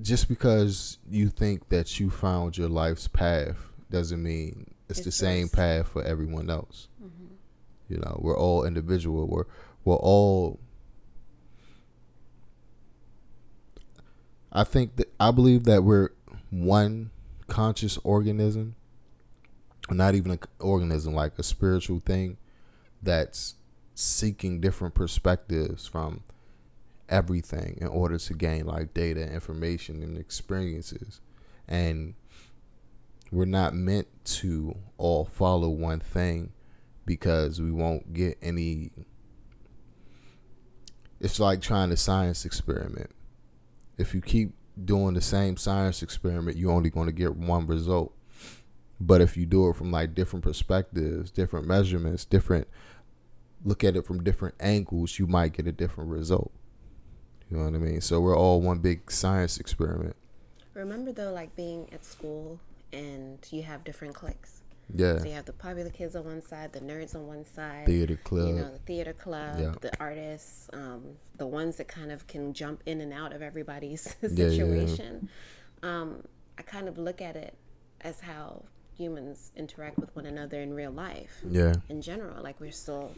just 0.00 0.28
because 0.28 0.98
you 1.08 1.28
think 1.28 1.68
that 1.68 2.00
you 2.00 2.10
found 2.10 2.56
your 2.56 2.68
life's 2.68 3.08
path 3.08 3.56
doesn't 3.90 4.22
mean 4.22 4.74
it's, 4.88 5.00
it's 5.00 5.06
the 5.06 5.12
same 5.12 5.48
path 5.48 5.88
for 5.88 6.02
everyone 6.02 6.48
else. 6.48 6.88
Mm-hmm. 7.02 7.34
You 7.88 7.98
know, 7.98 8.18
we're 8.22 8.36
all 8.36 8.64
individual. 8.64 9.26
We're 9.26 9.44
we're 9.84 9.96
all. 9.96 10.60
I 14.50 14.64
think 14.64 14.96
that 14.96 15.12
I 15.18 15.30
believe 15.30 15.64
that 15.64 15.82
we're 15.82 16.10
one 16.50 17.10
conscious 17.46 17.98
organism, 18.04 18.76
not 19.90 20.14
even 20.14 20.32
an 20.32 20.38
organism, 20.58 21.14
like 21.14 21.38
a 21.38 21.42
spiritual 21.42 22.00
thing 22.04 22.36
that's 23.02 23.54
seeking 23.94 24.60
different 24.60 24.94
perspectives 24.94 25.86
from 25.86 26.22
everything 27.08 27.78
in 27.80 27.88
order 27.88 28.18
to 28.18 28.34
gain 28.34 28.66
like 28.66 28.94
data, 28.94 29.22
information, 29.22 30.02
and 30.02 30.16
experiences. 30.16 31.20
And 31.68 32.14
we're 33.30 33.44
not 33.44 33.74
meant 33.74 34.08
to 34.24 34.76
all 34.98 35.24
follow 35.24 35.68
one 35.68 36.00
thing 36.00 36.52
because 37.04 37.60
we 37.60 37.70
won't 37.70 38.12
get 38.12 38.38
any. 38.42 38.90
It's 41.20 41.40
like 41.40 41.60
trying 41.60 41.92
a 41.92 41.96
science 41.96 42.44
experiment. 42.44 43.10
If 43.96 44.14
you 44.14 44.20
keep 44.20 44.54
doing 44.84 45.14
the 45.14 45.20
same 45.20 45.56
science 45.56 46.02
experiment, 46.02 46.56
you're 46.56 46.72
only 46.72 46.90
going 46.90 47.06
to 47.06 47.12
get 47.12 47.36
one 47.36 47.66
result. 47.66 48.12
But 49.00 49.20
if 49.20 49.36
you 49.36 49.46
do 49.46 49.68
it 49.68 49.76
from 49.76 49.90
like 49.90 50.14
different 50.14 50.44
perspectives, 50.44 51.30
different 51.30 51.66
measurements, 51.66 52.24
different 52.24 52.68
look 53.64 53.84
at 53.84 53.96
it 53.96 54.06
from 54.06 54.22
different 54.22 54.54
angles, 54.60 55.18
you 55.18 55.26
might 55.26 55.52
get 55.52 55.66
a 55.66 55.72
different 55.72 56.10
result. 56.10 56.52
You 57.52 57.58
know 57.58 57.64
what 57.64 57.74
I 57.74 57.78
mean? 57.78 58.00
So 58.00 58.18
we're 58.18 58.36
all 58.36 58.62
one 58.62 58.78
big 58.78 59.10
science 59.10 59.60
experiment. 59.60 60.16
Remember 60.72 61.12
though, 61.12 61.32
like 61.34 61.54
being 61.54 61.86
at 61.92 62.02
school 62.02 62.58
and 62.94 63.46
you 63.50 63.62
have 63.62 63.84
different 63.84 64.14
cliques. 64.14 64.62
Yeah. 64.94 65.18
So 65.18 65.26
you 65.26 65.32
have 65.32 65.44
the 65.44 65.52
popular 65.52 65.90
kids 65.90 66.16
on 66.16 66.24
one 66.24 66.40
side, 66.40 66.72
the 66.72 66.80
nerds 66.80 67.14
on 67.14 67.26
one 67.26 67.44
side, 67.44 67.84
theater 67.84 68.16
club, 68.16 68.48
you 68.48 68.54
know, 68.54 68.70
the 68.72 68.78
theater 68.78 69.12
club, 69.12 69.56
yeah. 69.60 69.74
the 69.82 69.92
artists, 70.00 70.70
um, 70.72 71.02
the 71.36 71.46
ones 71.46 71.76
that 71.76 71.88
kind 71.88 72.10
of 72.10 72.26
can 72.26 72.54
jump 72.54 72.82
in 72.86 73.02
and 73.02 73.12
out 73.12 73.34
of 73.34 73.42
everybody's 73.42 74.16
situation. 74.20 75.28
Yeah, 75.82 75.90
yeah. 75.90 76.00
Um, 76.00 76.22
I 76.56 76.62
kind 76.62 76.88
of 76.88 76.96
look 76.96 77.20
at 77.20 77.36
it 77.36 77.54
as 78.00 78.20
how 78.20 78.62
humans 78.96 79.50
interact 79.56 79.98
with 79.98 80.14
one 80.16 80.24
another 80.24 80.60
in 80.60 80.72
real 80.72 80.92
life. 80.92 81.42
Yeah. 81.46 81.74
In 81.90 82.00
general, 82.00 82.42
like 82.42 82.60
we're 82.60 82.72
still 82.72 83.12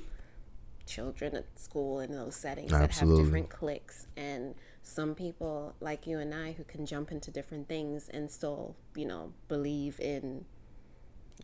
children 0.86 1.34
at 1.34 1.58
school 1.58 2.00
in 2.00 2.12
those 2.12 2.36
settings 2.36 2.72
Absolutely. 2.72 3.16
that 3.16 3.18
have 3.18 3.26
different 3.26 3.50
cliques 3.50 4.06
and 4.16 4.54
some 4.84 5.14
people 5.14 5.74
like 5.80 6.06
you 6.06 6.18
and 6.18 6.34
I 6.34 6.52
who 6.52 6.62
can 6.62 6.84
jump 6.84 7.10
into 7.10 7.30
different 7.30 7.68
things 7.68 8.10
and 8.10 8.30
still, 8.30 8.76
you 8.94 9.06
know, 9.06 9.32
believe 9.48 9.98
in 9.98 10.44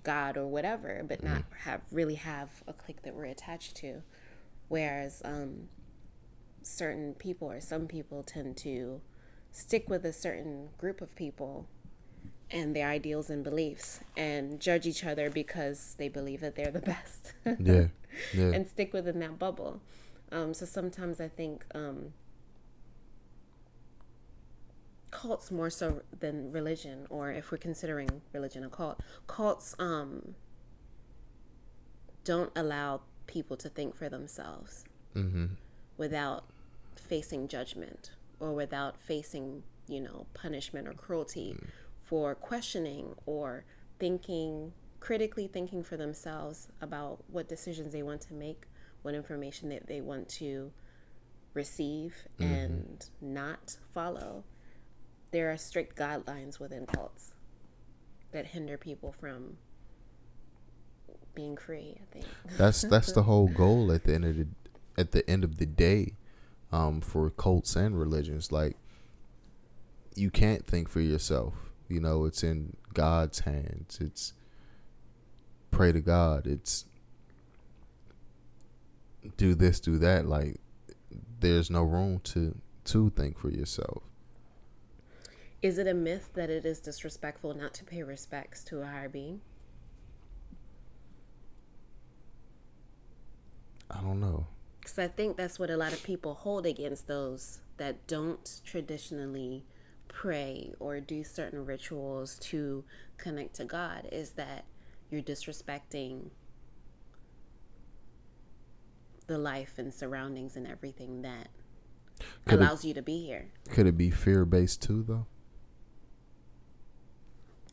God 0.02 0.36
or 0.36 0.46
whatever, 0.46 1.02
but 1.08 1.22
not 1.22 1.38
mm. 1.38 1.56
have 1.64 1.80
really 1.90 2.16
have 2.16 2.50
a 2.68 2.74
clique 2.74 3.02
that 3.02 3.14
we're 3.14 3.24
attached 3.24 3.76
to. 3.76 4.02
Whereas 4.68 5.22
um, 5.24 5.68
certain 6.62 7.14
people 7.14 7.50
or 7.50 7.60
some 7.60 7.86
people 7.86 8.22
tend 8.22 8.58
to 8.58 9.00
stick 9.52 9.88
with 9.88 10.04
a 10.04 10.12
certain 10.12 10.68
group 10.76 11.00
of 11.00 11.16
people 11.16 11.66
and 12.50 12.74
their 12.74 12.88
ideals 12.88 13.30
and 13.30 13.44
beliefs 13.44 14.00
and 14.16 14.60
judge 14.60 14.86
each 14.86 15.04
other 15.04 15.30
because 15.30 15.94
they 15.98 16.08
believe 16.08 16.40
that 16.40 16.56
they're 16.56 16.70
the 16.70 16.80
best. 16.94 17.32
yeah. 17.58 17.86
yeah. 18.34 18.44
And 18.52 18.68
stick 18.68 18.92
within 18.92 19.18
that 19.20 19.38
bubble. 19.38 19.80
Um, 20.32 20.54
so 20.54 20.66
sometimes 20.66 21.20
I 21.20 21.28
think 21.28 21.64
um, 21.74 22.12
cults 25.10 25.50
more 25.50 25.70
so 25.70 26.02
than 26.20 26.52
religion, 26.52 27.06
or 27.10 27.30
if 27.32 27.50
we're 27.50 27.58
considering 27.58 28.22
religion 28.32 28.64
a 28.64 28.68
cult, 28.68 29.00
cults 29.26 29.74
um, 29.78 30.34
don't 32.24 32.52
allow 32.56 33.00
people 33.26 33.56
to 33.56 33.68
think 33.68 33.94
for 33.94 34.08
themselves 34.08 34.84
Mm-hmm. 35.16 35.46
without 35.96 36.44
facing 36.94 37.48
judgment 37.48 38.12
or 38.38 38.52
without 38.52 38.96
facing, 38.96 39.64
you 39.88 40.00
know, 40.00 40.26
punishment 40.34 40.86
or 40.86 40.92
cruelty 40.92 41.56
for 42.10 42.34
questioning 42.34 43.14
or 43.24 43.64
thinking 44.00 44.72
critically 44.98 45.46
thinking 45.46 45.82
for 45.82 45.96
themselves 45.96 46.68
about 46.82 47.20
what 47.28 47.48
decisions 47.48 47.92
they 47.92 48.02
want 48.02 48.20
to 48.20 48.34
make, 48.34 48.64
what 49.02 49.14
information 49.14 49.68
that 49.70 49.86
they 49.86 50.00
want 50.00 50.28
to 50.28 50.72
receive 51.54 52.14
and 52.40 53.06
not 53.20 53.78
follow. 53.94 54.44
There 55.30 55.50
are 55.52 55.56
strict 55.56 55.96
guidelines 55.96 56.58
within 56.58 56.84
cults 56.84 57.32
that 58.32 58.48
hinder 58.48 58.76
people 58.76 59.14
from 59.18 59.56
being 61.34 61.56
free, 61.56 61.96
I 61.96 62.12
think. 62.12 62.26
That's 62.58 62.82
that's 62.82 63.12
the 63.12 63.22
whole 63.30 63.48
goal 63.48 63.92
at 63.92 64.02
the 64.04 64.14
end 64.14 64.24
of 64.24 64.36
the 64.36 64.46
at 64.98 65.12
the 65.12 65.28
end 65.30 65.44
of 65.44 65.58
the 65.58 65.66
day, 65.66 66.14
um, 66.72 67.00
for 67.00 67.30
cults 67.30 67.76
and 67.76 67.98
religions. 67.98 68.50
Like 68.50 68.76
you 70.16 70.30
can't 70.30 70.66
think 70.66 70.88
for 70.88 71.00
yourself. 71.00 71.69
You 71.90 72.00
know, 72.00 72.24
it's 72.24 72.42
in 72.42 72.76
God's 72.94 73.40
hands. 73.40 73.98
It's 74.00 74.32
pray 75.70 75.92
to 75.92 76.00
God. 76.00 76.46
It's 76.46 76.84
do 79.36 79.54
this, 79.54 79.80
do 79.80 79.98
that. 79.98 80.26
Like 80.26 80.60
there's 81.40 81.70
no 81.70 81.82
room 81.82 82.20
to 82.24 82.56
to 82.84 83.10
think 83.10 83.38
for 83.38 83.50
yourself. 83.50 84.02
Is 85.62 85.76
it 85.76 85.86
a 85.86 85.94
myth 85.94 86.30
that 86.34 86.48
it 86.48 86.64
is 86.64 86.80
disrespectful 86.80 87.52
not 87.54 87.74
to 87.74 87.84
pay 87.84 88.02
respects 88.02 88.64
to 88.64 88.80
a 88.80 88.86
higher 88.86 89.08
being? 89.08 89.40
I 93.90 94.00
don't 94.00 94.20
know. 94.20 94.46
Because 94.80 94.98
I 94.98 95.08
think 95.08 95.36
that's 95.36 95.58
what 95.58 95.68
a 95.68 95.76
lot 95.76 95.92
of 95.92 96.02
people 96.02 96.34
hold 96.34 96.64
against 96.64 97.06
those 97.06 97.60
that 97.76 98.06
don't 98.06 98.60
traditionally 98.64 99.64
pray 100.12 100.72
or 100.80 101.00
do 101.00 101.22
certain 101.24 101.64
rituals 101.64 102.38
to 102.40 102.84
connect 103.16 103.54
to 103.54 103.64
God 103.64 104.08
is 104.12 104.32
that 104.32 104.64
you're 105.10 105.22
disrespecting 105.22 106.30
the 109.26 109.38
life 109.38 109.74
and 109.78 109.94
surroundings 109.94 110.56
and 110.56 110.66
everything 110.66 111.22
that 111.22 111.48
Could 112.46 112.54
it- 112.60 112.62
allows 112.62 112.84
you 112.84 112.92
to 112.94 113.02
be 113.02 113.24
here. 113.24 113.50
Could 113.70 113.86
it 113.86 113.96
be 113.96 114.10
fear 114.10 114.44
based 114.44 114.82
too, 114.82 115.04
though? 115.06 115.26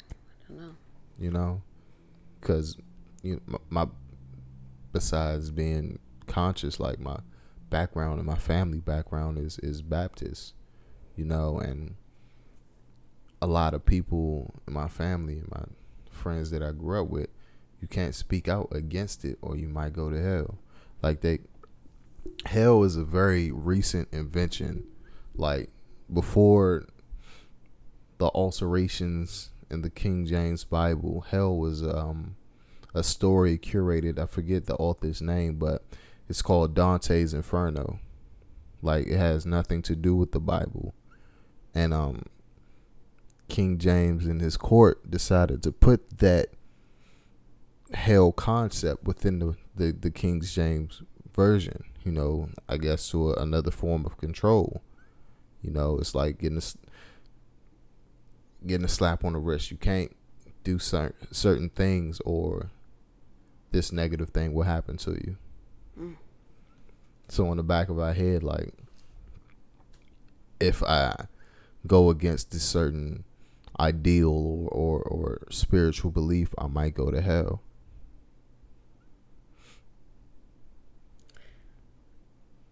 I 0.10 0.48
don't 0.54 0.58
know. 0.62 0.76
you 1.20 1.32
know 1.32 1.62
because 2.40 2.78
you 3.24 3.36
know, 3.48 3.60
my, 3.70 3.84
my 3.86 3.92
besides 4.94 5.52
being 5.52 6.00
conscious 6.28 6.80
like 6.80 7.00
my 7.00 7.18
background 7.70 8.20
and 8.20 8.26
my 8.28 8.36
family 8.38 8.80
background 8.80 9.38
is 9.38 9.60
is 9.60 9.82
baptist 9.82 10.54
you 11.18 11.26
know 11.26 11.60
and 11.60 11.96
a 13.42 13.48
lot 13.48 13.74
of 13.74 13.86
people 13.86 14.54
in 14.68 14.74
my 14.74 14.88
family 14.88 15.40
and 15.40 15.52
my 15.52 15.64
friends 16.12 16.52
that 16.52 16.64
i 16.64 16.72
grew 16.72 17.02
up 17.02 17.10
with 17.10 17.30
you 17.82 17.88
can't 17.88 18.16
speak 18.16 18.48
out 18.48 18.68
against 18.72 19.24
it 19.24 19.38
or 19.42 19.56
you 19.56 19.68
might 19.68 19.94
go 19.94 20.10
to 20.10 20.22
hell 20.22 20.58
like 21.02 21.22
they 21.22 21.40
hell 22.46 22.84
is 22.84 22.96
a 22.96 23.04
very 23.04 23.52
recent 23.52 24.08
invention 24.12 24.84
like 25.36 25.70
before 26.12 26.86
the 28.18 28.28
alterations 28.28 29.50
in 29.70 29.82
the 29.82 29.90
King 29.90 30.26
James 30.26 30.64
Bible. 30.64 31.26
Hell 31.30 31.58
was 31.58 31.84
um, 31.84 32.36
a 32.94 33.04
story 33.04 33.58
curated. 33.58 34.20
I 34.20 34.26
forget 34.26 34.66
the 34.66 34.76
author's 34.76 35.22
name, 35.22 35.56
but 35.56 35.84
it's 36.28 36.42
called 36.42 36.74
Dante's 36.74 37.34
Inferno. 37.34 38.00
Like 38.82 39.08
it 39.08 39.18
has 39.18 39.46
nothing 39.46 39.82
to 39.84 39.96
do 39.96 40.16
with 40.16 40.32
the 40.32 40.40
Bible, 40.40 40.94
and 41.74 41.94
um, 41.94 42.24
King 43.50 43.78
James 43.78 44.26
and 44.26 44.42
his 44.42 44.58
court 44.58 45.10
decided 45.10 45.64
to 45.64 45.72
put 45.72 46.20
that 46.20 46.50
hell 47.94 48.32
concept 48.32 49.06
within 49.06 49.40
the 49.40 49.56
the, 49.76 49.92
the 49.92 50.12
King 50.12 50.42
James 50.42 51.02
version. 51.34 51.84
You 52.04 52.12
know, 52.12 52.50
I 52.68 52.78
guess 52.78 53.10
to 53.12 53.32
a, 53.32 53.34
another 53.36 53.72
form 53.72 54.06
of 54.06 54.18
control. 54.18 54.82
You 55.62 55.72
know, 55.72 55.98
it's 56.00 56.16
like 56.16 56.40
getting 56.40 56.58
a, 56.58 56.62
getting 58.66 58.86
a 58.86 58.90
slap 58.90 59.24
on 59.24 59.34
the 59.34 59.40
wrist. 59.40 59.72
You 59.72 59.78
can't 59.78 60.16
do 60.64 60.80
certain 60.80 61.34
certain 61.34 61.70
things, 61.70 62.22
or 62.26 62.72
this 63.72 63.92
negative 63.92 64.30
thing 64.30 64.54
will 64.54 64.64
happen 64.64 64.98
to 64.98 65.12
you. 65.12 65.38
Mm. 66.00 66.16
So 67.30 67.48
on 67.50 67.58
the 67.58 67.64
back 67.64 67.90
of 67.90 68.00
our 68.00 68.14
head, 68.14 68.44
like 68.44 68.74
if 70.60 70.82
I 70.84 71.28
go 71.86 72.10
against 72.10 72.52
this 72.52 72.64
certain 72.64 73.24
ideal 73.80 74.30
or, 74.30 74.70
or, 74.70 75.02
or 75.02 75.48
spiritual 75.50 76.12
belief, 76.12 76.54
I 76.58 76.68
might 76.68 76.94
go 76.94 77.12
to 77.12 77.22
hell. 77.22 77.62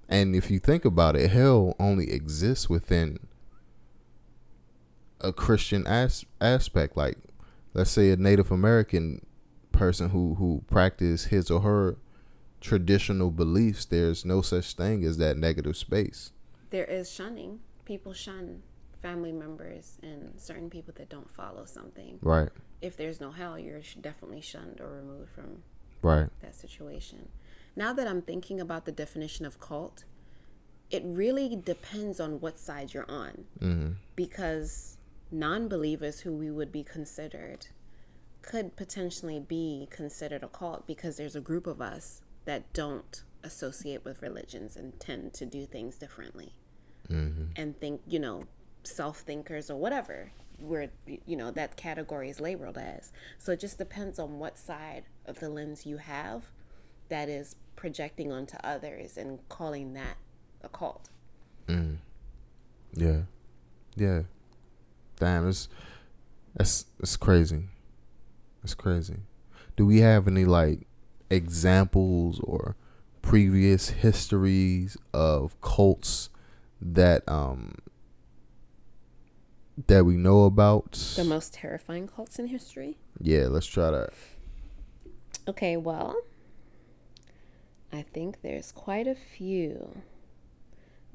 And 0.08 0.36
if 0.36 0.52
you 0.52 0.60
think 0.60 0.86
about 0.86 1.16
it, 1.16 1.32
hell 1.32 1.76
only 1.80 2.12
exists 2.12 2.70
within 2.70 3.18
a 5.20 5.34
Christian 5.34 5.88
as- 5.88 6.26
aspect. 6.40 6.96
Like, 6.96 7.18
let's 7.74 7.90
say 7.90 8.12
a 8.12 8.16
Native 8.16 8.52
American 8.52 9.26
person 9.72 10.10
who 10.10 10.36
who 10.36 10.64
practice 10.68 11.26
his 11.26 11.50
or 11.50 11.62
her 11.62 11.98
traditional 12.62 13.32
beliefs. 13.32 13.86
There's 13.86 14.24
no 14.24 14.42
such 14.42 14.74
thing 14.74 15.04
as 15.04 15.18
that 15.18 15.38
negative 15.38 15.76
space. 15.76 16.32
There 16.70 16.86
is 16.86 17.12
shunning. 17.12 17.60
People 17.84 18.14
shun 18.14 18.62
family 19.06 19.32
members 19.32 19.98
and 20.02 20.34
certain 20.38 20.70
people 20.70 20.94
that 20.98 21.10
don't 21.10 21.32
follow 21.32 21.64
something. 21.66 22.18
Right. 22.22 22.50
If 22.82 22.98
there's 22.98 23.22
no 23.22 23.30
hell, 23.32 23.58
you're 23.60 23.84
sh- 23.84 23.98
definitely 24.02 24.42
shunned 24.42 24.82
or 24.82 24.90
removed 24.90 25.30
from 25.30 25.62
Right. 26.02 26.30
that 26.42 26.56
situation. 26.56 27.30
Now 27.76 27.94
that 27.94 28.08
I'm 28.08 28.22
thinking 28.24 28.60
about 28.60 28.86
the 28.86 28.92
definition 28.92 29.46
of 29.46 29.60
cult, 29.60 30.06
it 30.90 31.04
really 31.06 31.56
depends 31.56 32.20
on 32.20 32.40
what 32.40 32.58
side 32.58 32.94
you're 32.96 33.10
on. 33.10 33.46
Mm-hmm. 33.60 33.92
Because 34.16 34.98
non 35.32 35.68
believers 35.68 36.22
who 36.22 36.34
we 36.34 36.50
would 36.50 36.72
be 36.72 36.84
considered 36.84 37.68
could 38.42 38.76
potentially 38.76 39.40
be 39.40 39.88
considered 39.92 40.44
a 40.44 40.48
cult 40.48 40.86
because 40.88 41.18
there's 41.18 41.36
a 41.36 41.42
group 41.42 41.68
of 41.68 41.80
us 41.82 42.22
that 42.46 42.72
don't 42.74 43.24
associate 43.44 44.04
with 44.06 44.22
religions 44.22 44.76
and 44.76 45.00
tend 45.00 45.34
to 45.34 45.46
do 45.46 45.66
things 45.66 45.96
differently 45.98 46.54
and 47.08 47.80
think, 47.80 48.02
you 48.08 48.18
know, 48.18 48.46
self 48.86 49.20
thinkers 49.20 49.70
or 49.70 49.78
whatever 49.78 50.32
where 50.60 50.90
you 51.26 51.36
know 51.36 51.52
that 51.52 51.76
category 51.76 52.30
is 52.30 52.40
labeled 52.40 52.78
as. 52.78 53.12
So 53.38 53.52
it 53.52 53.60
just 53.60 53.78
depends 53.78 54.20
on 54.20 54.40
what 54.40 54.58
side 54.58 55.04
of 55.26 55.40
the 55.40 55.50
lens 55.50 55.86
you 55.86 55.98
have 55.98 56.46
that 57.10 57.30
is 57.30 57.56
projecting 57.76 58.32
onto 58.32 58.58
others 58.64 59.18
and 59.18 59.40
calling 59.50 59.94
that 59.94 60.18
a 60.64 60.70
cult. 60.70 61.10
Yeah. 62.94 63.22
Yeah. 63.96 64.22
Damn, 65.18 65.48
it's 65.48 65.70
that's 66.56 66.86
it's 67.00 67.18
crazy. 67.18 67.64
It's 68.64 68.74
crazy. 68.74 69.18
Do 69.76 69.86
we 69.86 70.00
have 70.00 70.28
any 70.28 70.46
like 70.46 70.88
examples 71.30 72.40
or 72.42 72.76
previous 73.22 73.90
histories 73.90 74.98
of 75.14 75.60
cults 75.62 76.30
that 76.82 77.28
um 77.28 77.76
that 79.88 80.06
we 80.06 80.16
know 80.16 80.46
about? 80.46 80.94
The 81.16 81.24
most 81.24 81.54
terrifying 81.54 82.08
cults 82.08 82.40
in 82.40 82.48
history? 82.48 82.98
Yeah, 83.20 83.48
let's 83.48 83.66
try 83.66 83.92
that. 83.92 84.14
Okay, 85.48 85.78
well, 85.78 86.16
I 87.92 88.02
think 88.02 88.42
there's 88.42 88.72
quite 88.72 89.08
a 89.08 89.16
few. 89.16 90.02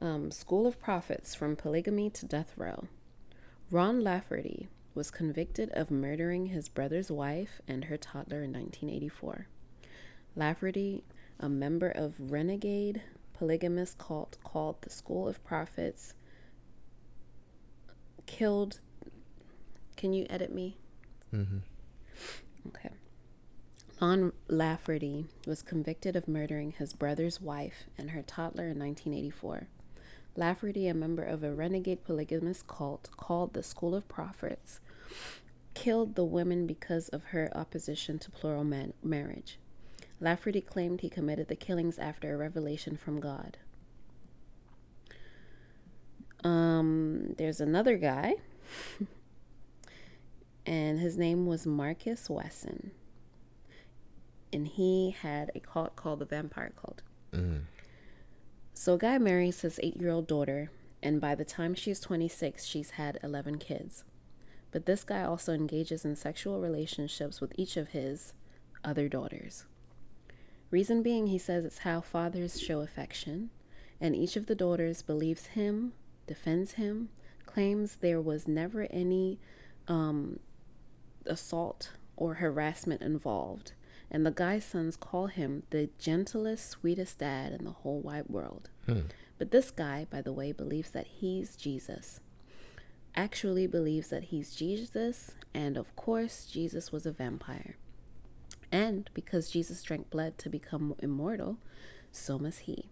Um, 0.00 0.30
School 0.30 0.66
of 0.66 0.80
Prophets 0.80 1.34
from 1.34 1.56
polygamy 1.56 2.10
to 2.10 2.26
death 2.26 2.54
row. 2.56 2.86
Ron 3.70 4.00
Lafferty 4.00 4.68
was 4.94 5.10
convicted 5.10 5.70
of 5.70 5.90
murdering 5.90 6.46
his 6.46 6.68
brother's 6.68 7.10
wife 7.10 7.60
and 7.68 7.84
her 7.84 7.96
toddler 7.96 8.42
in 8.42 8.52
1984. 8.52 9.46
Lafferty, 10.34 11.04
a 11.38 11.48
member 11.48 11.88
of 11.88 12.30
renegade 12.32 13.02
polygamous 13.32 13.94
cult 13.98 14.36
called 14.44 14.76
the 14.82 14.90
School 14.90 15.28
of 15.28 15.42
Prophets, 15.44 16.14
killed. 18.30 18.78
Can 19.96 20.12
you 20.12 20.24
edit 20.30 20.54
me? 20.54 20.76
Mm-hmm. 21.34 21.58
Okay. 22.68 22.90
Lon 24.00 24.32
Lafferty 24.48 25.26
was 25.46 25.62
convicted 25.62 26.14
of 26.16 26.28
murdering 26.28 26.72
his 26.72 26.92
brother's 26.92 27.40
wife 27.40 27.84
and 27.98 28.10
her 28.10 28.22
toddler 28.22 28.68
in 28.68 28.78
1984. 28.78 29.66
Lafferty, 30.36 30.86
a 30.86 30.94
member 30.94 31.24
of 31.24 31.42
a 31.42 31.52
renegade 31.52 32.04
polygamous 32.04 32.62
cult 32.62 33.10
called 33.16 33.52
the 33.52 33.64
School 33.64 33.94
of 33.96 34.08
Prophets, 34.08 34.78
killed 35.74 36.14
the 36.14 36.24
women 36.24 36.66
because 36.66 37.08
of 37.08 37.24
her 37.24 37.50
opposition 37.54 38.18
to 38.20 38.30
plural 38.30 38.64
man- 38.64 38.94
marriage. 39.02 39.58
Lafferty 40.20 40.60
claimed 40.60 41.00
he 41.00 41.10
committed 41.10 41.48
the 41.48 41.56
killings 41.56 41.98
after 41.98 42.32
a 42.32 42.38
revelation 42.38 42.96
from 42.96 43.18
God. 43.20 43.58
Um, 46.44 47.34
there's 47.36 47.60
another 47.60 47.96
guy, 47.98 48.34
and 50.66 50.98
his 50.98 51.16
name 51.16 51.46
was 51.46 51.66
Marcus 51.66 52.28
Wesson. 52.30 52.92
And 54.52 54.66
he 54.66 55.14
had 55.20 55.50
a 55.54 55.60
cult 55.60 55.94
called 55.96 56.18
the 56.20 56.24
Vampire 56.24 56.72
Cult. 56.80 57.02
So, 58.74 58.94
a 58.94 58.98
guy 58.98 59.18
marries 59.18 59.60
his 59.60 59.78
eight 59.82 60.00
year 60.00 60.10
old 60.10 60.26
daughter, 60.26 60.70
and 61.02 61.20
by 61.20 61.34
the 61.34 61.44
time 61.44 61.74
she's 61.74 62.00
26, 62.00 62.64
she's 62.64 62.90
had 62.90 63.18
11 63.22 63.58
kids. 63.58 64.04
But 64.72 64.86
this 64.86 65.04
guy 65.04 65.22
also 65.22 65.52
engages 65.52 66.04
in 66.04 66.16
sexual 66.16 66.60
relationships 66.60 67.40
with 67.40 67.52
each 67.56 67.76
of 67.76 67.88
his 67.88 68.32
other 68.84 69.08
daughters. 69.08 69.66
Reason 70.70 71.02
being, 71.02 71.26
he 71.26 71.38
says 71.38 71.64
it's 71.64 71.78
how 71.78 72.00
fathers 72.00 72.60
show 72.60 72.80
affection, 72.80 73.50
and 74.00 74.14
each 74.16 74.36
of 74.36 74.46
the 74.46 74.54
daughters 74.54 75.02
believes 75.02 75.46
him, 75.46 75.92
defends 76.30 76.72
him, 76.74 77.08
claims 77.44 77.96
there 77.96 78.20
was 78.20 78.46
never 78.46 78.86
any 78.90 79.40
um, 79.88 80.38
assault 81.26 81.90
or 82.16 82.34
harassment 82.34 83.02
involved, 83.02 83.72
and 84.12 84.24
the 84.24 84.30
guy's 84.30 84.64
sons 84.64 84.96
call 84.96 85.26
him 85.26 85.64
the 85.70 85.90
gentlest, 85.98 86.68
sweetest 86.70 87.18
dad 87.18 87.52
in 87.52 87.64
the 87.64 87.72
whole 87.82 88.00
wide 88.00 88.28
world. 88.28 88.70
But 89.38 89.50
this 89.50 89.72
guy, 89.72 90.06
by 90.08 90.22
the 90.22 90.32
way, 90.32 90.52
believes 90.52 90.90
that 90.90 91.08
he's 91.20 91.56
Jesus. 91.56 92.20
Actually 93.16 93.66
believes 93.66 94.08
that 94.10 94.24
he's 94.24 94.54
Jesus, 94.54 95.34
and 95.52 95.76
of 95.76 95.96
course, 95.96 96.46
Jesus 96.46 96.92
was 96.92 97.06
a 97.06 97.10
vampire. 97.12 97.76
And 98.70 99.10
because 99.14 99.50
Jesus 99.50 99.82
drank 99.82 100.10
blood 100.10 100.38
to 100.38 100.48
become 100.48 100.94
immortal, 101.00 101.58
so 102.12 102.38
must 102.38 102.60
he. 102.60 102.88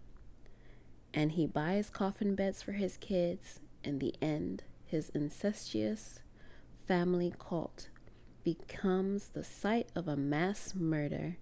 And 1.13 1.33
he 1.33 1.47
buys 1.47 1.89
coffin 1.89 2.35
beds 2.35 2.61
for 2.61 2.73
his 2.73 2.97
kids. 2.97 3.59
In 3.83 3.99
the 3.99 4.13
end, 4.21 4.63
his 4.85 5.09
incestuous 5.09 6.19
family 6.87 7.33
cult 7.37 7.89
becomes 8.43 9.29
the 9.29 9.43
site 9.43 9.89
of 9.95 10.07
a 10.07 10.15
mass 10.15 10.73
murder 10.75 11.37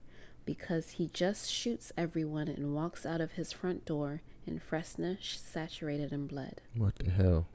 because 0.46 0.92
he 0.92 1.10
just 1.14 1.52
shoots 1.52 1.92
everyone 1.98 2.48
and 2.48 2.74
walks 2.74 3.06
out 3.06 3.20
of 3.20 3.34
his 3.34 3.52
front 3.52 3.86
door 3.86 4.22
in 4.46 4.60
Fresno 4.60 5.18
saturated 5.22 6.14
in 6.14 6.26
blood. 6.28 6.62
What 6.76 6.96
the 6.96 7.10
hell? 7.12 7.48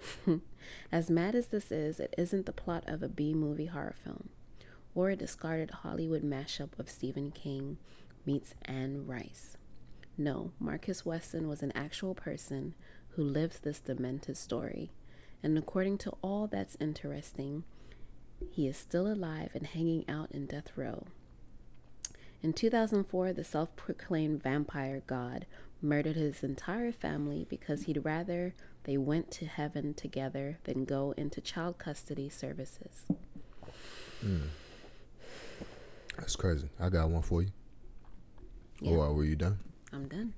As 0.92 1.08
mad 1.10 1.34
as 1.34 1.48
this 1.48 1.72
is, 1.72 1.98
it 1.98 2.14
isn't 2.18 2.44
the 2.44 2.52
plot 2.52 2.84
of 2.86 3.02
a 3.02 3.08
B 3.08 3.32
movie 3.32 3.66
horror 3.66 3.94
film 4.04 4.28
or 4.94 5.10
a 5.10 5.16
discarded 5.16 5.70
Hollywood 5.70 6.22
mashup 6.22 6.78
of 6.78 6.90
Stephen 6.90 7.30
King 7.30 7.78
meets 8.26 8.54
Anne 8.64 9.06
Rice. 9.06 9.56
No, 10.16 10.52
Marcus 10.58 11.06
Wesson 11.06 11.48
was 11.48 11.62
an 11.62 11.72
actual 11.74 12.14
person 12.14 12.74
who 13.10 13.22
lived 13.22 13.62
this 13.62 13.80
demented 13.80 14.36
story, 14.36 14.90
and 15.42 15.56
according 15.56 15.98
to 15.98 16.12
all 16.22 16.46
that's 16.46 16.76
interesting, 16.80 17.64
he 18.50 18.66
is 18.66 18.76
still 18.76 19.06
alive 19.06 19.50
and 19.54 19.66
hanging 19.66 20.04
out 20.08 20.30
in 20.32 20.46
death 20.46 20.72
row. 20.76 21.06
In 22.42 22.52
2004, 22.52 23.32
the 23.32 23.44
self 23.44 23.74
proclaimed 23.76 24.42
vampire 24.42 25.02
god 25.06 25.46
murdered 25.80 26.16
his 26.16 26.42
entire 26.42 26.92
family 26.92 27.46
because 27.48 27.84
he'd 27.84 28.04
rather 28.04 28.54
they 28.84 28.96
went 28.96 29.30
to 29.30 29.46
heaven 29.46 29.94
together 29.94 30.58
than 30.64 30.84
go 30.84 31.14
into 31.16 31.40
child 31.40 31.78
custody 31.78 32.28
services. 32.28 33.06
Hmm. 34.20 34.46
That's 36.18 36.36
crazy. 36.36 36.68
I 36.80 36.88
got 36.88 37.08
one 37.08 37.22
for 37.22 37.42
you. 37.42 37.48
Yeah. 38.80 38.92
Or 38.92 39.14
were 39.14 39.24
you 39.24 39.36
done? 39.36 39.58
I'm 39.93 40.09
done. 40.09 40.32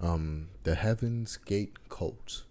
um, 0.00 0.48
the 0.62 0.74
Heaven's 0.76 1.36
Gate 1.36 1.76
cult. 1.88 2.44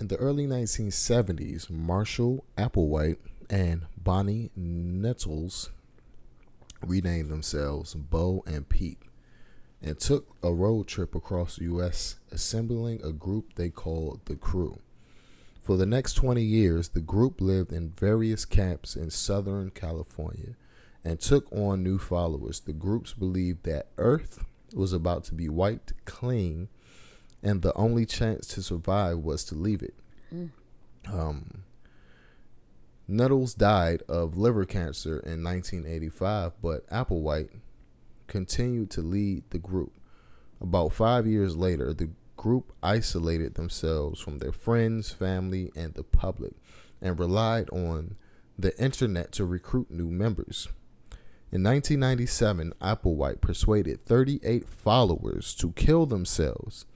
In 0.00 0.08
the 0.08 0.16
early 0.16 0.46
1970s, 0.46 1.70
Marshall 1.70 2.44
Applewhite 2.56 3.18
and 3.48 3.86
Bonnie 3.96 4.50
Nettles 4.56 5.70
renamed 6.84 7.30
themselves 7.30 7.94
Bo 7.94 8.42
and 8.46 8.68
Peep 8.68 9.04
and 9.82 9.98
took 9.98 10.34
a 10.42 10.52
road 10.52 10.86
trip 10.86 11.14
across 11.14 11.56
the 11.56 11.64
U.S., 11.64 12.16
assembling 12.30 13.02
a 13.02 13.12
group 13.12 13.54
they 13.54 13.68
called 13.70 14.20
the 14.24 14.36
Crew. 14.36 14.80
For 15.60 15.76
the 15.76 15.86
next 15.86 16.14
20 16.14 16.42
years, 16.42 16.90
the 16.90 17.00
group 17.00 17.40
lived 17.40 17.72
in 17.72 17.90
various 17.90 18.44
camps 18.44 18.96
in 18.96 19.10
Southern 19.10 19.70
California 19.70 20.54
and 21.06 21.20
took 21.20 21.46
on 21.52 21.84
new 21.84 21.98
followers. 21.98 22.58
The 22.58 22.72
groups 22.72 23.12
believed 23.12 23.62
that 23.62 23.86
Earth 23.96 24.44
was 24.74 24.92
about 24.92 25.22
to 25.24 25.34
be 25.34 25.48
wiped 25.48 25.92
clean, 26.04 26.68
and 27.44 27.62
the 27.62 27.72
only 27.76 28.04
chance 28.04 28.48
to 28.48 28.62
survive 28.62 29.18
was 29.18 29.44
to 29.44 29.54
leave 29.54 29.84
it. 29.84 29.94
Um, 31.08 31.62
Nettles 33.06 33.54
died 33.54 34.02
of 34.08 34.36
liver 34.36 34.64
cancer 34.64 35.20
in 35.20 35.44
1985, 35.44 36.54
but 36.60 36.84
Applewhite 36.90 37.50
continued 38.26 38.90
to 38.90 39.00
lead 39.00 39.44
the 39.50 39.58
group. 39.58 39.92
About 40.60 40.92
five 40.92 41.24
years 41.24 41.56
later, 41.56 41.94
the 41.94 42.10
group 42.36 42.72
isolated 42.82 43.54
themselves 43.54 44.20
from 44.20 44.38
their 44.38 44.50
friends, 44.50 45.12
family, 45.12 45.70
and 45.76 45.94
the 45.94 46.02
public 46.02 46.54
and 47.00 47.16
relied 47.16 47.70
on 47.70 48.16
the 48.58 48.76
internet 48.82 49.30
to 49.30 49.44
recruit 49.44 49.88
new 49.88 50.10
members. 50.10 50.66
In 51.52 51.62
1997, 51.62 52.72
Applewhite 52.80 53.40
persuaded 53.40 54.04
38 54.04 54.68
followers 54.68 55.54
to 55.54 55.72
kill 55.72 56.04
themselves, 56.04 56.86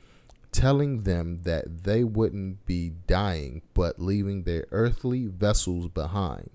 telling 0.50 1.04
them 1.04 1.42
that 1.44 1.84
they 1.84 2.02
wouldn't 2.02 2.66
be 2.66 2.90
dying 3.06 3.62
but 3.74 4.00
leaving 4.00 4.42
their 4.42 4.66
earthly 4.72 5.26
vessels 5.26 5.88
behind. 5.88 6.50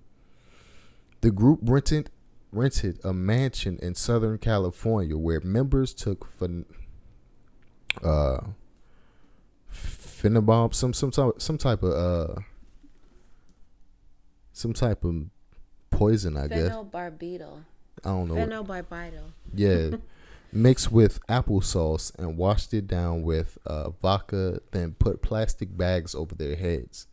The 1.21 1.31
group 1.31 1.59
rented 1.63 2.11
rented 2.51 2.99
a 3.03 3.13
mansion 3.13 3.79
in 3.81 3.95
Southern 3.95 4.37
California 4.37 5.17
where 5.17 5.41
members 5.41 5.93
took 5.93 6.27
phen- 6.39 6.65
uh 8.03 8.39
some 10.73 10.93
some 10.93 11.11
type 11.11 11.33
some 11.37 11.57
type 11.57 11.81
of 11.83 11.91
uh 11.93 12.41
some 14.53 14.73
type 14.73 15.03
of 15.03 15.25
poison 15.89 16.37
I 16.37 16.47
guess. 16.47 16.69
I 18.06 18.10
don't 18.10 18.28
know. 18.28 18.36
Yeah. 19.53 19.97
Mixed 20.53 20.89
with 20.91 21.20
applesauce 21.28 22.16
and 22.18 22.38
washed 22.38 22.74
it 22.74 22.88
down 22.88 23.24
with 23.24 23.58
uh, 23.66 23.89
vodka 23.89 24.62
then 24.72 24.93
put 24.93 25.22
plastic 25.22 25.76
bags 25.76 26.16
over 26.16 26.34
their 26.34 26.56
heads. 26.56 27.08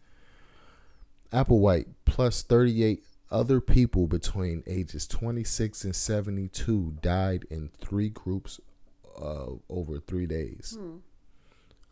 Applewhite 1.33 1.87
plus 2.05 2.43
38 2.43 3.03
other 3.31 3.61
people 3.61 4.07
between 4.07 4.63
ages 4.67 5.07
26 5.09 5.85
and 5.85 5.97
72 5.97 6.99
died 7.01 7.47
in 7.51 7.71
three 7.81 8.11
groups 8.11 8.61
uh, 9.21 9.47
over 9.71 9.99
three 9.99 10.27
days. 10.27 10.77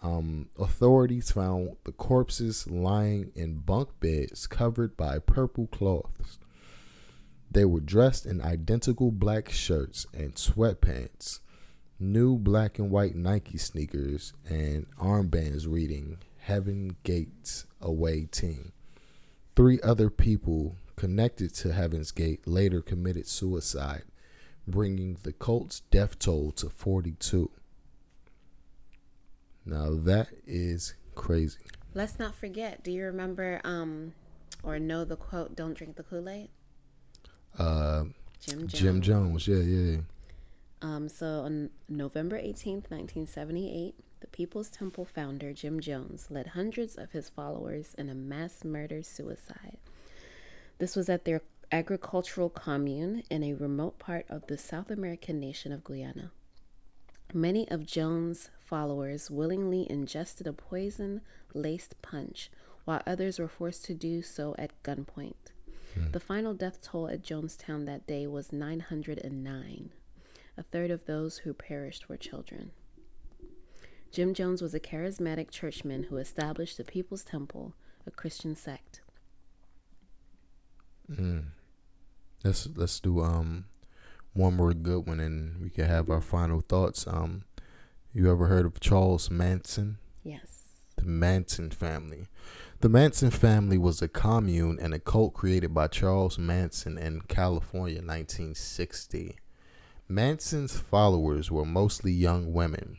Um, 0.02 0.48
authorities 0.58 1.30
found 1.32 1.76
the 1.84 1.92
corpses 1.92 2.66
lying 2.70 3.32
in 3.34 3.56
bunk 3.58 3.88
beds 4.00 4.46
covered 4.46 4.96
by 4.96 5.18
purple 5.18 5.66
cloths. 5.66 6.38
They 7.50 7.64
were 7.64 7.80
dressed 7.80 8.26
in 8.26 8.40
identical 8.40 9.10
black 9.10 9.50
shirts 9.50 10.06
and 10.14 10.34
sweatpants, 10.34 11.40
new 11.98 12.38
black 12.38 12.78
and 12.78 12.90
white 12.90 13.16
Nike 13.16 13.58
sneakers, 13.58 14.32
and 14.48 14.86
armbands 14.96 15.66
reading 15.66 16.18
Heaven 16.38 16.96
Gates 17.02 17.66
Away 17.80 18.26
Team. 18.26 18.72
Three 19.56 19.80
other 19.82 20.10
people 20.10 20.76
connected 20.94 21.52
to 21.54 21.72
Heaven's 21.72 22.12
Gate 22.12 22.46
later 22.46 22.80
committed 22.80 23.26
suicide, 23.26 24.04
bringing 24.68 25.16
the 25.22 25.32
cult's 25.32 25.80
death 25.90 26.18
toll 26.20 26.52
to 26.52 26.70
42. 26.70 27.50
Now 29.66 29.94
that 29.94 30.28
is 30.46 30.94
crazy. 31.16 31.58
Let's 31.94 32.18
not 32.18 32.34
forget. 32.34 32.84
Do 32.84 32.92
you 32.92 33.04
remember 33.04 33.60
um 33.64 34.14
or 34.62 34.78
know 34.78 35.04
the 35.04 35.16
quote 35.16 35.56
"Don't 35.56 35.74
drink 35.74 35.96
the 35.96 36.02
Kool 36.04 36.28
Aid"? 36.28 36.50
Uh, 37.58 38.04
Jim 38.40 38.60
Jones. 38.60 38.72
Jim 38.72 39.00
Jones, 39.00 39.48
yeah, 39.48 39.56
yeah. 39.56 39.96
Um, 40.82 41.08
so 41.08 41.40
on 41.40 41.70
November 41.88 42.38
18th, 42.38 42.90
1978, 42.90 43.94
the 44.20 44.26
People's 44.28 44.70
Temple 44.70 45.04
founder 45.04 45.52
Jim 45.52 45.80
Jones 45.80 46.28
led 46.30 46.48
hundreds 46.48 46.96
of 46.96 47.12
his 47.12 47.28
followers 47.28 47.94
in 47.98 48.08
a 48.08 48.14
mass 48.14 48.64
murder 48.64 49.02
suicide. 49.02 49.78
This 50.78 50.96
was 50.96 51.08
at 51.10 51.24
their 51.24 51.42
agricultural 51.70 52.48
commune 52.48 53.22
in 53.30 53.42
a 53.42 53.54
remote 53.54 53.98
part 53.98 54.26
of 54.28 54.46
the 54.46 54.58
South 54.58 54.90
American 54.90 55.38
nation 55.38 55.72
of 55.72 55.84
Guyana. 55.84 56.32
Many 57.32 57.70
of 57.70 57.86
Jones' 57.86 58.50
followers 58.58 59.30
willingly 59.30 59.86
ingested 59.88 60.46
a 60.46 60.52
poison 60.52 61.20
laced 61.54 62.00
punch, 62.02 62.50
while 62.84 63.02
others 63.06 63.38
were 63.38 63.48
forced 63.48 63.84
to 63.84 63.94
do 63.94 64.22
so 64.22 64.54
at 64.58 64.82
gunpoint. 64.82 65.52
The 66.12 66.20
final 66.20 66.54
death 66.54 66.82
toll 66.82 67.08
at 67.08 67.22
Jonestown 67.22 67.86
that 67.86 68.06
day 68.06 68.26
was 68.26 68.52
909. 68.52 69.90
A 70.56 70.62
third 70.62 70.90
of 70.90 71.06
those 71.06 71.38
who 71.38 71.54
perished 71.54 72.08
were 72.08 72.16
children. 72.16 72.72
Jim 74.12 74.34
Jones 74.34 74.60
was 74.60 74.74
a 74.74 74.80
charismatic 74.80 75.50
churchman 75.50 76.04
who 76.04 76.16
established 76.16 76.76
the 76.76 76.84
People's 76.84 77.24
Temple, 77.24 77.74
a 78.06 78.10
Christian 78.10 78.56
sect. 78.56 79.00
Mm. 81.10 81.46
Let's 82.44 82.68
let's 82.74 83.00
do 83.00 83.20
um 83.20 83.66
one 84.32 84.56
more 84.56 84.72
good 84.72 85.06
one, 85.06 85.20
and 85.20 85.60
we 85.60 85.70
can 85.70 85.86
have 85.86 86.10
our 86.10 86.20
final 86.20 86.60
thoughts. 86.60 87.06
Um, 87.06 87.44
you 88.12 88.30
ever 88.30 88.46
heard 88.46 88.66
of 88.66 88.80
Charles 88.80 89.30
Manson? 89.30 89.98
Yes. 90.24 90.68
The 90.96 91.04
Manson 91.04 91.70
family. 91.70 92.26
The 92.80 92.88
Manson 92.88 93.30
family 93.30 93.76
was 93.76 94.00
a 94.00 94.08
commune 94.08 94.78
and 94.80 94.94
a 94.94 94.98
cult 94.98 95.34
created 95.34 95.74
by 95.74 95.86
Charles 95.88 96.38
Manson 96.38 96.96
in 96.96 97.20
California 97.20 97.98
in 97.98 98.06
1960. 98.06 99.36
Manson's 100.08 100.78
followers 100.78 101.50
were 101.50 101.66
mostly 101.66 102.10
young 102.10 102.54
women. 102.54 102.96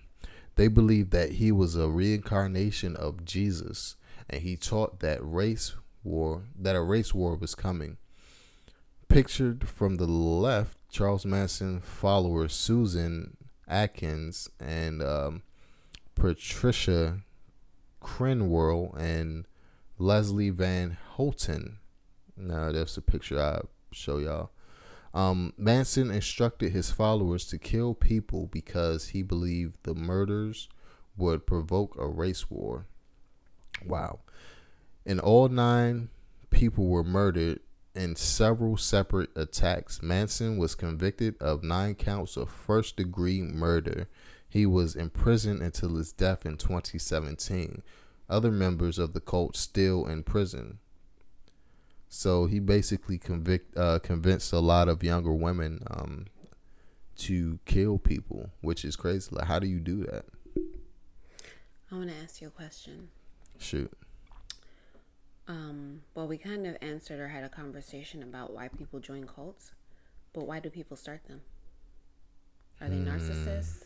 They 0.54 0.68
believed 0.68 1.10
that 1.14 1.32
he 1.32 1.52
was 1.52 1.76
a 1.76 1.90
reincarnation 1.90 2.96
of 2.96 3.26
Jesus, 3.26 3.96
and 4.30 4.44
he 4.44 4.56
taught 4.56 5.00
that 5.00 5.18
race 5.24 5.74
war 6.04 6.44
that 6.56 6.76
a 6.76 6.82
race 6.82 7.16
war 7.16 7.36
was 7.36 7.56
coming. 7.56 7.98
Pictured 9.08 9.68
from 9.68 9.96
the 9.96 10.06
left, 10.06 10.78
Charles 10.92 11.26
Manson 11.26 11.82
follower 11.82 12.48
Susan 12.50 13.36
Atkins 13.68 14.48
and 14.60 15.02
um, 15.02 15.42
Patricia 16.14 17.22
Crenwell 18.00 18.96
and 19.00 19.48
Leslie 20.02 20.50
Van 20.50 20.98
Houten. 21.16 21.78
Now 22.36 22.72
that's 22.72 22.98
a 22.98 23.02
picture 23.02 23.40
I 23.40 23.62
show 23.92 24.18
y'all. 24.18 24.50
Um, 25.14 25.54
Manson 25.58 26.10
instructed 26.10 26.72
his 26.72 26.90
followers 26.90 27.46
to 27.48 27.60
kill 27.60 27.94
people 27.94 28.48
because 28.48 29.10
he 29.10 29.22
believed 29.22 29.76
the 29.84 29.94
murders 29.94 30.70
would 31.18 31.46
provoke 31.46 31.96
a 32.00 32.08
race 32.08 32.50
war. 32.50 32.88
Wow. 33.86 34.22
And 35.06 35.20
all 35.20 35.50
nine 35.50 36.10
people 36.50 36.88
were 36.88 37.04
murdered 37.04 37.60
in 37.94 38.16
several 38.16 38.78
separate 38.78 39.30
attacks. 39.36 40.02
Manson 40.02 40.58
was 40.58 40.74
convicted 40.74 41.36
of 41.40 41.64
nine 41.64 41.94
counts 41.94 42.38
of 42.38 42.50
first 42.50 42.96
degree 42.96 43.42
murder. 43.42 44.08
He 44.50 44.66
was 44.66 44.96
imprisoned 44.96 45.62
until 45.62 45.96
his 45.96 46.12
death 46.12 46.44
in 46.44 46.58
2017. 46.58 47.84
Other 48.32 48.52
members 48.52 48.98
of 48.98 49.14
the 49.14 49.20
cult 49.20 49.58
still 49.58 50.06
in 50.06 50.24
prison. 50.24 50.80
So 52.08 52.46
he 52.46 52.60
basically 52.60 53.18
convict 53.18 53.78
uh, 53.78 54.00
convinced 54.00 54.52
a 54.54 54.60
lot 54.60 54.90
of 54.90 55.04
younger 55.04 55.34
women 55.34 55.84
um, 55.90 56.28
to 57.20 57.60
kill 57.66 58.00
people, 58.00 58.50
which 58.62 58.84
is 58.84 58.96
crazy. 58.96 59.30
Like, 59.32 59.48
how 59.48 59.60
do 59.60 59.68
you 59.68 59.80
do 59.80 60.06
that? 60.06 60.26
I 61.92 61.96
want 61.96 62.10
to 62.10 62.16
ask 62.24 62.42
you 62.42 62.48
a 62.48 62.52
question. 62.52 63.10
Shoot. 63.60 63.92
Um, 65.48 66.02
well, 66.16 66.28
we 66.28 66.38
kind 66.38 66.66
of 66.66 66.78
answered 66.82 67.20
or 67.20 67.28
had 67.28 67.44
a 67.44 67.50
conversation 67.50 68.24
about 68.24 68.54
why 68.54 68.70
people 68.70 69.00
join 69.00 69.26
cults, 69.26 69.72
but 70.34 70.48
why 70.48 70.60
do 70.60 70.70
people 70.70 70.96
start 70.96 71.26
them? 71.28 71.42
Are 72.80 72.90
they 72.90 72.96
narcissists? 72.96 73.84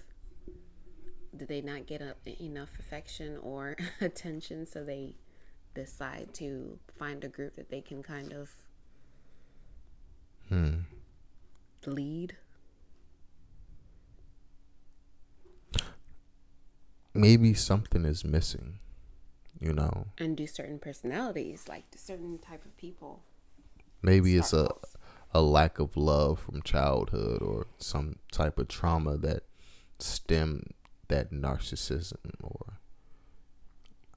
Did 1.38 1.48
they 1.48 1.62
not 1.62 1.86
get 1.86 2.02
a, 2.02 2.16
enough 2.44 2.70
affection 2.80 3.38
or 3.42 3.76
attention, 4.02 4.66
so 4.66 4.84
they 4.84 5.16
decide 5.74 6.34
to 6.36 6.80
find 6.98 7.24
a 7.24 7.28
group 7.28 7.56
that 7.56 7.70
they 7.70 7.82
can 7.82 8.02
kind 8.04 8.34
of 8.34 8.52
hmm. 10.50 10.80
lead? 11.86 12.38
Maybe 17.14 17.54
something 17.54 18.06
is 18.06 18.26
missing. 18.26 18.80
You 19.58 19.72
know, 19.72 20.08
and 20.18 20.36
do 20.36 20.46
certain 20.48 20.80
personalities 20.80 21.68
like 21.70 21.86
certain 21.96 22.38
type 22.40 22.66
of 22.66 22.76
people 22.76 23.22
maybe 24.06 24.38
it's 24.38 24.54
a 24.54 24.70
a 25.34 25.42
lack 25.42 25.80
of 25.80 25.98
love 25.98 26.40
from 26.40 26.62
childhood 26.62 27.42
or 27.42 27.68
some 27.78 28.16
type 28.32 28.58
of 28.58 28.70
trauma 28.70 29.18
that 29.18 29.44
stemmed 30.00 30.72
that 31.08 31.32
narcissism 31.32 32.32
or 32.42 32.80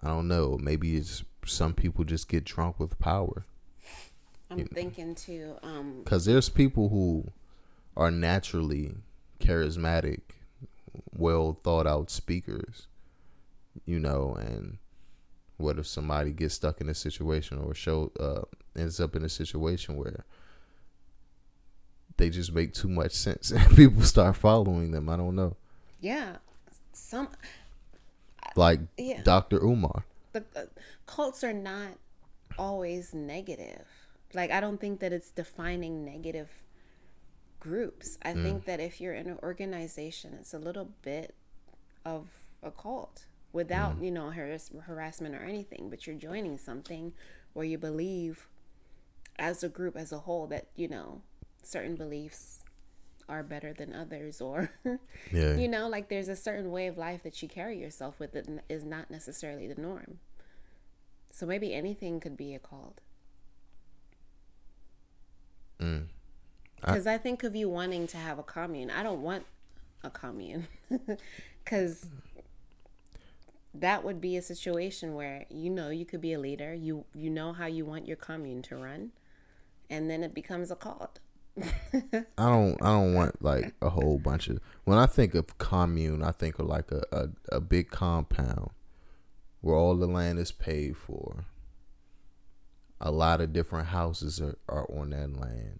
I 0.02 0.08
don't 0.08 0.28
know. 0.28 0.56
Maybe 0.60 0.96
it's 0.96 1.24
some 1.44 1.74
people 1.74 2.04
just 2.04 2.28
get 2.28 2.44
drunk 2.44 2.78
with 2.78 2.98
power. 2.98 3.44
i'm 4.50 4.66
thinking 4.66 5.14
too 5.14 5.56
um 5.62 6.00
Because 6.04 6.24
there's 6.24 6.48
people 6.48 6.88
who 6.88 7.32
are 7.96 8.10
naturally 8.10 8.94
charismatic, 9.40 10.20
well 11.16 11.58
thought 11.64 11.86
out 11.86 12.10
speakers, 12.10 12.86
you 13.86 13.98
know, 13.98 14.34
and 14.38 14.78
what 15.56 15.78
if 15.78 15.86
somebody 15.86 16.30
gets 16.30 16.54
stuck 16.54 16.80
in 16.80 16.88
a 16.88 16.94
situation 16.94 17.58
or 17.58 17.74
show 17.74 18.12
uh, 18.20 18.42
ends 18.80 19.00
up 19.00 19.16
in 19.16 19.24
a 19.24 19.28
situation 19.28 19.96
where 19.96 20.24
they 22.16 22.30
just 22.30 22.52
make 22.52 22.72
too 22.72 22.88
much 22.88 23.12
sense 23.12 23.50
and 23.56 23.74
people 23.76 24.02
start 24.02 24.36
following 24.36 24.92
them? 24.92 25.08
I 25.08 25.16
don't 25.16 25.34
know. 25.34 25.56
yeah 26.00 26.36
some 26.98 27.28
Like 28.56 28.80
Yeah. 28.96 29.22
Dr. 29.22 29.58
Umar. 29.62 30.04
the 30.32 30.44
uh, 30.56 30.64
cults 31.06 31.42
are 31.44 31.52
not 31.52 31.92
always 32.58 33.14
negative. 33.14 33.86
Like 34.34 34.50
I 34.50 34.60
don't 34.60 34.80
think 34.80 35.00
that 35.00 35.12
it's 35.12 35.30
defining 35.30 36.04
negative 36.04 36.48
groups. 37.60 38.18
I 38.22 38.34
think 38.34 38.64
that 38.66 38.80
if 38.80 39.00
you're 39.00 39.14
in 39.14 39.26
an 39.28 39.38
organization, 39.42 40.34
it's 40.38 40.54
a 40.54 40.58
little 40.58 40.90
bit 41.02 41.34
of 42.04 42.28
a 42.62 42.70
cult 42.70 43.24
without, 43.52 44.00
you 44.02 44.10
know, 44.10 44.30
harass- 44.30 44.70
harassment 44.86 45.34
or 45.34 45.42
anything, 45.44 45.88
but 45.90 46.06
you're 46.06 46.16
joining 46.16 46.58
something 46.58 47.12
where 47.54 47.64
you 47.64 47.78
believe 47.78 48.48
as 49.38 49.62
a 49.64 49.68
group 49.68 49.96
as 49.96 50.12
a 50.12 50.18
whole 50.18 50.46
that, 50.48 50.66
you 50.76 50.88
know, 50.88 51.22
certain 51.62 51.96
beliefs 51.96 52.60
are 53.28 53.42
better 53.42 53.72
than 53.72 53.92
others 53.92 54.40
or 54.40 54.70
Yeah. 55.32 55.56
you 55.56 55.68
know 55.68 55.88
like 55.88 56.08
there's 56.08 56.28
a 56.28 56.36
certain 56.36 56.70
way 56.70 56.86
of 56.86 56.96
life 56.96 57.22
that 57.24 57.42
you 57.42 57.48
carry 57.48 57.78
yourself 57.78 58.18
with 58.18 58.32
that 58.32 58.46
is 58.68 58.84
not 58.84 59.10
necessarily 59.10 59.66
the 59.66 59.80
norm. 59.80 60.18
So 61.30 61.46
maybe 61.46 61.74
anything 61.74 62.20
could 62.20 62.36
be 62.36 62.54
a 62.54 62.58
cult. 62.58 63.00
Mm. 65.80 66.06
because 66.80 67.06
I, 67.06 67.18
think 67.18 67.44
of 67.44 67.54
you 67.54 67.68
wanting 67.68 68.08
to 68.08 68.16
have 68.16 68.38
a 68.38 68.42
commune. 68.42 68.90
I 68.90 69.04
don't 69.04 69.22
want 69.22 69.44
a 70.02 70.10
commune. 70.10 70.66
Because 71.64 72.08
that 73.74 74.02
would 74.02 74.20
be 74.22 74.36
a 74.38 74.42
situation 74.42 75.14
where 75.14 75.44
you 75.50 75.68
know 75.68 75.90
you 75.90 76.06
could 76.06 76.22
be 76.22 76.32
a 76.32 76.38
leader. 76.38 76.72
You 76.72 77.04
you 77.14 77.28
know 77.28 77.52
how 77.52 77.66
you 77.66 77.84
want 77.84 78.08
your 78.08 78.16
commune 78.16 78.62
to 78.62 78.76
run. 78.76 79.10
And 79.90 80.08
then 80.10 80.22
it 80.22 80.34
becomes 80.34 80.70
a 80.70 80.76
cult 80.76 81.18
I 81.56 82.24
don't 82.36 82.80
I 82.82 82.86
don't 82.86 83.14
want 83.14 83.42
like 83.42 83.74
a 83.82 83.90
whole 83.90 84.18
bunch 84.18 84.48
of 84.48 84.60
when 84.84 84.98
I 84.98 85.06
think 85.06 85.34
of 85.34 85.58
commune, 85.58 86.22
I 86.22 86.32
think 86.32 86.58
of 86.58 86.66
like 86.66 86.90
a, 86.92 87.02
a, 87.12 87.56
a 87.56 87.60
big 87.60 87.90
compound 87.90 88.70
where 89.60 89.76
all 89.76 89.96
the 89.96 90.06
land 90.06 90.38
is 90.38 90.52
paid 90.52 90.96
for. 90.96 91.46
A 93.00 93.10
lot 93.10 93.40
of 93.40 93.52
different 93.52 93.88
houses 93.88 94.40
are, 94.40 94.56
are 94.68 94.86
on 94.90 95.10
that 95.10 95.38
land. 95.38 95.78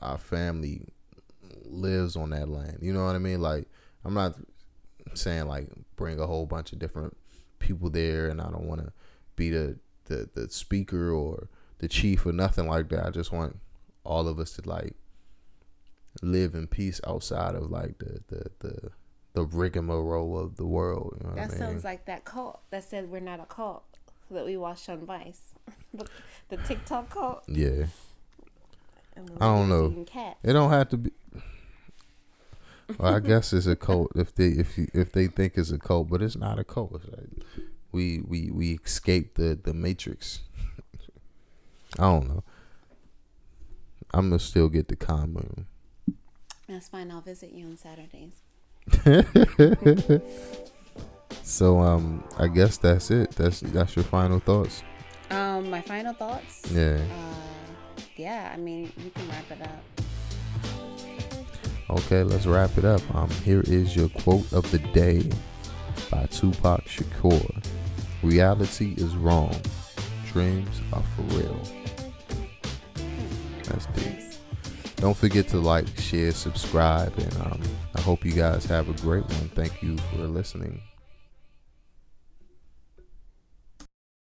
Our 0.00 0.18
family 0.18 0.82
lives 1.64 2.16
on 2.16 2.30
that 2.30 2.48
land. 2.48 2.78
You 2.80 2.92
know 2.92 3.04
what 3.04 3.16
I 3.16 3.18
mean? 3.18 3.40
Like 3.40 3.68
I'm 4.04 4.14
not 4.14 4.34
saying 5.14 5.46
like 5.46 5.68
bring 5.96 6.18
a 6.20 6.26
whole 6.26 6.46
bunch 6.46 6.72
of 6.72 6.78
different 6.78 7.16
people 7.58 7.90
there 7.90 8.28
and 8.28 8.40
I 8.40 8.50
don't 8.50 8.66
want 8.66 8.80
to 8.84 8.92
be 9.36 9.50
the, 9.50 9.78
the 10.06 10.28
the 10.34 10.50
speaker 10.50 11.10
or 11.10 11.48
the 11.78 11.88
chief 11.88 12.26
or 12.26 12.32
nothing 12.32 12.66
like 12.66 12.88
that. 12.90 13.06
I 13.06 13.10
just 13.10 13.32
want 13.32 13.58
all 14.04 14.28
of 14.28 14.38
us 14.38 14.52
to 14.54 14.68
like 14.68 14.94
live 16.22 16.54
in 16.54 16.66
peace 16.66 17.00
outside 17.06 17.54
of 17.54 17.70
like 17.70 17.98
the 17.98 18.20
the 18.28 18.50
the, 18.60 18.90
the 19.34 19.44
rigmarole 19.44 20.38
of 20.38 20.56
the 20.56 20.66
world. 20.66 21.16
You 21.18 21.24
know 21.24 21.30
what 21.30 21.36
that 21.36 21.44
I 21.44 21.48
mean? 21.48 21.58
sounds 21.58 21.84
like 21.84 22.06
that 22.06 22.24
cult 22.24 22.60
that 22.70 22.84
said 22.84 23.10
we're 23.10 23.20
not 23.20 23.40
a 23.40 23.46
cult 23.46 23.84
that 24.30 24.44
we 24.44 24.56
watched 24.56 24.88
on 24.88 25.04
vice 25.06 25.54
the, 25.94 26.06
the 26.50 26.56
tiktok 26.58 27.10
cult 27.10 27.42
yeah. 27.48 27.86
I 29.40 29.44
don't 29.46 29.68
know. 29.68 30.04
cat. 30.04 30.38
It 30.42 30.52
don't 30.52 30.70
have 30.70 30.88
to 30.90 30.96
be. 30.96 31.10
Well, 32.98 33.14
I 33.14 33.20
guess 33.20 33.52
it's 33.52 33.66
a 33.66 33.76
cult 33.76 34.12
if 34.16 34.34
they 34.34 34.48
if 34.48 34.78
you, 34.78 34.88
if 34.94 35.12
they 35.12 35.26
think 35.26 35.54
it's 35.56 35.70
a 35.70 35.78
cult, 35.78 36.08
but 36.08 36.22
it's 36.22 36.36
not 36.36 36.58
a 36.58 36.64
cult. 36.64 36.92
It's 36.94 37.06
like 37.06 37.46
we 37.92 38.20
we 38.26 38.50
we 38.50 38.78
escaped 38.84 39.36
the 39.36 39.58
the 39.62 39.74
matrix. 39.74 40.40
I 41.98 42.02
don't 42.02 42.28
know. 42.28 42.44
I'm 44.12 44.30
gonna 44.30 44.38
still 44.38 44.68
get 44.68 44.88
the 44.88 44.96
commune. 44.96 45.66
That's 46.68 46.88
fine. 46.88 47.10
I'll 47.10 47.20
visit 47.20 47.52
you 47.52 47.66
on 47.66 47.76
Saturdays. 47.76 48.42
so 51.42 51.80
um, 51.80 52.24
I 52.38 52.48
guess 52.48 52.76
that's 52.76 53.10
it. 53.10 53.30
That's 53.32 53.60
that's 53.60 53.96
your 53.96 54.04
final 54.04 54.40
thoughts. 54.40 54.82
Um, 55.30 55.70
my 55.70 55.80
final 55.80 56.12
thoughts. 56.12 56.70
Yeah. 56.72 56.98
Uh, 56.98 58.00
yeah. 58.16 58.50
I 58.52 58.56
mean, 58.56 58.92
you 58.96 59.10
can 59.10 59.28
wrap 59.28 59.50
it 59.50 59.62
up. 59.62 59.82
Okay, 61.90 62.22
let's 62.22 62.46
wrap 62.46 62.76
it 62.78 62.84
up. 62.84 63.02
Um, 63.14 63.30
here 63.44 63.62
is 63.62 63.96
your 63.96 64.08
quote 64.10 64.52
of 64.52 64.70
the 64.70 64.78
day 64.78 65.28
by 66.10 66.26
Tupac 66.26 66.84
Shakur. 66.84 67.64
Reality 68.22 68.94
is 68.96 69.16
wrong. 69.16 69.54
Dreams 70.32 70.80
are 70.92 71.02
for 71.16 71.22
real. 71.36 71.79
That's 73.70 73.86
deep. 73.86 74.18
Don't 74.96 75.16
forget 75.16 75.48
to 75.48 75.56
like, 75.58 75.86
share, 75.98 76.32
subscribe, 76.32 77.16
and 77.16 77.36
um, 77.38 77.62
I 77.94 78.00
hope 78.02 78.24
you 78.24 78.32
guys 78.32 78.66
have 78.66 78.88
a 78.88 78.92
great 79.00 79.24
one. 79.24 79.48
Thank 79.54 79.82
you 79.82 79.96
for 79.96 80.26
listening. 80.26 80.82